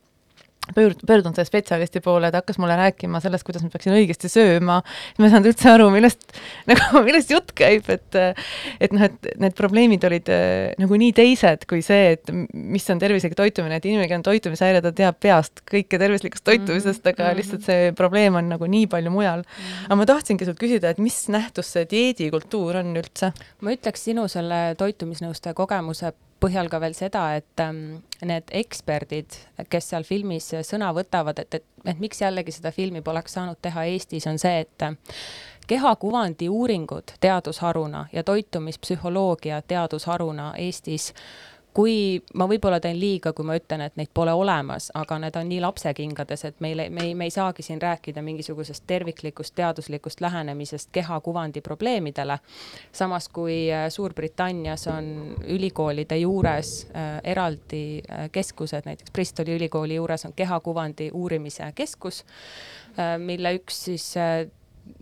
pöörd-, 0.76 1.02
pöördun 1.08 1.36
selle 1.36 1.48
spetsialisti 1.48 2.02
poole, 2.04 2.32
ta 2.32 2.42
hakkas 2.44 2.60
mulle 2.62 2.78
rääkima 2.80 3.22
sellest, 3.24 3.46
kuidas 3.48 3.64
ma 3.66 3.72
peaksin 3.74 3.96
õigesti 3.96 4.32
sööma, 4.32 4.80
ma 5.18 5.28
ei 5.28 5.34
saanud 5.34 5.50
üldse 5.52 5.72
aru, 5.72 5.90
millest, 5.94 6.26
nagu 6.72 7.04
millest 7.06 7.34
jutt 7.34 7.54
käib, 7.58 7.90
et 7.90 8.20
et 8.20 8.94
noh, 8.96 9.06
et 9.06 9.30
need 9.42 9.56
probleemid 9.58 10.06
olid 10.08 10.30
äh, 10.34 10.72
nagu 10.82 11.00
nii 11.00 11.14
teised 11.18 11.66
kui 11.70 11.82
see, 11.86 12.16
et 12.18 12.32
mis 12.54 12.86
on 12.92 13.02
tervislik 13.02 13.36
toitumine, 13.38 13.80
et 13.80 13.90
inimene, 13.90 14.08
kellel 14.08 14.22
on 14.22 14.28
toitumishäire, 14.30 14.84
ta 14.86 14.94
teab 14.96 15.20
peast 15.22 15.64
kõike 15.70 16.00
tervislikust 16.02 16.46
toitumisest, 16.48 17.06
aga 17.06 17.24
mm 17.24 17.30
-hmm. 17.30 17.42
lihtsalt 17.42 17.68
see 17.68 17.92
probleem 17.98 18.40
on 18.40 18.50
nagu 18.54 18.70
nii 18.70 18.88
palju 18.88 19.12
mujal 19.14 19.44
mm. 19.44 19.52
-hmm. 19.52 19.86
aga 19.90 20.00
ma 20.02 20.10
tahtsingi 20.14 20.46
sult 20.46 20.60
küsida, 20.62 20.90
et 20.90 20.98
mis 20.98 21.20
nähtus 21.30 21.74
see 21.76 21.86
dieedikultuur 21.90 22.82
on 22.84 22.96
üldse? 22.96 23.34
ma 23.62 23.76
ütleks 23.76 24.04
sinu 24.10 24.28
selle 24.28 24.76
toitumisnõustaja 24.80 25.54
kogemuse 25.54 26.14
põhjal 26.40 26.70
ka 26.72 26.80
veel 26.82 26.96
seda, 26.98 27.24
et 27.40 27.64
ähm, 27.64 28.00
need 28.26 28.52
eksperdid, 28.56 29.36
kes 29.70 29.92
seal 29.92 30.08
filmis 30.08 30.52
sõna 30.68 30.92
võtavad, 30.96 31.40
et, 31.44 31.60
et, 31.60 31.66
et 31.86 32.00
miks 32.00 32.22
jällegi 32.22 32.56
seda 32.56 32.72
filmi 32.76 33.04
poleks 33.06 33.36
saanud 33.38 33.60
teha 33.62 33.86
Eestis, 33.92 34.28
on 34.30 34.40
see, 34.42 34.64
et 34.66 34.88
äh, 34.88 34.96
kehakuvandi 35.70 36.50
uuringud 36.50 37.04
teadusharuna 37.20 38.08
ja 38.14 38.24
toitumispsühholoogia 38.24 39.62
teadusharuna 39.68 40.54
Eestis 40.58 41.14
kui 41.74 42.20
ma 42.34 42.48
võib-olla 42.50 42.80
teen 42.82 42.98
liiga, 43.00 43.34
kui 43.34 43.46
ma 43.46 43.56
ütlen, 43.60 43.84
et 43.86 43.96
neid 44.00 44.10
pole 44.14 44.34
olemas, 44.34 44.90
aga 44.98 45.20
need 45.22 45.38
on 45.40 45.50
nii 45.50 45.62
lapsekingades, 45.64 46.46
et 46.50 46.64
meile, 46.66 46.88
me 46.94 47.06
ei, 47.08 47.16
me 47.16 47.28
ei 47.30 47.34
saagi 47.34 47.64
siin 47.66 47.82
rääkida 47.82 48.24
mingisugusest 48.26 48.84
terviklikust 48.90 49.56
teaduslikust 49.56 50.22
lähenemisest 50.22 50.90
kehakuvandi 50.92 51.62
probleemidele. 51.62 52.40
samas 52.92 53.30
kui 53.30 53.72
äh, 53.72 53.90
Suurbritannias 53.90 54.88
on 54.88 55.36
ülikoolide 55.48 56.18
juures 56.18 56.88
äh, 56.96 57.20
eraldi 57.24 58.02
äh, 58.02 58.30
keskused, 58.32 58.86
näiteks 58.86 59.12
Bristoli 59.12 59.56
ülikooli 59.56 59.96
juures 59.96 60.26
on 60.26 60.34
kehakuvandi 60.34 61.12
uurimise 61.14 61.72
keskus 61.76 62.24
äh,, 63.00 63.18
mille 63.18 63.54
üks 63.60 63.84
siis 63.86 64.18
äh, 64.18 64.48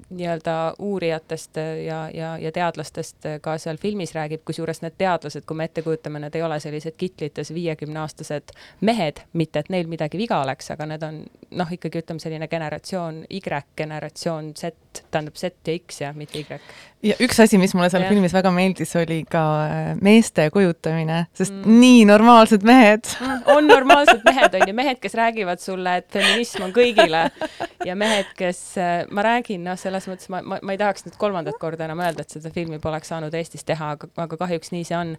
nii-öelda 0.10 0.76
uurijatest 0.80 1.58
ja, 1.86 2.10
ja, 2.14 2.38
ja 2.38 2.52
teadlastest 2.52 3.28
ka 3.42 3.58
seal 3.62 3.80
filmis 3.82 4.14
räägib, 4.16 4.44
kusjuures 4.48 4.82
need 4.84 4.98
teadlased, 4.98 5.46
kui 5.48 5.58
me 5.58 5.68
ette 5.68 5.84
kujutame, 5.86 6.22
need 6.24 6.36
ei 6.36 6.44
ole 6.46 6.60
sellised 6.64 6.96
kitlites 6.98 7.54
viiekümneaastased 7.54 8.56
mehed, 8.82 9.24
mitte 9.34 9.64
et 9.64 9.72
neil 9.74 9.90
midagi 9.92 10.20
viga 10.20 10.42
oleks, 10.46 10.72
aga 10.74 10.88
need 10.94 11.04
on 11.08 11.22
noh, 11.58 11.72
ikkagi 11.72 12.02
ütleme 12.04 12.22
selline 12.24 12.48
generatsioon 12.52 13.24
Y, 13.30 13.42
generatsioon 13.78 14.54
Z, 14.58 14.74
tähendab 15.12 15.36
Z 15.38 15.52
ja 15.68 15.78
X 15.78 16.02
ja 16.02 16.14
mitte 16.14 16.40
Y. 16.40 16.60
ja 17.04 17.16
üks 17.22 17.40
asi, 17.44 17.60
mis 17.62 17.76
mulle 17.78 17.90
seal 17.94 18.04
ja. 18.04 18.10
filmis 18.12 18.34
väga 18.34 18.52
meeldis, 18.52 18.96
oli 19.00 19.22
ka 19.30 19.44
äh, 19.68 19.90
meeste 20.02 20.50
kujutamine, 20.54 21.26
sest 21.38 21.54
mm. 21.54 21.80
nii 21.82 22.06
normaalsed 22.10 22.66
mehed 22.68 23.08
mm, 23.20 23.44
on 23.54 23.68
normaalsed 23.70 24.26
mehed, 24.26 24.58
on 24.60 24.68
ju, 24.68 24.78
mehed, 24.78 25.02
kes 25.04 25.18
räägivad 25.18 25.62
sulle, 25.64 25.98
et 26.02 26.10
feminism 26.14 26.68
on 26.68 26.74
kõigile 26.76 27.28
ja 27.86 27.96
mehed, 28.00 28.34
kes, 28.38 28.62
äh, 28.82 29.06
ma 29.14 29.26
räägin, 29.26 29.64
noh, 29.68 29.77
selles 29.80 30.08
mõttes 30.10 30.30
ma, 30.34 30.42
ma, 30.42 30.60
ma 30.64 30.76
ei 30.76 30.80
tahaks 30.82 31.06
nüüd 31.06 31.18
kolmandat 31.22 31.58
korda 31.62 31.86
enam 31.86 32.02
öelda, 32.04 32.26
et 32.26 32.34
seda 32.36 32.52
filmi 32.54 32.80
poleks 32.84 33.12
saanud 33.14 33.34
Eestis 33.38 33.66
teha, 33.68 33.92
aga, 33.98 34.10
aga 34.24 34.40
kahjuks 34.40 34.74
nii 34.74 34.88
see 34.88 34.98
on. 34.98 35.16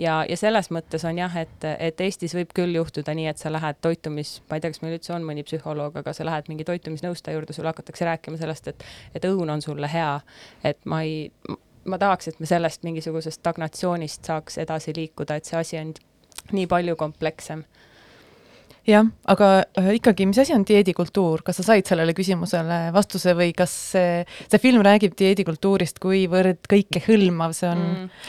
ja, 0.00 0.20
ja 0.28 0.36
selles 0.40 0.70
mõttes 0.74 1.04
on 1.08 1.18
jah, 1.20 1.36
et, 1.40 1.66
et 1.78 2.00
Eestis 2.04 2.34
võib 2.36 2.54
küll 2.56 2.76
juhtuda 2.76 3.14
nii, 3.16 3.28
et 3.32 3.42
sa 3.42 3.52
lähed 3.52 3.80
toitumis, 3.84 4.38
ma 4.50 4.58
ei 4.58 4.64
tea, 4.64 4.74
kas 4.74 4.84
meil 4.84 4.98
üldse 4.98 5.14
on 5.16 5.26
mõni 5.26 5.44
psühholoog, 5.46 5.98
aga 6.02 6.14
sa 6.16 6.26
lähed 6.28 6.50
mingi 6.52 6.66
toitumisnõustaja 6.68 7.38
juurde, 7.38 7.56
sulle 7.56 7.72
hakatakse 7.72 8.08
rääkima 8.08 8.40
sellest, 8.40 8.72
et, 8.72 8.86
et 9.14 9.26
õun 9.28 9.50
on 9.50 9.64
sulle 9.64 9.90
hea. 9.90 10.12
et 10.64 10.78
ma 10.84 11.02
ei, 11.06 11.30
ma 11.84 11.98
tahaks, 11.98 12.28
et 12.28 12.40
me 12.40 12.48
sellest 12.48 12.84
mingisugusest 12.86 13.40
stagnatsioonist 13.40 14.24
saaks 14.28 14.58
edasi 14.62 14.94
liikuda, 14.96 15.38
et 15.40 15.48
see 15.48 15.58
asi 15.60 15.78
on 15.80 15.94
nii 16.52 16.66
palju 16.70 16.96
komplekssem 16.98 17.64
jah, 18.88 19.08
aga 19.30 19.50
äh, 19.78 19.90
ikkagi, 19.98 20.26
mis 20.30 20.40
asi 20.42 20.54
on 20.56 20.64
dieedikultuur, 20.68 21.44
kas 21.46 21.60
sa 21.60 21.66
said 21.72 21.88
sellele 21.88 22.14
küsimusele 22.16 22.82
vastuse 22.96 23.34
või 23.38 23.52
kas 23.56 23.74
see, 23.94 24.22
see 24.46 24.62
film 24.62 24.84
räägib 24.86 25.16
dieedikultuurist, 25.18 26.00
kuivõrd 26.02 26.64
kõikehõlmav 26.70 27.56
see 27.56 27.70
on 27.70 27.84
mm.? 27.84 28.22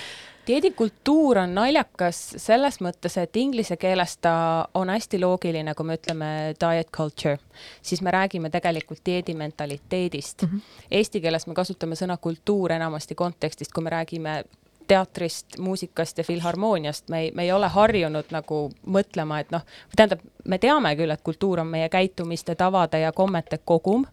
dieedikultuur 0.47 1.37
on 1.43 1.53
naljakas 1.55 2.19
selles 2.41 2.79
mõttes, 2.83 3.15
et 3.21 3.37
inglise 3.39 3.77
keeles 3.79 4.17
ta 4.23 4.33
on 4.77 4.89
hästi 4.89 5.19
loogiline, 5.21 5.75
kui 5.77 5.87
me 5.87 5.97
ütleme 5.99 6.31
diet 6.59 6.89
culture, 6.95 7.37
siis 7.81 8.01
me 8.01 8.13
räägime 8.13 8.49
tegelikult 8.53 9.03
dieedimentaliteedist 9.05 10.47
mm. 10.47 10.49
-hmm. 10.49 10.87
Eesti 10.91 11.21
keeles 11.21 11.47
me 11.47 11.53
kasutame 11.53 11.95
sõna 11.95 12.17
kultuur 12.17 12.71
enamasti 12.71 13.15
kontekstist, 13.15 13.71
kui 13.71 13.83
me 13.83 13.89
räägime 13.89 14.43
teatrist, 14.91 15.57
muusikast 15.57 16.17
ja 16.17 16.23
filharmooniast, 16.23 17.09
me 17.09 17.19
ei, 17.19 17.31
me 17.35 17.43
ei 17.43 17.51
ole 17.51 17.67
harjunud 17.71 18.31
nagu 18.35 18.57
mõtlema, 18.91 19.39
et 19.39 19.51
noh, 19.53 19.63
tähendab, 19.95 20.23
me 20.51 20.57
teame 20.59 20.91
küll, 20.99 21.13
et 21.13 21.21
kultuur 21.23 21.61
on 21.63 21.69
meie 21.71 21.87
käitumiste, 21.89 22.57
tavade 22.59 22.99
ja 22.99 23.13
kommete 23.15 23.61
kogum, 23.65 24.03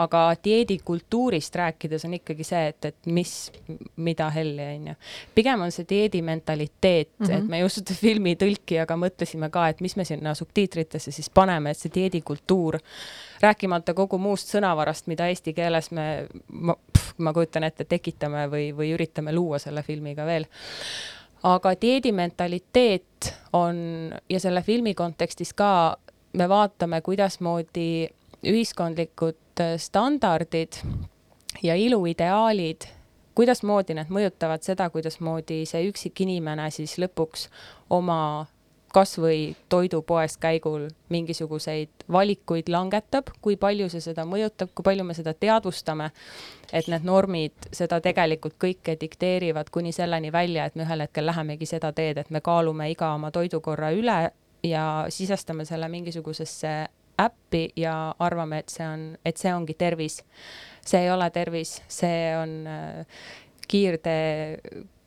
aga 0.00 0.24
dieedikultuurist 0.44 1.54
rääkides 1.60 2.06
on 2.08 2.16
ikkagi 2.18 2.46
see, 2.48 2.64
et, 2.72 2.90
et 2.90 3.10
mis, 3.14 3.34
mida 3.96 4.26
helli, 4.34 4.66
on 4.72 4.88
ju. 4.90 4.96
pigem 5.36 5.62
on 5.68 5.74
see 5.74 5.86
dieedi 5.88 6.22
mentaliteet 6.22 7.12
mm, 7.18 7.26
-hmm. 7.26 7.36
et 7.38 7.48
me 7.54 7.62
just 7.62 7.94
filmi 8.00 8.34
tõlkijaga 8.40 8.98
mõtlesime 8.98 9.50
ka, 9.54 9.68
et 9.68 9.80
mis 9.80 9.96
me 9.96 10.04
sinna 10.04 10.34
subtiitritesse 10.34 11.12
siis 11.14 11.30
paneme, 11.30 11.70
et 11.70 11.78
see 11.78 11.94
dieedikultuur, 11.94 12.80
rääkimata 13.40 13.94
kogu 13.94 14.18
muust 14.18 14.50
sõnavarast, 14.50 15.06
mida 15.06 15.28
eesti 15.30 15.54
keeles 15.54 15.90
me, 15.90 16.26
ma, 17.18 17.32
kujutan 17.32 17.64
ette, 17.64 17.84
tekitame 17.84 18.46
või, 18.50 18.70
või 18.76 18.94
üritame 18.94 19.34
luua 19.34 19.58
selle 19.62 19.82
filmiga 19.82 20.26
veel. 20.26 20.46
aga 21.44 21.74
dieedimentaliteet 21.80 23.34
on 23.52 23.76
ja 24.30 24.40
selle 24.40 24.62
filmi 24.62 24.94
kontekstis 24.94 25.52
ka 25.54 25.96
me 26.32 26.48
vaatame, 26.48 27.00
kuidasmoodi 27.00 28.08
ühiskondlikud 28.44 29.62
standardid 29.76 30.80
ja 31.62 31.74
iluideaalid, 31.74 32.88
kuidasmoodi 33.34 33.94
need 33.94 34.10
mõjutavad 34.10 34.62
seda, 34.66 34.88
kuidasmoodi 34.90 35.62
see 35.68 35.88
üksik 35.88 36.24
inimene 36.26 36.70
siis 36.74 36.96
lõpuks 36.98 37.48
oma 37.90 38.46
kas 38.94 39.16
või 39.18 39.56
toidupoest 39.68 40.38
käigul 40.42 40.86
mingisuguseid 41.10 42.06
valikuid 42.12 42.68
langetab, 42.70 43.32
kui 43.42 43.56
palju 43.58 43.88
see 43.90 44.02
seda 44.04 44.22
mõjutab, 44.28 44.70
kui 44.74 44.86
palju 44.86 45.04
me 45.06 45.16
seda 45.18 45.32
teadvustame, 45.34 46.10
et 46.72 46.86
need 46.90 47.06
normid 47.06 47.68
seda 47.74 47.98
tegelikult 48.04 48.54
kõike 48.62 48.94
dikteerivad 49.00 49.72
kuni 49.74 49.92
selleni 49.92 50.30
välja, 50.32 50.68
et 50.68 50.78
me 50.78 50.86
ühel 50.86 51.02
hetkel 51.02 51.26
lähemegi 51.26 51.66
seda 51.66 51.90
teed, 51.92 52.20
et 52.22 52.30
me 52.30 52.42
kaalume 52.44 52.86
iga 52.92 53.10
oma 53.18 53.32
toidukorra 53.34 53.90
üle 53.96 54.18
ja 54.64 54.84
sisestame 55.08 55.66
selle 55.66 55.88
mingisugusesse 55.90 56.74
äppi 57.20 57.64
ja 57.76 58.14
arvame, 58.18 58.62
et 58.62 58.70
see 58.70 58.86
on, 58.86 59.08
et 59.26 59.42
see 59.42 59.54
ongi 59.54 59.74
tervis. 59.78 60.22
see 60.84 61.00
ei 61.00 61.10
ole 61.10 61.30
tervis, 61.30 61.82
see 61.88 62.36
on 62.36 62.66
äh, 62.66 63.06
kiirtee 63.68 64.58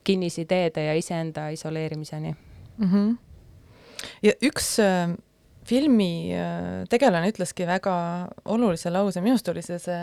kinnisideede 0.04 0.84
ja 0.84 0.94
iseenda 0.94 1.48
isoleerimiseni 1.48 2.36
mm. 2.78 2.92
-hmm 2.92 3.27
ja 4.22 4.34
üks 4.44 4.76
äh, 4.82 5.14
filmi 5.68 6.32
äh, 6.34 6.86
tegelane 6.90 7.30
ütleski 7.32 7.66
väga 7.68 7.94
olulise 8.44 8.92
lause, 8.94 9.22
minu 9.24 9.36
arust 9.36 9.52
oli 9.52 9.64
see 9.64 9.78
see 9.82 10.02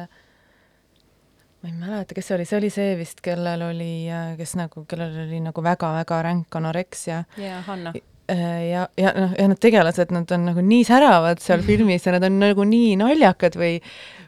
ma 1.65 1.69
ei 1.71 1.77
mäleta, 1.79 2.13
kes 2.13 2.27
see 2.29 2.35
oli, 2.37 2.45
see 2.45 2.59
oli 2.59 2.73
see 2.73 2.97
vist, 2.99 3.21
kellel 3.25 3.63
oli, 3.69 3.93
äh, 4.11 4.33
kes 4.39 4.55
nagu, 4.59 4.85
kellel 4.89 5.23
oli 5.25 5.39
nagu 5.41 5.63
väga-väga 5.65 6.19
ränk 6.27 6.59
anoreksia. 6.59 7.23
jaa, 7.41 7.61
Hanna 7.65 7.93
äh, 8.29 8.69
ja, 8.69 8.85
ja 8.97 9.13
noh, 9.17 9.33
ja 9.39 9.47
need 9.49 9.61
tegelased, 9.63 10.13
nad 10.13 10.31
on 10.35 10.45
nagu 10.51 10.61
nii 10.65 10.85
säravad 10.85 11.41
seal 11.41 11.65
filmis 11.69 12.05
ja 12.05 12.15
nad 12.15 12.27
on 12.27 12.37
nagu 12.41 12.67
nii 12.69 12.93
naljakad 13.01 13.57
või 13.59 13.79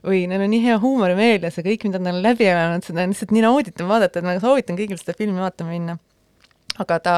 või 0.07 0.25
neil 0.29 0.45
on 0.45 0.53
nii 0.53 0.63
hea 0.63 0.77
huumorimeel 0.81 1.45
ja 1.45 1.53
see 1.53 1.65
kõik, 1.65 1.87
mida 1.87 2.01
nad 2.01 2.15
on 2.15 2.21
läbi 2.25 2.47
elanud, 2.47 2.85
seda 2.85 3.03
on 3.03 3.13
lihtsalt 3.13 3.33
nii 3.35 3.43
nauditav 3.43 3.89
vaadata, 3.89 4.21
et 4.21 4.27
ma 4.27 4.37
soovitan 4.41 4.77
kõigil 4.79 4.99
seda 5.01 5.17
filmi 5.17 5.41
vaatama 5.41 5.73
minna. 5.73 5.97
aga 6.77 6.99
ta 7.01 7.15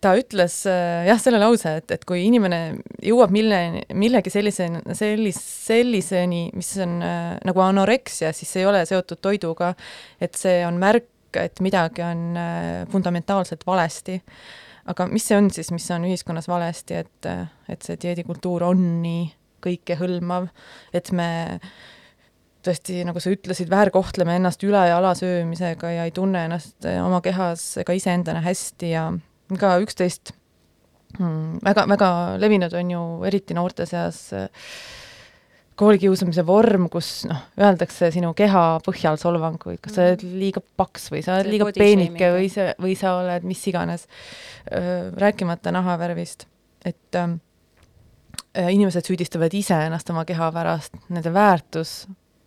ta 0.00 0.14
ütles 0.18 0.54
äh, 0.68 1.04
jah, 1.08 1.20
selle 1.20 1.40
lause, 1.40 1.74
et, 1.80 1.92
et 1.94 2.04
kui 2.08 2.24
inimene 2.26 2.60
jõuab 3.04 3.32
milleni, 3.34 3.82
millegi 3.96 4.32
selliseni, 4.32 4.80
sellis-, 4.96 5.40
selliseni, 5.66 6.46
mis 6.56 6.72
on 6.80 6.98
äh, 7.04 7.36
nagu 7.46 7.64
anoreksia, 7.64 8.32
siis 8.36 8.50
see 8.52 8.64
ei 8.64 8.70
ole 8.70 8.82
seotud 8.88 9.20
toiduga, 9.22 9.74
et 10.22 10.38
see 10.40 10.62
on 10.66 10.80
märk, 10.80 11.10
et 11.40 11.60
midagi 11.64 12.04
on 12.06 12.24
äh, 12.40 12.64
fundamentaalselt 12.92 13.66
valesti. 13.68 14.20
aga 14.90 15.06
mis 15.06 15.28
see 15.28 15.36
on 15.36 15.50
siis, 15.52 15.70
mis 15.70 15.86
on 15.94 16.08
ühiskonnas 16.08 16.48
valesti, 16.48 17.04
et, 17.04 17.28
äh, 17.28 17.46
et 17.68 17.84
see 17.84 18.00
dieedikultuur 18.00 18.64
on 18.72 18.84
nii 19.04 19.28
kõikehõlmav, 19.60 20.48
et 20.96 21.12
me 21.12 21.28
tõesti, 22.64 23.02
nagu 23.04 23.20
sa 23.20 23.32
ütlesid, 23.32 23.68
väärkohtleme 23.72 24.38
ennast 24.40 24.64
üle 24.64 24.80
ja 24.88 24.96
alasöömisega 24.96 25.92
ja 25.92 26.06
ei 26.08 26.12
tunne 26.16 26.46
ennast 26.48 26.88
oma 27.04 27.20
kehas 27.24 27.62
ega 27.80 27.96
iseendana 27.96 28.40
hästi 28.44 28.90
ja 28.92 29.10
ka 29.58 29.74
üksteist. 29.82 30.34
Väga-väga 31.18 32.08
mm, 32.08 32.40
levinud 32.42 32.74
on 32.78 32.90
ju 32.94 33.02
eriti 33.26 33.54
noorte 33.56 33.86
seas 33.88 34.28
äh, 34.36 34.46
koolikiusamise 35.80 36.44
vorm, 36.46 36.88
kus 36.92 37.24
noh, 37.28 37.40
öeldakse 37.60 38.10
sinu 38.14 38.32
keha 38.36 38.64
põhjal 38.84 39.18
solvanguid, 39.20 39.80
kas 39.82 39.96
sa 39.96 40.06
oled 40.06 40.24
mm. 40.26 40.38
liiga 40.42 40.62
paks 40.76 41.08
või 41.12 41.22
sa 41.24 41.38
oled 41.38 41.50
liiga 41.54 41.70
peenike 41.76 42.32
või 42.36 42.50
sa, 42.52 42.70
või 42.80 42.96
sa 43.00 43.14
oled 43.22 43.46
mis 43.48 43.62
iganes, 43.70 44.04
rääkimata 45.24 45.72
nahavärvist, 45.74 46.44
et 46.84 47.18
ähm, 47.18 47.38
äh, 48.52 48.68
inimesed 48.74 49.08
süüdistavad 49.08 49.54
ise 49.56 49.78
ennast 49.86 50.10
oma 50.12 50.26
keha 50.28 50.50
pärast, 50.54 51.00
nende 51.08 51.32
väärtus 51.34 51.94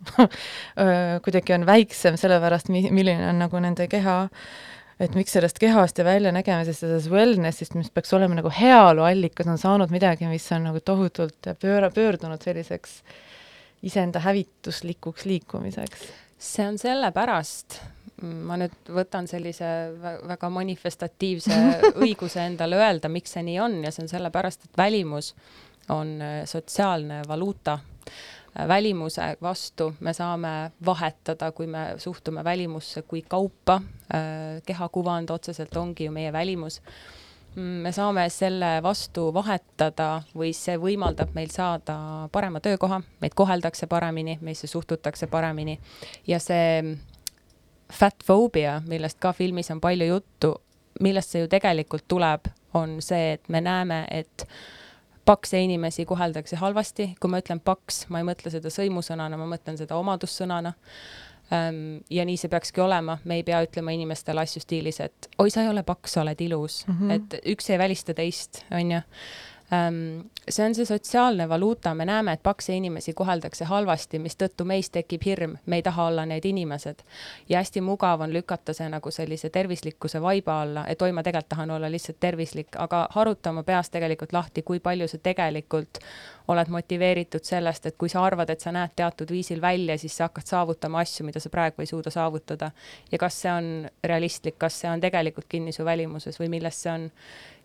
äh, 0.20 1.18
kuidagi 1.26 1.58
on 1.58 1.66
väiksem 1.66 2.20
sellepärast, 2.20 2.70
milline 2.70 3.32
on 3.32 3.42
nagu 3.42 3.64
nende 3.64 3.88
keha, 3.92 4.28
et 5.02 5.16
miks 5.18 5.34
sellest 5.36 5.60
kehast 5.62 5.98
ja 5.98 6.06
väljanägemisest 6.06 6.86
ja 6.86 6.90
sellest 6.90 7.12
wellness'ist, 7.14 7.78
mis 7.80 7.92
peaks 7.94 8.14
olema 8.14 8.38
nagu 8.38 8.52
heaoluallikas, 8.54 9.50
on 9.50 9.62
saanud 9.62 9.94
midagi, 9.94 10.28
mis 10.30 10.46
on 10.56 10.68
nagu 10.70 10.82
tohutult 10.86 11.54
pööra, 11.62 11.90
pöördunud 11.94 12.44
selliseks 12.44 13.00
iseenda 13.84 14.22
hävituslikuks 14.24 15.26
liikumiseks. 15.26 16.08
see 16.44 16.66
on 16.68 16.78
sellepärast, 16.78 17.80
ma 18.22 18.58
nüüd 18.60 18.90
võtan 18.92 19.28
sellise 19.32 19.68
väga 20.28 20.50
manifestatiivse 20.52 21.60
õiguse 22.04 22.44
endale 22.44 22.80
öelda, 22.80 23.10
miks 23.12 23.36
see 23.36 23.46
nii 23.48 23.60
on 23.64 23.78
ja 23.84 23.92
see 23.92 24.06
on 24.06 24.12
sellepärast, 24.12 24.68
et 24.68 24.78
välimus 24.78 25.34
on 25.90 26.22
äh, 26.22 26.44
sotsiaalne 26.46 27.22
valuuta. 27.28 27.80
Äh, 28.60 28.68
välimuse 28.68 29.38
vastu 29.42 29.94
me 30.00 30.14
saame 30.14 30.72
vahetada, 30.86 31.52
kui 31.52 31.68
me 31.68 31.94
suhtume 31.98 32.44
välimusse 32.44 33.02
kui 33.02 33.22
kaupa. 33.22 33.82
Äh, 34.14 34.62
kehakuvand 34.66 35.30
otseselt 35.30 35.78
ongi 35.78 36.06
ju 36.06 36.12
meie 36.12 36.34
välimus 36.34 36.82
me 37.56 37.92
saame 37.92 38.30
selle 38.34 38.80
vastu 38.84 39.28
vahetada 39.34 40.24
või 40.36 40.54
see 40.58 40.78
võimaldab 40.82 41.36
meil 41.36 41.52
saada 41.54 42.28
parema 42.34 42.60
töökoha, 42.64 43.02
meid 43.22 43.36
koheldakse 43.38 43.88
paremini, 43.88 44.38
meisse 44.42 44.68
suhtutakse 44.68 45.28
paremini 45.28 45.78
ja 46.28 46.40
see 46.42 46.96
fatphobia, 47.94 48.80
millest 48.88 49.20
ka 49.22 49.34
filmis 49.38 49.70
on 49.72 49.82
palju 49.82 50.08
juttu, 50.08 50.54
millest 51.02 51.34
see 51.34 51.44
ju 51.44 51.52
tegelikult 51.52 52.08
tuleb, 52.08 52.50
on 52.74 52.98
see, 53.02 53.36
et 53.38 53.50
me 53.50 53.62
näeme, 53.62 54.04
et 54.10 54.48
pakse 55.26 55.60
inimesi 55.64 56.06
koheldakse 56.06 56.60
halvasti, 56.60 57.14
kui 57.22 57.32
ma 57.32 57.40
ütlen 57.44 57.62
paks, 57.64 58.06
ma 58.10 58.22
ei 58.22 58.28
mõtle 58.28 58.52
seda 58.54 58.72
sõimusõnana, 58.74 59.40
ma 59.40 59.48
mõtlen 59.56 59.80
seda 59.80 59.96
omadussõnana. 60.00 60.74
Ehm, 61.54 62.02
ja 62.12 62.26
nii 62.26 62.38
see 62.40 62.52
peakski 62.52 62.82
olema, 62.82 63.18
me 63.28 63.40
ei 63.40 63.44
pea 63.48 63.62
ütlema 63.66 63.94
inimestele 63.96 64.44
asju 64.44 64.64
stiilis, 64.64 65.00
et 65.04 65.30
oi, 65.38 65.50
sa 65.54 65.64
ei 65.64 65.72
ole 65.72 65.84
paks, 65.88 66.16
sa 66.16 66.22
oled 66.24 66.42
ilus 66.42 66.84
mm, 66.88 67.00
-hmm. 67.00 67.12
et 67.12 67.50
üks 67.56 67.70
ei 67.70 67.80
välista 67.80 68.14
teist, 68.14 68.64
on 68.72 68.92
ju 68.92 69.02
Ehm, 69.02 69.53
see 70.50 70.66
on 70.66 70.76
see 70.76 70.86
sotsiaalne 70.86 71.50
valuuta, 71.50 71.94
me 71.96 72.06
näeme, 72.06 72.34
et 72.34 72.44
pakse 72.44 72.76
inimesi 72.76 73.14
koheldakse 73.14 73.66
halvasti, 73.66 74.20
mistõttu 74.20 74.66
meis 74.68 74.90
tekib 74.90 75.24
hirm, 75.26 75.56
me 75.66 75.80
ei 75.80 75.86
taha 75.86 76.08
olla 76.12 76.26
need 76.26 76.46
inimesed. 76.46 77.04
ja 77.50 77.58
hästi 77.58 77.82
mugav 77.82 78.22
on 78.22 78.34
lükata 78.34 78.74
see 78.74 78.90
nagu 78.90 79.12
sellise 79.12 79.50
tervislikkuse 79.50 80.22
vaiba 80.22 80.62
alla, 80.62 80.86
et 80.88 81.02
oi, 81.02 81.12
ma 81.12 81.24
tegelikult 81.24 81.50
tahan 81.50 81.72
olla 81.72 81.92
lihtsalt 81.92 82.20
tervislik, 82.20 82.76
aga 82.78 83.08
haruta 83.12 83.50
oma 83.50 83.64
peas 83.64 83.90
tegelikult 83.90 84.34
lahti, 84.34 84.62
kui 84.62 84.80
palju 84.80 85.08
sa 85.08 85.18
tegelikult 85.18 86.00
oled 86.48 86.68
motiveeritud 86.68 87.44
sellest, 87.44 87.86
et 87.86 87.96
kui 87.98 88.10
sa 88.12 88.24
arvad, 88.26 88.50
et 88.52 88.64
sa 88.64 88.72
näed 88.76 88.92
teatud 88.96 89.30
viisil 89.32 89.62
välja, 89.62 89.98
siis 89.98 90.18
sa 90.18 90.28
hakkad 90.28 90.48
saavutama 90.50 91.00
asju, 91.04 91.26
mida 91.28 91.40
sa 91.40 91.52
praegu 91.54 91.84
ei 91.84 91.88
suuda 91.90 92.12
saavutada. 92.12 92.72
ja 93.12 93.18
kas 93.18 93.42
see 93.42 93.52
on 93.52 93.70
realistlik, 94.04 94.58
kas 94.60 94.80
see 94.82 94.90
on 94.92 95.02
tegelikult 95.02 95.48
kinni 95.50 95.72
su 95.72 95.86
välimuses 95.86 96.40
või 96.40 96.50
milles 96.50 96.82
see 96.84 96.92
on 96.92 97.12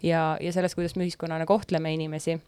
ja, 0.03 0.37
ja 0.41 0.53
selles, 0.53 0.75
kuidas 0.75 0.97
me 0.97 1.09
ühiskonnana 1.09 1.47
kohtleme 1.47 1.93
inimesi, 1.95 2.39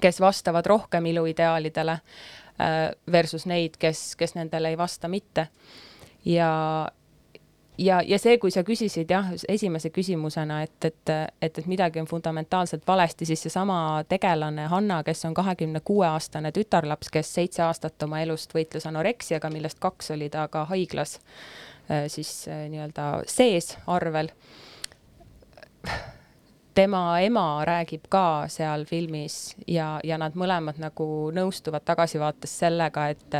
kes 0.00 0.20
vastavad 0.20 0.66
rohkem 0.66 1.06
iluideaalidele 1.06 1.98
äh, 1.98 2.76
versus 3.12 3.46
neid, 3.46 3.78
kes, 3.78 4.14
kes 4.16 4.34
nendele 4.38 4.74
ei 4.74 4.78
vasta 4.78 5.08
mitte. 5.08 5.48
ja, 6.24 6.52
ja, 7.78 8.00
ja 8.06 8.18
see, 8.18 8.38
kui 8.38 8.50
sa 8.50 8.62
küsisid 8.66 9.10
jah, 9.10 9.28
esimese 9.48 9.90
küsimusena, 9.94 10.60
et, 10.66 10.76
et, 10.84 11.12
et, 11.42 11.58
et 11.58 11.68
midagi 11.70 12.00
on 12.00 12.08
fundamentaalselt 12.10 12.86
valesti, 12.88 13.26
siis 13.28 13.42
seesama 13.46 14.04
tegelane 14.08 14.66
Hanna, 14.72 15.02
kes 15.06 15.24
on 15.28 15.34
kahekümne 15.34 15.80
kuue 15.84 16.06
aastane 16.08 16.52
tütarlaps, 16.56 17.10
kes 17.12 17.32
seitse 17.38 17.64
aastat 17.66 18.02
oma 18.06 18.20
elust 18.24 18.54
võitles 18.56 18.86
anoreksiaga, 18.88 19.50
millest 19.52 19.80
kaks 19.82 20.12
oli 20.16 20.30
ta 20.32 20.48
ka 20.52 20.66
haiglas 20.72 21.18
äh, 21.90 22.06
siis 22.12 22.46
äh, 22.48 22.66
nii-öelda 22.72 23.10
sees 23.30 23.76
arvel. 23.86 24.32
Tema 26.76 27.20
ema 27.24 27.64
räägib 27.64 28.04
ka 28.12 28.46
seal 28.52 28.84
filmis 28.84 29.54
ja, 29.66 29.96
ja 30.04 30.18
nad 30.20 30.34
mõlemad 30.36 30.76
nagu 30.82 31.30
nõustuvad 31.32 31.86
tagasivaates 31.88 32.58
sellega, 32.60 33.06
et 33.14 33.36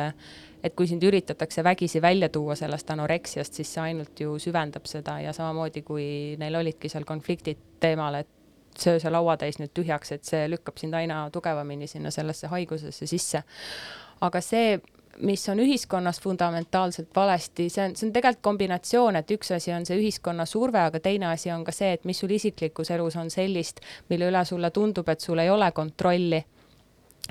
et 0.67 0.75
kui 0.77 0.89
sind 0.91 1.05
üritatakse 1.07 1.64
vägisi 1.64 2.03
välja 2.03 2.29
tuua 2.33 2.57
sellest 2.59 2.91
anoreksiast, 2.91 3.55
siis 3.55 3.75
see 3.75 3.83
ainult 3.83 4.21
ju 4.21 4.39
süvendab 4.43 4.89
seda 4.91 5.21
ja 5.23 5.33
samamoodi, 5.37 5.83
kui 5.87 6.09
neil 6.41 6.59
olidki 6.59 6.91
seal 6.93 7.07
konfliktid 7.09 7.62
teemal, 7.81 8.21
et 8.23 8.33
söö 8.79 9.01
see 9.01 9.12
lauatäis 9.12 9.61
nüüd 9.61 9.73
tühjaks, 9.77 10.12
et 10.12 10.29
see 10.29 10.45
lükkab 10.51 10.79
sind 10.81 10.95
aina 10.99 11.27
tugevamini 11.33 11.89
sinna 11.91 12.11
sellesse 12.11 12.51
haigusesse 12.53 13.07
sisse. 13.07 13.43
aga 14.21 14.41
see 14.41 14.79
mis 15.19 15.49
on 15.49 15.61
ühiskonnas 15.61 16.21
fundamentaalselt 16.21 17.09
valesti, 17.17 17.69
see 17.73 17.85
on, 17.85 17.95
see 17.97 18.09
on 18.09 18.12
tegelikult 18.12 18.43
kombinatsioon, 18.43 19.17
et 19.17 19.31
üks 19.33 19.53
asi 19.57 19.73
on 19.73 19.87
see 19.89 19.97
ühiskonna 20.01 20.45
surve, 20.49 20.81
aga 20.81 21.01
teine 21.01 21.31
asi 21.31 21.51
on 21.53 21.64
ka 21.64 21.73
see, 21.73 21.95
et 21.97 22.05
mis 22.05 22.19
sul 22.21 22.35
isiklikus 22.37 22.91
elus 22.93 23.17
on 23.17 23.31
sellist, 23.33 23.81
mille 24.11 24.29
üle 24.29 24.45
sulle 24.45 24.71
tundub, 24.71 25.09
et 25.09 25.25
sul 25.25 25.41
ei 25.41 25.51
ole 25.51 25.71
kontrolli 25.73 26.43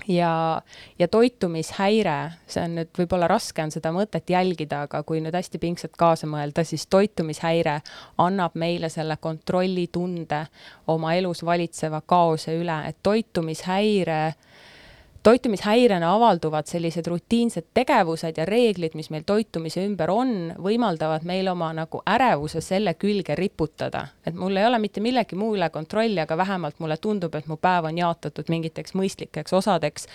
ja, 0.07 0.61
ja 0.99 1.07
toitumishäire, 1.07 2.15
see 2.47 2.63
on 2.63 2.75
nüüd 2.79 2.91
võib-olla 2.97 3.29
raske 3.31 3.63
on 3.63 3.73
seda 3.73 3.91
mõtet 3.95 4.29
jälgida, 4.29 4.83
aga 4.87 5.03
kui 5.07 5.21
nüüd 5.23 5.35
hästi 5.35 5.61
pingsalt 5.61 5.95
kaasa 5.97 6.27
mõelda, 6.29 6.65
siis 6.67 6.87
toitumishäire 6.91 7.79
annab 8.21 8.55
meile 8.59 8.89
selle 8.89 9.17
kontrollitunde 9.21 10.45
oma 10.91 11.15
elus 11.15 11.45
valitseva 11.45 12.01
kaose 12.05 12.57
üle, 12.59 12.79
et 12.89 12.99
toitumishäire 13.03 14.21
äh, 14.27 14.37
toitumishäirena 15.25 16.13
avalduvad 16.13 16.67
sellised 16.69 17.07
rutiinsed 17.07 17.65
tegevused 17.73 18.37
ja 18.37 18.45
reeglid, 18.45 18.93
mis 18.93 19.09
meil 19.09 19.23
toitumise 19.25 19.81
ümber 19.81 20.11
on, 20.13 20.33
võimaldavad 20.61 21.25
meil 21.25 21.47
oma 21.49 21.71
nagu 21.73 22.01
ärevuse 22.05 22.61
selle 22.61 22.93
külge 22.93 23.35
riputada. 23.35 24.05
et 24.25 24.35
mul 24.35 24.57
ei 24.57 24.65
ole 24.65 24.79
mitte 24.79 25.01
millegi 25.01 25.35
muu 25.35 25.55
üle 25.57 25.69
kontrolli, 25.69 26.19
aga 26.21 26.37
vähemalt 26.37 26.79
mulle 26.79 26.97
tundub, 26.97 27.35
et 27.35 27.47
mu 27.47 27.57
päev 27.57 27.89
on 27.89 27.97
jaotatud 27.97 28.49
mingiteks 28.53 28.93
mõistlikeks 28.93 29.53
osadeks. 29.53 30.07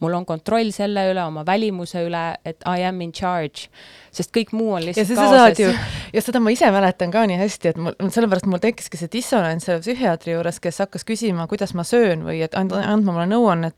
mul 0.00 0.14
on 0.20 0.26
kontroll 0.26 0.70
selle 0.70 1.06
üle, 1.12 1.24
oma 1.24 1.46
välimuse 1.46 2.04
üle, 2.04 2.26
et 2.44 2.60
I 2.68 2.84
am 2.84 3.00
in 3.00 3.12
charge 3.12 3.70
sest 4.14 4.32
kõik 4.34 4.52
muu 4.56 4.72
on 4.76 4.84
lihtsalt 4.86 5.14
kaoses. 5.18 5.76
ja 6.12 6.22
seda 6.24 6.40
ma 6.42 6.52
ise 6.52 6.70
mäletan 6.74 7.12
ka 7.14 7.24
nii 7.28 7.38
hästi, 7.40 7.72
et 7.72 7.80
mul, 7.80 7.96
sellepärast 8.14 8.48
mul 8.50 8.62
tekkiski 8.62 9.00
see 9.00 9.10
dissonants 9.12 9.68
selle 9.68 9.82
psühhiaatri 9.84 10.34
juures, 10.34 10.60
kes 10.64 10.82
hakkas 10.84 11.06
küsima, 11.08 11.46
kuidas 11.50 11.74
ma 11.78 11.84
söön 11.86 12.24
või 12.26 12.40
et 12.46 12.56
and, 12.58 12.72
andma 12.72 13.14
mulle 13.14 13.28
nõuannet 13.30 13.76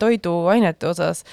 toiduainete 0.80 0.86
osas. 0.86 1.24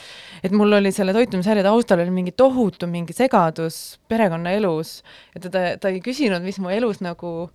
et 0.44 0.52
mul 0.52 0.74
oli 0.74 0.92
selle 0.92 1.14
toitumishäire 1.14 1.64
taustal 1.64 2.00
oli 2.04 2.12
mingi 2.12 2.32
tohutu 2.32 2.88
mingi 2.88 3.14
segadus 3.14 4.00
perekonnaelus 4.10 5.04
ja 5.36 5.42
teda, 5.42 5.78
ta 5.78 5.90
ei 5.90 6.02
küsinud, 6.02 6.44
mis 6.44 6.60
mu 6.60 6.70
elus 6.70 7.02
nagu 7.02 7.50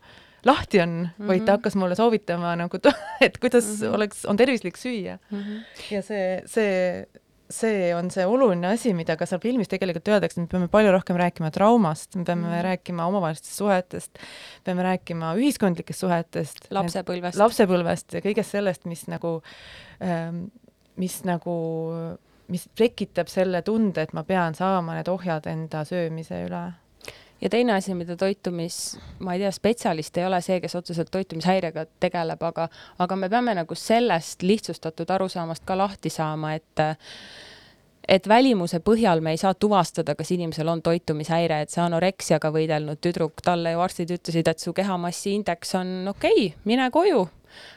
lahti 0.44 0.80
on 0.80 0.88
mm, 0.88 1.08
-hmm. 1.18 1.28
vaid 1.28 1.44
ta 1.44 1.52
mhm. 1.52 1.58
hakkas 1.58 1.76
mulle 1.76 1.94
soovitama 1.94 2.56
nagu, 2.56 2.76
et 3.20 3.38
kuidas 3.38 3.64
mm 3.64 3.86
-hmm. 3.86 3.94
oleks, 3.94 4.24
on 4.24 4.36
tervislik 4.36 4.76
süüa 4.76 5.18
mm. 5.30 5.38
-hmm. 5.38 5.94
ja 5.94 6.02
see, 6.02 6.42
see 6.46 7.06
see 7.52 7.92
on 7.94 8.10
see 8.12 8.24
oluline 8.26 8.72
asi, 8.72 8.92
mida 8.96 9.16
ka 9.20 9.26
seal 9.28 9.40
filmis 9.42 9.70
tegelikult 9.70 10.08
öeldakse, 10.14 10.40
me 10.40 10.48
peame 10.50 10.68
palju 10.72 10.92
rohkem 10.94 11.18
rääkima 11.20 11.52
traumast, 11.54 12.16
me 12.16 12.24
peame 12.28 12.48
mm. 12.48 12.62
rääkima 12.66 13.06
omavahelistest 13.10 13.60
suhetest, 13.60 14.22
peame 14.66 14.86
rääkima 14.86 15.34
ühiskondlikest 15.38 16.04
suhetest, 16.04 16.66
lapsepõlvest, 16.74 17.40
lapsepõlvest 17.40 18.18
ja 18.18 18.24
kõigest 18.24 18.56
sellest, 18.56 18.86
mis 18.90 19.04
nagu 19.12 19.40
ähm,, 20.00 20.46
mis 21.02 21.18
nagu, 21.26 21.56
mis 22.52 22.68
tekitab 22.78 23.30
selle 23.32 23.64
tunde, 23.66 24.06
et 24.06 24.14
ma 24.14 24.22
pean 24.28 24.54
saama 24.58 24.96
need 24.98 25.10
ohjad 25.10 25.50
enda 25.50 25.82
söömise 25.88 26.44
üle 26.46 26.62
ja 27.42 27.50
teine 27.50 27.72
asi, 27.74 27.94
mida 27.94 28.16
toitumis, 28.16 28.76
ma 29.18 29.34
ei 29.34 29.42
tea, 29.42 29.50
spetsialist 29.54 30.18
ei 30.18 30.26
ole 30.26 30.40
see, 30.44 30.60
kes 30.62 30.76
otseselt 30.78 31.10
toitumishäirega 31.10 31.86
tegeleb, 32.00 32.42
aga, 32.46 32.68
aga 33.02 33.16
me 33.18 33.30
peame 33.32 33.54
nagu 33.58 33.74
sellest 33.78 34.44
lihtsustatud 34.46 35.10
arusaamast 35.10 35.66
ka 35.66 35.78
lahti 35.78 36.12
saama, 36.12 36.54
et 36.54 36.86
et 38.08 38.26
välimuse 38.28 38.80
põhjal 38.82 39.20
me 39.22 39.30
ei 39.34 39.38
saa 39.38 39.54
tuvastada, 39.54 40.16
kas 40.18 40.32
inimesel 40.34 40.68
on 40.68 40.82
toitumishäire, 40.82 41.60
et 41.62 41.70
see 41.70 41.82
anoreksiaga 41.84 42.50
võidelnud 42.54 42.98
tüdruk, 43.02 43.42
talle 43.44 43.74
ju 43.74 43.82
arstid 43.82 44.10
ütlesid, 44.18 44.48
et 44.50 44.62
su 44.62 44.74
kehamassi 44.74 45.36
indeks 45.38 45.74
on 45.78 45.92
okei 46.10 46.48
okay,, 46.48 46.58
mine 46.64 46.90
koju. 46.94 47.26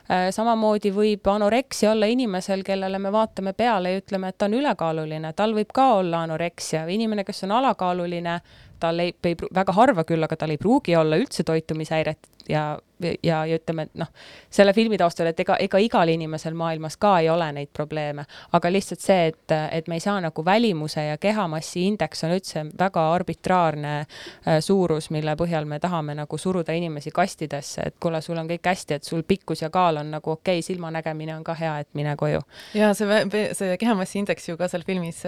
Äh, 0.06 0.28
samamoodi 0.36 0.92
võib 0.94 1.28
anoreksia 1.32 1.92
olla 1.92 2.10
inimesel, 2.12 2.64
kellele 2.66 3.00
me 3.02 3.12
vaatame 3.14 3.56
peale 3.58 3.96
ja 3.96 4.02
ütleme, 4.02 4.30
et 4.30 4.38
ta 4.38 4.50
on 4.50 4.58
ülekaaluline, 4.60 5.34
tal 5.34 5.56
võib 5.58 5.74
ka 5.74 5.88
olla 6.00 6.24
anoreksia, 6.28 6.86
inimene, 6.94 7.26
kes 7.26 7.44
on 7.48 7.56
alakaaluline 7.58 8.40
tal 8.80 9.00
ei, 9.00 9.16
ei, 9.24 9.38
väga 9.56 9.74
harva 9.76 10.04
küll, 10.08 10.24
aga 10.24 10.38
tal 10.38 10.54
ei 10.54 10.62
pruugi 10.62 10.96
olla 11.00 11.18
üldse 11.20 11.46
toitumishäiret, 11.48 12.30
ja 12.52 12.76
ja, 13.00 13.46
ja 13.46 13.58
ütleme, 13.60 13.88
et 13.88 14.00
noh, 14.00 14.10
selle 14.54 14.74
filmi 14.74 14.98
taustal, 14.98 15.30
et 15.30 15.40
ega, 15.40 15.58
ega 15.62 15.80
igal 15.82 16.10
inimesel 16.12 16.56
maailmas 16.58 16.98
ka 17.02 17.18
ei 17.22 17.30
ole 17.30 17.48
neid 17.56 17.72
probleeme, 17.74 18.26
aga 18.56 18.72
lihtsalt 18.72 19.04
see, 19.04 19.32
et, 19.32 19.56
et 19.72 19.90
me 19.92 20.00
ei 20.00 20.04
saa 20.04 20.18
nagu 20.24 20.46
välimuse 20.46 21.04
ja 21.10 21.18
kehamassi 21.22 21.86
indeks 21.90 22.26
on 22.28 22.36
üldse 22.36 22.66
väga 22.80 23.06
arbitraarne 23.16 23.94
äh, 24.00 24.60
suurus, 24.64 25.10
mille 25.16 25.36
põhjal 25.40 25.68
me 25.70 25.80
tahame 25.84 26.16
nagu 26.18 26.40
suruda 26.40 26.76
inimesi 26.76 27.12
kastidesse, 27.16 27.90
et 27.92 28.00
kuule, 28.02 28.22
sul 28.26 28.40
on 28.42 28.50
kõik 28.50 28.72
hästi, 28.72 29.00
et 29.00 29.08
sul 29.08 29.26
pikkus 29.28 29.66
ja 29.66 29.72
kaal 29.74 30.02
on 30.02 30.14
nagu 30.18 30.36
okei 30.38 30.60
okay,, 30.60 30.66
silmanägemine 30.66 31.36
on 31.36 31.44
ka 31.44 31.58
hea, 31.60 31.78
et 31.84 31.92
mine 31.98 32.16
koju. 32.20 32.42
ja 32.78 32.94
see, 32.98 33.22
see 33.58 33.78
kehamassi 33.82 34.22
indeks 34.24 34.50
ju 34.50 34.58
ka 34.60 34.70
seal 34.72 34.86
filmis 34.88 35.24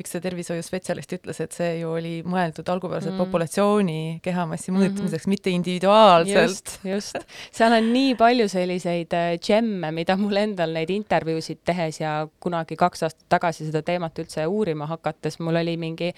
üks 0.00 0.16
tervishoiuspetsialist 0.24 1.16
ütles, 1.18 1.40
et 1.44 1.54
see 1.56 1.78
ju 1.80 1.94
oli 1.94 2.14
mõeldud 2.26 2.68
algupäraselt 2.70 3.14
mm. 3.14 3.22
populatsiooni 3.22 4.00
kehamassi 4.24 4.74
mõõtmiseks 4.74 5.10
mm, 5.10 5.20
-hmm. 5.24 5.34
mitte 5.34 5.54
individuaalselt. 5.54 6.50
just, 6.50 6.78
just 6.84 7.03
just, 7.04 7.36
seal 7.54 7.74
on 7.76 7.90
nii 7.92 8.14
palju 8.20 8.48
selliseid 8.52 9.14
džemme, 9.42 9.88
äh, 9.90 9.94
mida 9.94 10.16
mul 10.20 10.40
endal 10.40 10.74
neid 10.76 10.92
intervjuusid 10.94 11.64
tehes 11.64 12.00
ja 12.00 12.16
kunagi 12.40 12.78
kaks 12.80 13.06
aastat 13.08 13.28
tagasi 13.36 13.68
seda 13.68 13.84
teemat 13.86 14.18
üldse 14.22 14.46
uurima 14.46 14.88
hakates, 14.90 15.38
mul 15.40 15.62
oli 15.62 15.76
mingi 15.80 16.12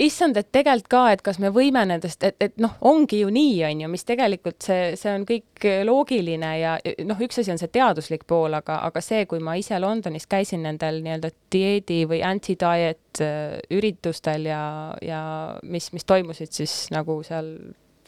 issand, 0.00 0.36
et 0.36 0.48
tegelikult 0.52 0.88
ka, 0.90 1.02
et 1.14 1.22
kas 1.22 1.38
me 1.42 1.50
võime 1.54 1.84
nendest, 1.86 2.24
et, 2.26 2.36
et 2.42 2.56
noh, 2.62 2.72
ongi 2.90 3.20
ju 3.20 3.30
nii, 3.32 3.60
on 3.68 3.84
ju, 3.84 3.90
mis 3.92 4.06
tegelikult 4.06 4.64
see, 4.66 4.94
see 4.98 5.12
on 5.14 5.26
kõik 5.28 5.66
loogiline 5.86 6.50
ja 6.58 6.74
noh, 7.06 7.22
üks 7.22 7.38
asi 7.42 7.52
on 7.54 7.60
see 7.60 7.70
teaduslik 7.74 8.26
pool, 8.30 8.56
aga, 8.58 8.80
aga 8.88 9.02
see, 9.04 9.22
kui 9.30 9.42
ma 9.44 9.54
ise 9.60 9.78
Londonis 9.82 10.26
käisin 10.30 10.64
nendel 10.66 10.98
nii-öelda 11.04 11.30
dieedi 11.54 12.00
või 12.10 12.24
anti-diet 12.26 13.22
äh, 13.22 13.60
üritustel 13.74 14.50
ja, 14.50 14.64
ja 15.04 15.22
mis, 15.62 15.92
mis 15.94 16.06
toimusid 16.08 16.54
siis 16.58 16.76
nagu 16.94 17.20
seal 17.26 17.54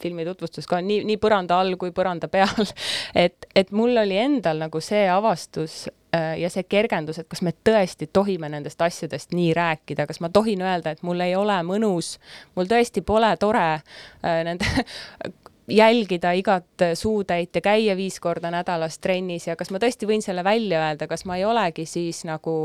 filmi 0.01 0.25
tutvustus 0.25 0.69
ka 0.69 0.81
nii, 0.85 1.03
nii 1.09 1.19
põranda 1.23 1.61
all 1.61 1.77
kui 1.81 1.93
põranda 1.95 2.29
peal 2.33 2.67
et, 3.25 3.49
et 3.55 3.73
mul 3.73 3.97
oli 4.03 4.19
endal 4.21 4.61
nagu 4.67 4.81
see 4.85 5.07
avastus 5.11 5.87
äh, 6.17 6.37
ja 6.41 6.51
see 6.53 6.67
kergendus, 6.69 7.21
et 7.23 7.29
kas 7.31 7.43
me 7.47 7.55
tõesti 7.67 8.11
tohime 8.13 8.51
nendest 8.53 8.83
asjadest 8.83 9.35
nii 9.37 9.53
rääkida, 9.57 10.07
kas 10.09 10.21
ma 10.25 10.31
tohin 10.33 10.63
öelda, 10.65 10.95
et 10.95 11.03
mul 11.07 11.21
ei 11.25 11.37
ole 11.39 11.59
mõnus, 11.67 12.17
mul 12.57 12.71
tõesti 12.71 13.05
pole 13.07 13.33
tore 13.41 13.67
äh, 13.77 14.41
nende 14.47 14.69
jälgida 15.69 16.33
igat 16.33 16.85
suutäit 16.95 17.55
ja 17.55 17.61
käia 17.61 17.97
viis 17.97 18.21
korda 18.21 18.51
nädalas 18.51 18.99
trennis 18.99 19.47
ja 19.47 19.57
kas 19.57 19.71
ma 19.75 19.81
tõesti 19.83 20.07
võin 20.07 20.23
selle 20.23 20.45
välja 20.45 20.85
öelda, 20.85 21.09
kas 21.11 21.25
ma 21.27 21.37
ei 21.37 21.45
olegi 21.45 21.87
siis 21.87 22.25
nagu 22.25 22.57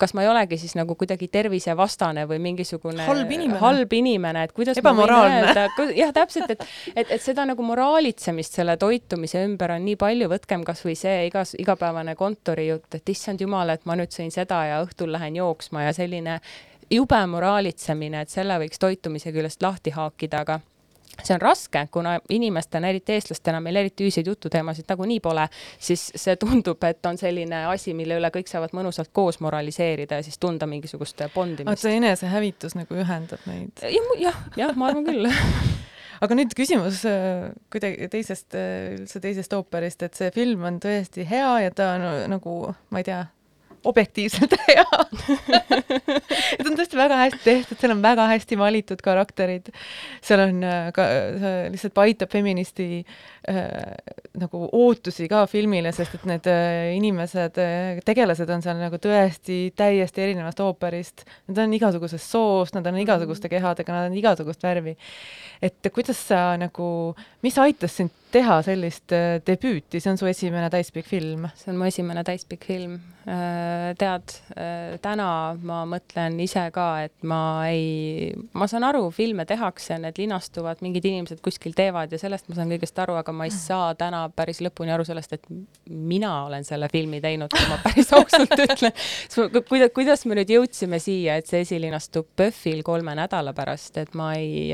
kas 0.00 0.14
ma 0.16 0.22
ei 0.24 0.28
olegi 0.28 0.56
siis 0.58 0.72
nagu 0.78 0.94
kuidagi 0.96 1.28
tervisevastane 1.28 2.24
või 2.28 2.38
mingisugune 2.40 3.04
halb 3.04 3.32
inimene, 3.36 3.60
halb 3.60 3.92
inimene, 3.92 4.44
et 4.48 4.54
kuidas 4.56 4.80
ebamoraalne. 4.80 5.52
jah, 5.96 6.14
täpselt, 6.16 6.54
et, 6.54 6.64
et, 6.94 7.12
et 7.18 7.22
seda 7.22 7.44
nagu 7.50 7.64
moraalitsemist 7.66 8.56
selle 8.56 8.78
toitumise 8.80 9.44
ümber 9.44 9.74
on 9.76 9.84
nii 9.84 9.98
palju, 10.00 10.30
võtkem 10.32 10.64
kasvõi 10.64 10.96
see 10.96 11.26
igas, 11.28 11.52
igapäevane 11.60 12.16
kontorijutt, 12.16 12.96
et 12.96 13.12
issand 13.12 13.44
jumal, 13.44 13.74
et 13.74 13.84
ma 13.84 13.98
nüüd 14.00 14.16
sõin 14.16 14.32
seda 14.32 14.64
ja 14.70 14.80
õhtul 14.86 15.12
lähen 15.12 15.36
jooksma 15.36 15.84
ja 15.84 15.94
selline 15.96 16.40
jube 16.90 17.20
moraalitsemine, 17.34 18.24
et 18.24 18.32
selle 18.32 18.56
võiks 18.64 18.80
toitumise 18.80 19.36
küljest 19.36 19.62
lahti 19.62 19.92
haakida, 19.94 20.46
aga 20.46 20.60
see 21.26 21.34
on 21.36 21.42
raske, 21.42 21.84
kuna 21.92 22.16
inimestena, 22.30 22.90
eriti 22.90 23.16
eestlastena, 23.16 23.60
meil 23.64 23.80
eriti 23.82 24.06
ühiseid 24.06 24.30
jututeemasid 24.30 24.88
nagunii 24.90 25.20
pole, 25.24 25.46
siis 25.78 26.08
see 26.14 26.36
tundub, 26.40 26.82
et 26.88 27.06
on 27.06 27.18
selline 27.20 27.64
asi, 27.70 27.94
mille 27.96 28.18
üle 28.20 28.32
kõik 28.34 28.50
saavad 28.50 28.74
mõnusalt 28.76 29.12
koos 29.16 29.40
moraliseerida 29.44 30.20
ja 30.20 30.26
siis 30.26 30.38
tunda 30.40 30.68
mingisugust 30.70 31.22
bondimist. 31.34 31.84
see 31.84 31.98
enesehävitus 32.00 32.76
nagu 32.78 32.98
ühendab 32.98 33.44
neid 33.50 33.84
ja,? 33.84 34.04
jah, 34.20 34.42
jah, 34.56 34.76
ma 34.76 34.90
arvan 34.90 35.06
küll 35.06 35.28
aga 36.24 36.36
nüüd 36.36 36.54
küsimus 36.56 37.02
äh, 37.08 37.50
kuidagi 37.72 38.08
teisest, 38.12 38.54
äh, 38.58 38.94
üldse 38.98 39.22
teisest 39.22 39.54
ooperist, 39.56 40.04
et 40.06 40.16
see 40.18 40.30
film 40.34 40.64
on 40.68 40.80
tõesti 40.82 41.26
hea 41.28 41.52
ja 41.66 41.74
ta 41.74 41.94
on 41.96 42.08
nagu, 42.34 42.56
ma 42.92 43.02
ei 43.02 43.08
tea, 43.08 43.24
objektiivselt 43.84 44.54
hea 44.68 44.84
et 46.58 46.66
on 46.66 46.76
tõesti 46.78 46.98
väga 46.98 47.18
hästi 47.22 47.40
tehtud, 47.44 47.80
seal 47.80 47.94
on 47.94 48.02
väga 48.04 48.26
hästi 48.30 48.58
valitud 48.60 49.02
karakterid. 49.04 49.70
seal 50.24 50.44
on 50.44 50.62
äh, 50.66 50.90
ka, 50.96 51.06
see 51.40 51.54
lihtsalt 51.74 52.00
aitab 52.04 52.32
feministi 52.32 52.88
äh, 53.00 53.66
nagu 54.40 54.62
ootusi 54.72 55.28
ka 55.30 55.44
filmile, 55.50 55.92
sest 55.96 56.18
et 56.18 56.26
need 56.28 56.48
äh, 56.50 56.92
inimesed 56.96 57.60
äh,, 57.62 58.02
tegelased 58.06 58.50
on 58.52 58.64
seal 58.64 58.80
nagu 58.80 59.00
tõesti 59.02 59.60
täiesti 59.76 60.26
erinevast 60.26 60.62
ooperist. 60.64 61.26
Nad 61.50 61.62
on 61.64 61.76
igasugusest 61.76 62.36
soost, 62.36 62.76
nad 62.76 62.86
on 62.90 63.00
igasuguste 63.02 63.48
mhm. 63.48 63.56
kehadega, 63.56 63.96
nad 63.96 64.10
on 64.10 64.18
igasugust 64.20 64.64
värvi. 64.66 64.96
et 65.62 65.92
kuidas 65.92 66.20
sa 66.28 66.56
nagu, 66.60 67.14
mis 67.44 67.58
aitas 67.60 67.98
sind 68.00 68.14
teha 68.32 68.60
sellist 68.66 69.14
äh, 69.16 69.38
debüüti, 69.46 70.00
see 70.00 70.12
on 70.12 70.20
su 70.20 70.28
esimene 70.30 70.70
täispikk 70.72 71.08
film? 71.08 71.48
see 71.58 71.72
on 71.72 71.80
mu 71.80 71.88
esimene 71.88 72.24
täispikk 72.26 72.68
film 72.68 72.98
Äh, 73.30 73.94
tead, 74.00 74.32
äh, 74.56 74.94
täna 75.04 75.52
ma 75.60 75.82
mõtlen 75.84 76.38
ise 76.40 76.62
ka, 76.72 76.86
et 77.04 77.26
ma 77.28 77.66
ei, 77.68 78.30
ma 78.56 78.64
saan 78.70 78.86
aru, 78.88 79.10
filme 79.12 79.44
tehakse, 79.44 79.98
need 80.00 80.16
linastuvad, 80.22 80.80
mingid 80.80 81.04
inimesed 81.04 81.42
kuskil 81.44 81.76
teevad 81.76 82.14
ja 82.14 82.18
sellest 82.18 82.48
ma 82.48 82.56
saan 82.56 82.72
kõigest 82.72 82.96
aru, 83.04 83.18
aga 83.20 83.34
ma 83.36 83.44
ei 83.44 83.52
saa 83.52 83.92
täna 84.00 84.22
päris 84.32 84.62
lõpuni 84.64 84.94
aru 84.94 85.04
sellest, 85.04 85.36
et 85.36 85.44
mina 85.92 86.32
olen 86.46 86.64
selle 86.64 86.88
filmi 86.88 87.20
teinud, 87.20 87.52
kui 87.52 87.68
ma 87.68 87.76
päris 87.84 88.08
ausalt 88.16 88.56
ütlen. 88.56 88.96
kuidas, 89.68 89.92
kuidas 90.00 90.24
me 90.24 90.40
nüüd 90.40 90.54
jõudsime 90.56 90.98
siia, 91.04 91.36
et 91.36 91.50
see 91.50 91.60
esilinastub 91.66 92.32
PÖFFil 92.40 92.80
kolme 92.88 93.18
nädala 93.20 93.52
pärast, 93.52 94.00
et 94.00 94.16
ma 94.16 94.32
ei, 94.40 94.72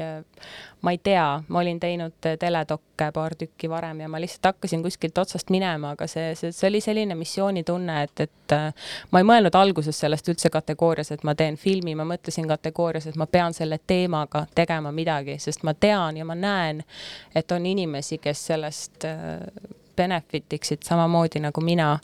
ma 0.87 0.95
ei 0.95 1.03
tea, 1.03 1.27
ma 1.51 1.65
olin 1.65 1.83
teinud 1.83 2.31
teledokke 2.39 3.11
paar 3.11 3.35
tükki 3.35 3.46
varem 3.71 4.01
ja 4.01 4.09
ma 4.09 4.21
lihtsalt 4.21 4.51
hakkasin 4.51 4.83
kuskilt 4.83 5.19
otsast 5.19 5.51
minema, 5.51 5.95
aga 5.97 6.07
see, 6.11 6.35
see, 6.39 6.53
see 6.53 6.69
oli 6.69 6.81
selline 6.85 7.15
missioonitunne, 7.19 7.97
et, 8.07 8.25
et 8.27 8.55
äh, 8.57 8.91
ma 9.11 9.23
ei 9.23 9.29
mõelnud 9.29 9.57
alguses 9.59 9.99
sellest 9.99 10.29
üldse 10.33 10.51
kategoorias, 10.53 11.13
et 11.15 11.25
ma 11.27 11.35
teen 11.39 11.59
filmi, 11.61 11.95
ma 11.99 12.07
mõtlesin 12.09 12.49
kategoorias, 12.51 13.09
et 13.11 13.19
ma 13.21 13.29
pean 13.31 13.57
selle 13.57 13.79
teemaga 13.87 14.47
tegema 14.55 14.93
midagi, 14.95 15.39
sest 15.43 15.67
ma 15.67 15.75
tean 15.75 16.17
ja 16.21 16.29
ma 16.29 16.39
näen, 16.39 16.85
et 17.35 17.53
on 17.53 17.67
inimesi, 17.67 18.21
kes 18.23 18.47
sellest 18.53 19.09
äh, 19.09 19.43
benefit 19.97 20.53
iksid 20.53 20.85
samamoodi 20.85 21.41
nagu 21.41 21.61
mina. 21.65 21.97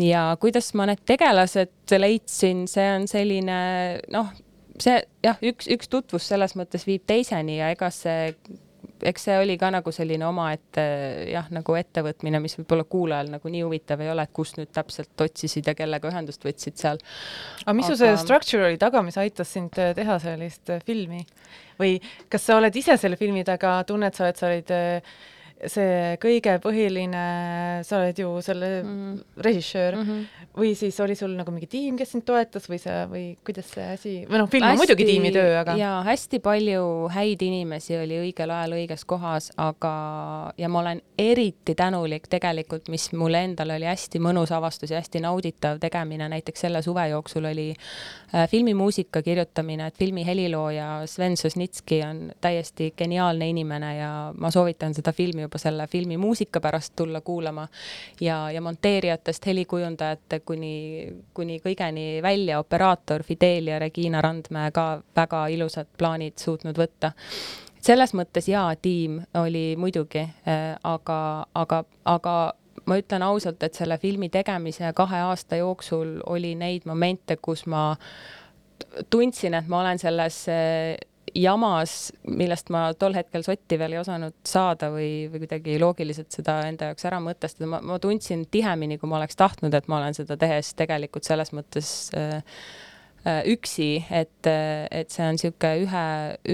Ja 0.00 0.36
kuidas 0.40 0.72
ma 0.74 0.86
need 0.88 1.02
tegelased 1.08 1.92
leidsin, 1.98 2.64
see 2.68 2.88
on 2.94 3.04
selline 3.10 3.58
noh, 4.12 4.30
see 4.80 5.00
jah, 5.24 5.40
üks, 5.44 5.68
üks 5.72 5.90
tutvus 5.92 6.28
selles 6.30 6.56
mõttes 6.58 6.86
viib 6.88 7.04
teiseni 7.08 7.58
ja 7.58 7.70
ega 7.74 7.90
see, 7.92 8.32
eks 9.08 9.26
see 9.28 9.36
oli 9.40 9.56
ka 9.60 9.70
nagu 9.74 9.92
selline 9.94 10.26
omaette 10.26 10.84
jah, 11.30 11.48
nagu 11.54 11.76
ettevõtmine, 11.78 12.40
mis 12.42 12.56
võib-olla 12.58 12.86
kuulajal 12.88 13.32
nagu 13.34 13.52
nii 13.52 13.64
huvitav 13.66 14.02
ei 14.04 14.12
ole, 14.12 14.26
et 14.26 14.34
kus 14.34 14.54
nüüd 14.58 14.72
täpselt 14.74 15.26
otsisid 15.26 15.68
ja 15.68 15.74
kellega 15.78 16.10
ühendust 16.10 16.46
võtsid 16.46 16.78
seal. 16.80 17.02
aga 17.64 17.76
mis 17.78 17.88
Aga... 17.88 17.96
su 17.96 18.04
see 18.04 18.22
structure 18.22 18.68
oli 18.68 18.80
taga, 18.80 19.02
mis 19.06 19.18
aitas 19.20 19.52
sind 19.52 19.76
teha 19.76 20.18
sellist 20.22 20.74
filmi? 20.86 21.24
või 21.80 21.96
kas 22.30 22.46
sa 22.46 22.58
oled 22.60 22.76
ise 22.76 22.96
selle 23.00 23.18
filmi 23.18 23.44
taga, 23.46 23.80
tunned 23.88 24.14
sa, 24.14 24.28
et 24.30 24.38
sa 24.38 24.50
olid 24.50 24.70
see 25.70 26.16
kõige 26.22 26.56
põhiline, 26.62 27.22
sa 27.86 27.98
oled 28.00 28.18
ju 28.18 28.30
selle 28.42 28.70
mm 28.82 28.88
-hmm. 28.88 29.42
režissöör 29.44 29.96
mm 29.96 30.02
-hmm. 30.02 30.24
või 30.58 30.74
siis 30.74 31.00
oli 31.00 31.14
sul 31.14 31.36
nagu 31.36 31.50
mingi 31.50 31.66
tiim, 31.66 31.96
kes 31.96 32.10
sind 32.12 32.24
toetas 32.24 32.68
või 32.68 32.78
sa, 32.78 33.06
või 33.06 33.36
kuidas 33.44 33.70
see 33.70 33.84
asi, 33.92 34.14
või 34.30 34.38
noh, 34.38 34.48
film 34.50 34.66
on 34.66 34.76
muidugi 34.76 35.04
tiimitöö, 35.04 35.60
aga. 35.60 35.76
jaa, 35.76 36.02
hästi 36.02 36.38
palju 36.38 37.08
häid 37.08 37.42
inimesi 37.42 37.96
oli 37.96 38.18
õigel 38.18 38.50
ajal 38.50 38.72
õiges 38.72 39.04
kohas, 39.06 39.52
aga, 39.56 40.52
ja 40.58 40.68
ma 40.68 40.80
olen 40.80 41.02
eriti 41.18 41.74
tänulik 41.74 42.26
tegelikult, 42.28 42.88
mis 42.88 43.12
mul 43.12 43.34
endal 43.34 43.70
oli 43.70 43.86
hästi 43.86 44.18
mõnus 44.18 44.52
avastus 44.52 44.90
ja 44.90 44.98
hästi 44.98 45.20
nauditav 45.20 45.78
tegemine, 45.78 46.28
näiteks 46.28 46.60
selle 46.60 46.82
suve 46.82 47.08
jooksul 47.08 47.44
oli 47.44 47.70
äh, 48.34 48.48
filmimuusika 48.48 49.22
kirjutamine, 49.22 49.86
et 49.86 49.96
filmi 49.98 50.26
helilooja 50.26 51.06
Sven 51.06 51.36
Sosnitski 51.36 52.02
on 52.02 52.32
täiesti 52.40 52.94
geniaalne 52.96 53.48
inimene 53.48 53.96
ja 53.96 54.32
ma 54.36 54.50
soovitan 54.50 54.94
seda 54.94 55.12
filmi 55.12 55.42
juba 55.52 55.58
selle 55.58 55.86
filmi 55.86 56.16
muusika 56.16 56.60
pärast 56.60 56.94
tulla 56.96 57.20
kuulama 57.20 57.68
ja, 58.20 58.50
ja 58.50 58.60
monteerijatest 58.60 59.46
helikujundajate 59.46 60.40
kuni, 60.40 61.12
kuni 61.34 61.58
kõigeni 61.60 62.22
välja, 62.22 62.58
operaator 62.58 63.22
Fidel 63.22 63.68
ja 63.68 63.78
Regina 63.78 64.22
Randmäe 64.22 64.70
ka 64.72 65.02
väga 65.16 65.46
ilusad 65.48 65.86
plaanid 65.98 66.38
suutnud 66.38 66.78
võtta. 66.78 67.12
Selles 67.82 68.14
mõttes 68.14 68.48
jaa, 68.48 68.74
tiim 68.76 69.20
oli 69.34 69.76
muidugi 69.76 70.22
äh,, 70.22 70.78
aga, 70.82 71.46
aga, 71.54 71.84
aga 72.04 72.54
ma 72.86 72.96
ütlen 72.98 73.22
ausalt, 73.22 73.62
et 73.62 73.74
selle 73.74 73.98
filmi 73.98 74.30
tegemise 74.30 74.92
kahe 74.94 75.20
aasta 75.20 75.56
jooksul 75.60 76.20
oli 76.26 76.54
neid 76.54 76.86
momente, 76.86 77.36
kus 77.36 77.66
ma 77.66 77.92
tundsin, 79.10 79.54
et 79.54 79.68
ma 79.68 79.82
olen 79.82 79.98
selles 79.98 80.46
äh, 80.48 80.96
jamas, 81.34 82.12
millest 82.28 82.70
ma 82.74 82.84
tol 82.98 83.16
hetkel 83.16 83.44
sotti 83.46 83.78
veel 83.80 83.96
ei 83.96 84.00
osanud 84.02 84.34
saada 84.46 84.90
või, 84.92 85.26
või 85.32 85.42
kuidagi 85.44 85.78
loogiliselt 85.80 86.34
seda 86.34 86.60
enda 86.68 86.90
jaoks 86.90 87.06
ära 87.08 87.20
mõtestada, 87.24 87.68
ma, 87.72 87.80
ma 87.84 87.98
tundsin 88.02 88.44
tihemini, 88.52 88.98
kui 89.00 89.10
ma 89.10 89.18
oleks 89.20 89.38
tahtnud, 89.40 89.74
et 89.74 89.88
ma 89.88 90.00
olen 90.00 90.16
seda 90.16 90.36
tehes 90.40 90.74
tegelikult 90.78 91.28
selles 91.28 91.52
mõttes 91.56 91.92
äh, 92.18 92.40
äh, 93.24 93.42
üksi, 93.52 93.90
et, 94.10 94.48
et 94.48 95.12
see 95.12 95.26
on 95.26 95.38
niisugune 95.38 95.86
ühe, 95.86 96.06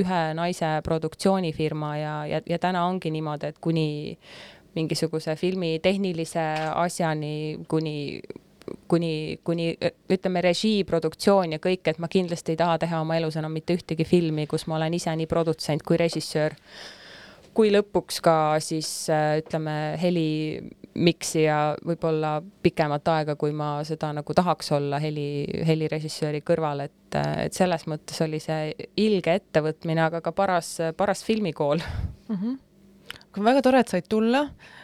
ühe 0.03 0.23
naise 0.39 0.77
produktsioonifirma 0.87 1.95
ja, 1.99 2.15
ja, 2.31 2.43
ja 2.47 2.63
täna 2.63 2.87
ongi 2.89 3.13
niimoodi, 3.15 3.53
et 3.53 3.63
kuni 3.65 3.89
mingisuguse 4.79 5.35
filmi 5.37 5.79
tehnilise 5.83 6.45
asjani 6.75 7.65
kuni 7.69 8.21
kuni, 8.89 9.39
kuni 9.45 9.73
ütleme, 10.11 10.43
režii, 10.45 10.85
produktsioon 10.89 11.57
ja 11.57 11.63
kõik, 11.63 11.87
et 11.91 11.99
ma 12.03 12.11
kindlasti 12.11 12.55
ei 12.55 12.61
taha 12.61 12.79
teha 12.85 13.03
oma 13.05 13.19
elus 13.19 13.39
enam 13.41 13.55
mitte 13.55 13.77
ühtegi 13.79 14.07
filmi, 14.09 14.47
kus 14.51 14.67
ma 14.69 14.79
olen 14.79 14.95
ise 14.99 15.15
nii 15.17 15.29
produtsent 15.31 15.85
kui 15.87 15.99
režissöör. 16.01 16.57
kui 17.59 17.73
lõpuks 17.75 18.21
ka 18.23 18.35
siis 18.63 19.09
ütleme, 19.11 19.99
heli 19.99 20.61
miksija 20.95 21.77
võib-olla 21.87 22.37
pikemat 22.63 23.09
aega, 23.11 23.35
kui 23.35 23.51
ma 23.53 23.81
seda 23.85 24.13
nagu 24.15 24.35
tahaks 24.35 24.71
olla 24.77 25.01
heli, 25.03 25.45
helirežissööri 25.67 26.41
kõrval, 26.47 26.85
et, 26.87 27.19
et 27.19 27.55
selles 27.55 27.87
mõttes 27.91 28.23
oli 28.23 28.39
see 28.43 28.73
ilge 28.97 29.35
ettevõtmine, 29.41 30.05
aga 30.07 30.21
ka 30.23 30.33
paras, 30.33 30.77
paras 30.97 31.25
filmikool 31.27 31.83
mm. 31.83 32.37
-hmm. 32.37 33.45
väga 33.45 33.63
tore, 33.63 33.81
et 33.81 33.89
said 33.89 34.07
tulla 34.09 34.47
Äh, 34.49 34.78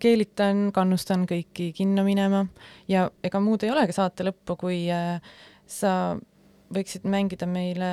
keelitan, 0.00 0.68
kannustan 0.74 1.24
kõiki 1.28 1.70
kinno 1.76 2.04
minema. 2.06 2.44
Ja 2.88 3.08
ega 3.24 3.40
muud 3.40 3.64
ei 3.64 3.72
olegi 3.72 3.96
saate 3.96 4.26
lõppu, 4.26 4.58
kui 4.60 4.84
äh, 4.92 5.22
sa 5.66 6.14
võiksid 6.74 7.06
mängida 7.08 7.46
meile 7.48 7.90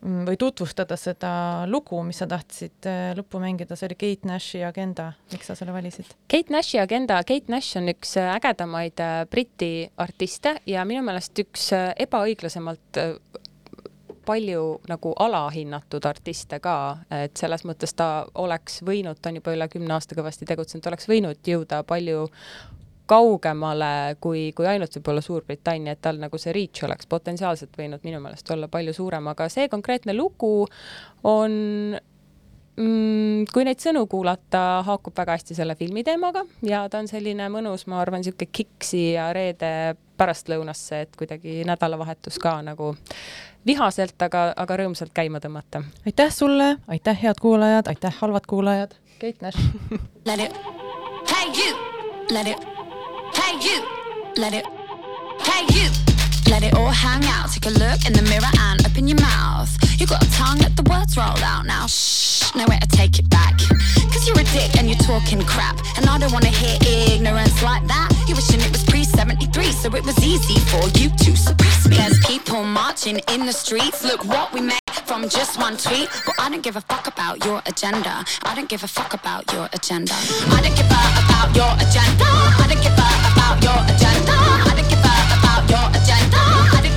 mm, 0.00 0.22
või 0.28 0.38
tutvustada 0.40 0.96
seda 1.00 1.32
lugu, 1.68 2.00
mis 2.06 2.22
sa 2.22 2.28
tahtsid 2.30 2.88
äh, 2.88 3.12
lõppu 3.18 3.42
mängida, 3.42 3.76
see 3.76 3.90
oli 3.90 3.98
Kate 4.00 4.30
Nashi 4.30 4.62
Agenda, 4.64 5.10
miks 5.34 5.50
sa 5.50 5.56
selle 5.58 5.74
valisid? 5.76 6.14
Kate 6.32 6.54
Nashi 6.54 6.80
Agenda, 6.80 7.20
Kate 7.28 7.52
Nash 7.52 7.76
on 7.80 7.92
üks 7.92 8.16
ägedamaid 8.22 9.04
Briti 9.30 9.72
artiste 10.00 10.56
ja 10.70 10.86
minu 10.88 11.04
meelest 11.06 11.44
üks 11.44 11.70
ebaõiglasemalt 11.76 13.04
palju 14.26 14.80
nagu 14.88 15.14
alahinnatud 15.24 16.04
artiste 16.08 16.60
ka, 16.62 16.76
et 17.10 17.36
selles 17.38 17.64
mõttes 17.68 17.94
ta 17.98 18.26
oleks 18.34 18.82
võinud, 18.86 19.20
ta 19.20 19.32
on 19.32 19.40
juba 19.40 19.56
üle 19.56 19.68
kümne 19.72 19.96
aasta 19.96 20.18
kõvasti 20.18 20.48
tegutsenud, 20.48 20.86
oleks 20.90 21.10
võinud 21.10 21.52
jõuda 21.52 21.82
palju 21.88 22.28
kaugemale 23.12 24.16
kui, 24.22 24.50
kui 24.56 24.68
ainult 24.68 24.94
võib-olla 24.96 25.22
Suurbritannia, 25.24 25.96
et 25.96 26.02
tal 26.04 26.20
nagu 26.22 26.38
see 26.40 26.54
reach 26.54 26.86
oleks 26.86 27.08
potentsiaalselt 27.10 27.74
võinud 27.78 28.04
minu 28.06 28.22
meelest 28.22 28.50
olla 28.54 28.70
palju 28.72 28.94
suurem, 28.96 29.28
aga 29.32 29.48
see 29.52 29.68
konkreetne 29.72 30.14
lugu 30.16 30.54
on 31.28 31.52
mm, 32.76 33.50
kui 33.52 33.66
neid 33.66 33.82
sõnu 33.82 34.06
kuulata, 34.10 34.82
haakub 34.86 35.16
väga 35.18 35.36
hästi 35.36 35.58
selle 35.58 35.76
filmi 35.78 36.04
teemaga 36.06 36.44
ja 36.66 36.86
ta 36.88 37.02
on 37.02 37.10
selline 37.10 37.48
mõnus, 37.52 37.86
ma 37.90 38.00
arvan, 38.02 38.22
niisugune 38.22 38.52
kiksi 38.54 39.04
ja 39.16 39.30
reede 39.36 39.96
pärastlõunasse, 40.20 41.02
et 41.06 41.16
kuidagi 41.18 41.62
nädalavahetus 41.66 42.38
ka 42.42 42.60
nagu 42.64 42.92
vihaselt, 43.66 44.22
aga, 44.22 44.52
aga 44.56 44.76
rõõmsalt 44.82 45.12
käima 45.14 45.40
tõmmata. 45.40 45.82
aitäh 46.06 46.32
sulle, 46.32 46.76
aitäh, 46.88 47.22
head 47.22 47.40
kuulajad, 47.40 47.86
aitäh, 47.86 48.14
halvad 48.20 48.46
kuulajad. 48.46 48.94
Keit 49.18 49.40
Nash. 49.42 49.58
Let 50.26 50.40
it, 50.40 50.52
hey 51.28 51.48
you, 51.54 51.76
let 52.30 52.46
it, 52.46 52.58
hey 53.36 53.54
you, 53.62 53.82
let 54.36 54.54
it, 54.54 54.66
hey 55.46 55.66
you. 55.74 55.90
Let 56.50 56.64
it 56.64 56.74
all 56.74 56.90
hang 56.90 57.24
out. 57.24 57.50
Take 57.52 57.66
a 57.66 57.70
look 57.70 58.04
in 58.04 58.12
the 58.12 58.22
mirror 58.28 58.52
and 58.58 58.84
open 58.84 59.08
your 59.08 59.18
mouth. 59.20 59.70
You 59.98 60.06
got 60.06 60.22
a 60.22 60.30
tongue, 60.32 60.58
let 60.58 60.76
the 60.76 60.82
words 60.90 61.16
roll 61.16 61.38
out 61.40 61.64
now. 61.64 61.86
Shh, 61.86 62.52
nowhere 62.54 62.78
to 62.78 62.88
take 62.88 63.18
it 63.18 63.30
back. 63.30 63.56
Cause 64.12 64.26
you're 64.28 64.38
a 64.38 64.44
dick 64.52 64.76
and 64.76 64.88
you're 64.90 64.98
talking 64.98 65.40
crap. 65.46 65.78
And 65.96 66.04
I 66.10 66.18
don't 66.18 66.32
wanna 66.32 66.48
hear 66.52 66.76
ignorance 66.84 67.62
like 67.62 67.86
that. 67.86 68.10
You 68.28 68.34
wishing 68.34 68.60
it 68.60 68.70
was 68.70 68.84
pre 68.84 69.01
73, 69.12 69.72
so 69.72 69.94
it 69.94 70.04
was 70.04 70.18
easy 70.24 70.58
for 70.70 70.82
you 70.98 71.08
to 71.10 71.36
suppress 71.36 71.88
me. 71.88 71.96
There's 71.96 72.18
people 72.26 72.64
marching 72.64 73.20
in 73.32 73.46
the 73.46 73.52
streets. 73.52 74.04
Look 74.04 74.24
what 74.24 74.52
we 74.52 74.60
made 74.60 74.80
from 75.04 75.28
just 75.28 75.58
one 75.58 75.76
tweet. 75.76 76.08
But 76.26 76.34
I 76.38 76.48
don't 76.48 76.62
give 76.62 76.76
a 76.76 76.80
fuck 76.80 77.06
about 77.06 77.44
your 77.44 77.62
agenda. 77.66 78.24
I 78.44 78.54
don't 78.54 78.68
give 78.68 78.82
a 78.82 78.88
fuck 78.88 79.14
about 79.14 79.52
your 79.52 79.68
agenda. 79.72 80.14
I 80.56 80.60
don't 80.62 80.76
give 80.76 80.86
a 80.86 81.00
fuck 81.02 81.16
about 81.24 81.56
your 81.56 81.72
agenda. 81.84 82.26
I 82.62 82.66
don't 82.68 82.82
give 82.82 82.96
a 82.96 83.08
about 83.32 83.58
your 83.66 83.80
agenda. 83.92 84.34
I 84.34 84.72
don't 84.76 84.88
give 84.88 85.04
a 85.04 85.14
about 85.38 85.64
your 85.70 85.86
agenda. 86.00 86.91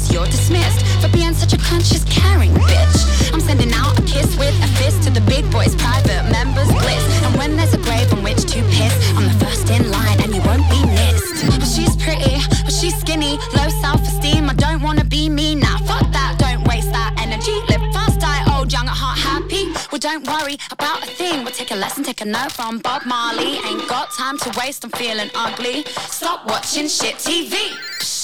Hollywood 0.00 0.12
you're 0.12 0.26
dismissed 0.26 0.86
for 1.02 1.08
being 1.12 1.34
such 1.34 1.52
a 1.52 1.58
conscious, 1.58 2.04
caring 2.04 2.52
bitch. 2.52 3.32
I'm 3.32 3.40
sending 3.40 3.72
out 3.72 3.98
a 3.98 4.02
kiss 4.02 4.36
with 4.36 4.54
a 4.62 4.68
fist 4.78 5.02
to 5.04 5.10
the 5.10 5.20
big 5.22 5.50
boys, 5.50 5.74
private 5.76 6.30
members 6.30 6.68
bliss. 6.68 7.04
And 7.24 7.36
when 7.36 7.56
there's 7.56 7.74
a 7.74 7.78
grave 7.78 8.12
on 8.12 8.22
which 8.22 8.42
to 8.52 8.62
piss, 8.70 8.94
I'm 9.16 9.24
the 9.24 9.44
first 9.44 9.70
in 9.70 9.90
line 9.90 10.20
and 10.22 10.34
you 10.34 10.42
won't 10.42 10.68
be 10.70 10.84
missed. 10.86 11.44
Well, 11.48 11.60
she's 11.60 11.96
pretty, 11.96 12.36
but 12.64 12.72
she's 12.72 12.96
skinny, 12.98 13.38
low 13.56 13.68
self-esteem. 13.80 14.48
I 14.48 14.54
don't 14.54 14.82
wanna 14.82 15.04
be 15.04 15.28
me 15.28 15.54
now. 15.54 15.78
Fuck 15.78 16.10
that, 16.12 16.36
don't 16.38 16.66
waste 16.68 16.92
that 16.92 17.14
energy. 17.18 17.56
Live 17.68 17.84
fast, 17.92 18.20
die 18.20 18.42
old, 18.56 18.72
young 18.72 18.86
at 18.86 18.96
heart, 18.96 19.18
happy. 19.18 19.72
Well, 19.90 20.00
don't 20.00 20.26
worry 20.26 20.56
about 20.70 21.02
a 21.02 21.06
thing. 21.06 21.44
We'll 21.44 21.54
take 21.54 21.70
a 21.70 21.76
lesson, 21.76 22.04
take 22.04 22.20
a 22.20 22.26
note 22.26 22.52
from 22.52 22.78
Bob 22.78 23.06
Marley. 23.06 23.58
Ain't 23.66 23.88
got 23.88 24.12
time 24.12 24.38
to 24.38 24.50
waste, 24.58 24.84
I'm 24.84 24.90
feeling 24.90 25.30
ugly. 25.34 25.84
Stop 26.08 26.46
watching 26.46 26.88
shit 26.88 27.16
TV. 27.16 28.19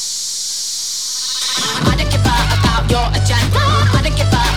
I 1.89 1.95
don't 1.97 2.11
give 2.11 2.21
a 2.21 2.37
about 2.59 2.91
your 2.91 3.07
agenda. 3.17 3.61
I 3.97 4.01
don't 4.03 4.17
give 4.17 4.33
a 4.33 4.56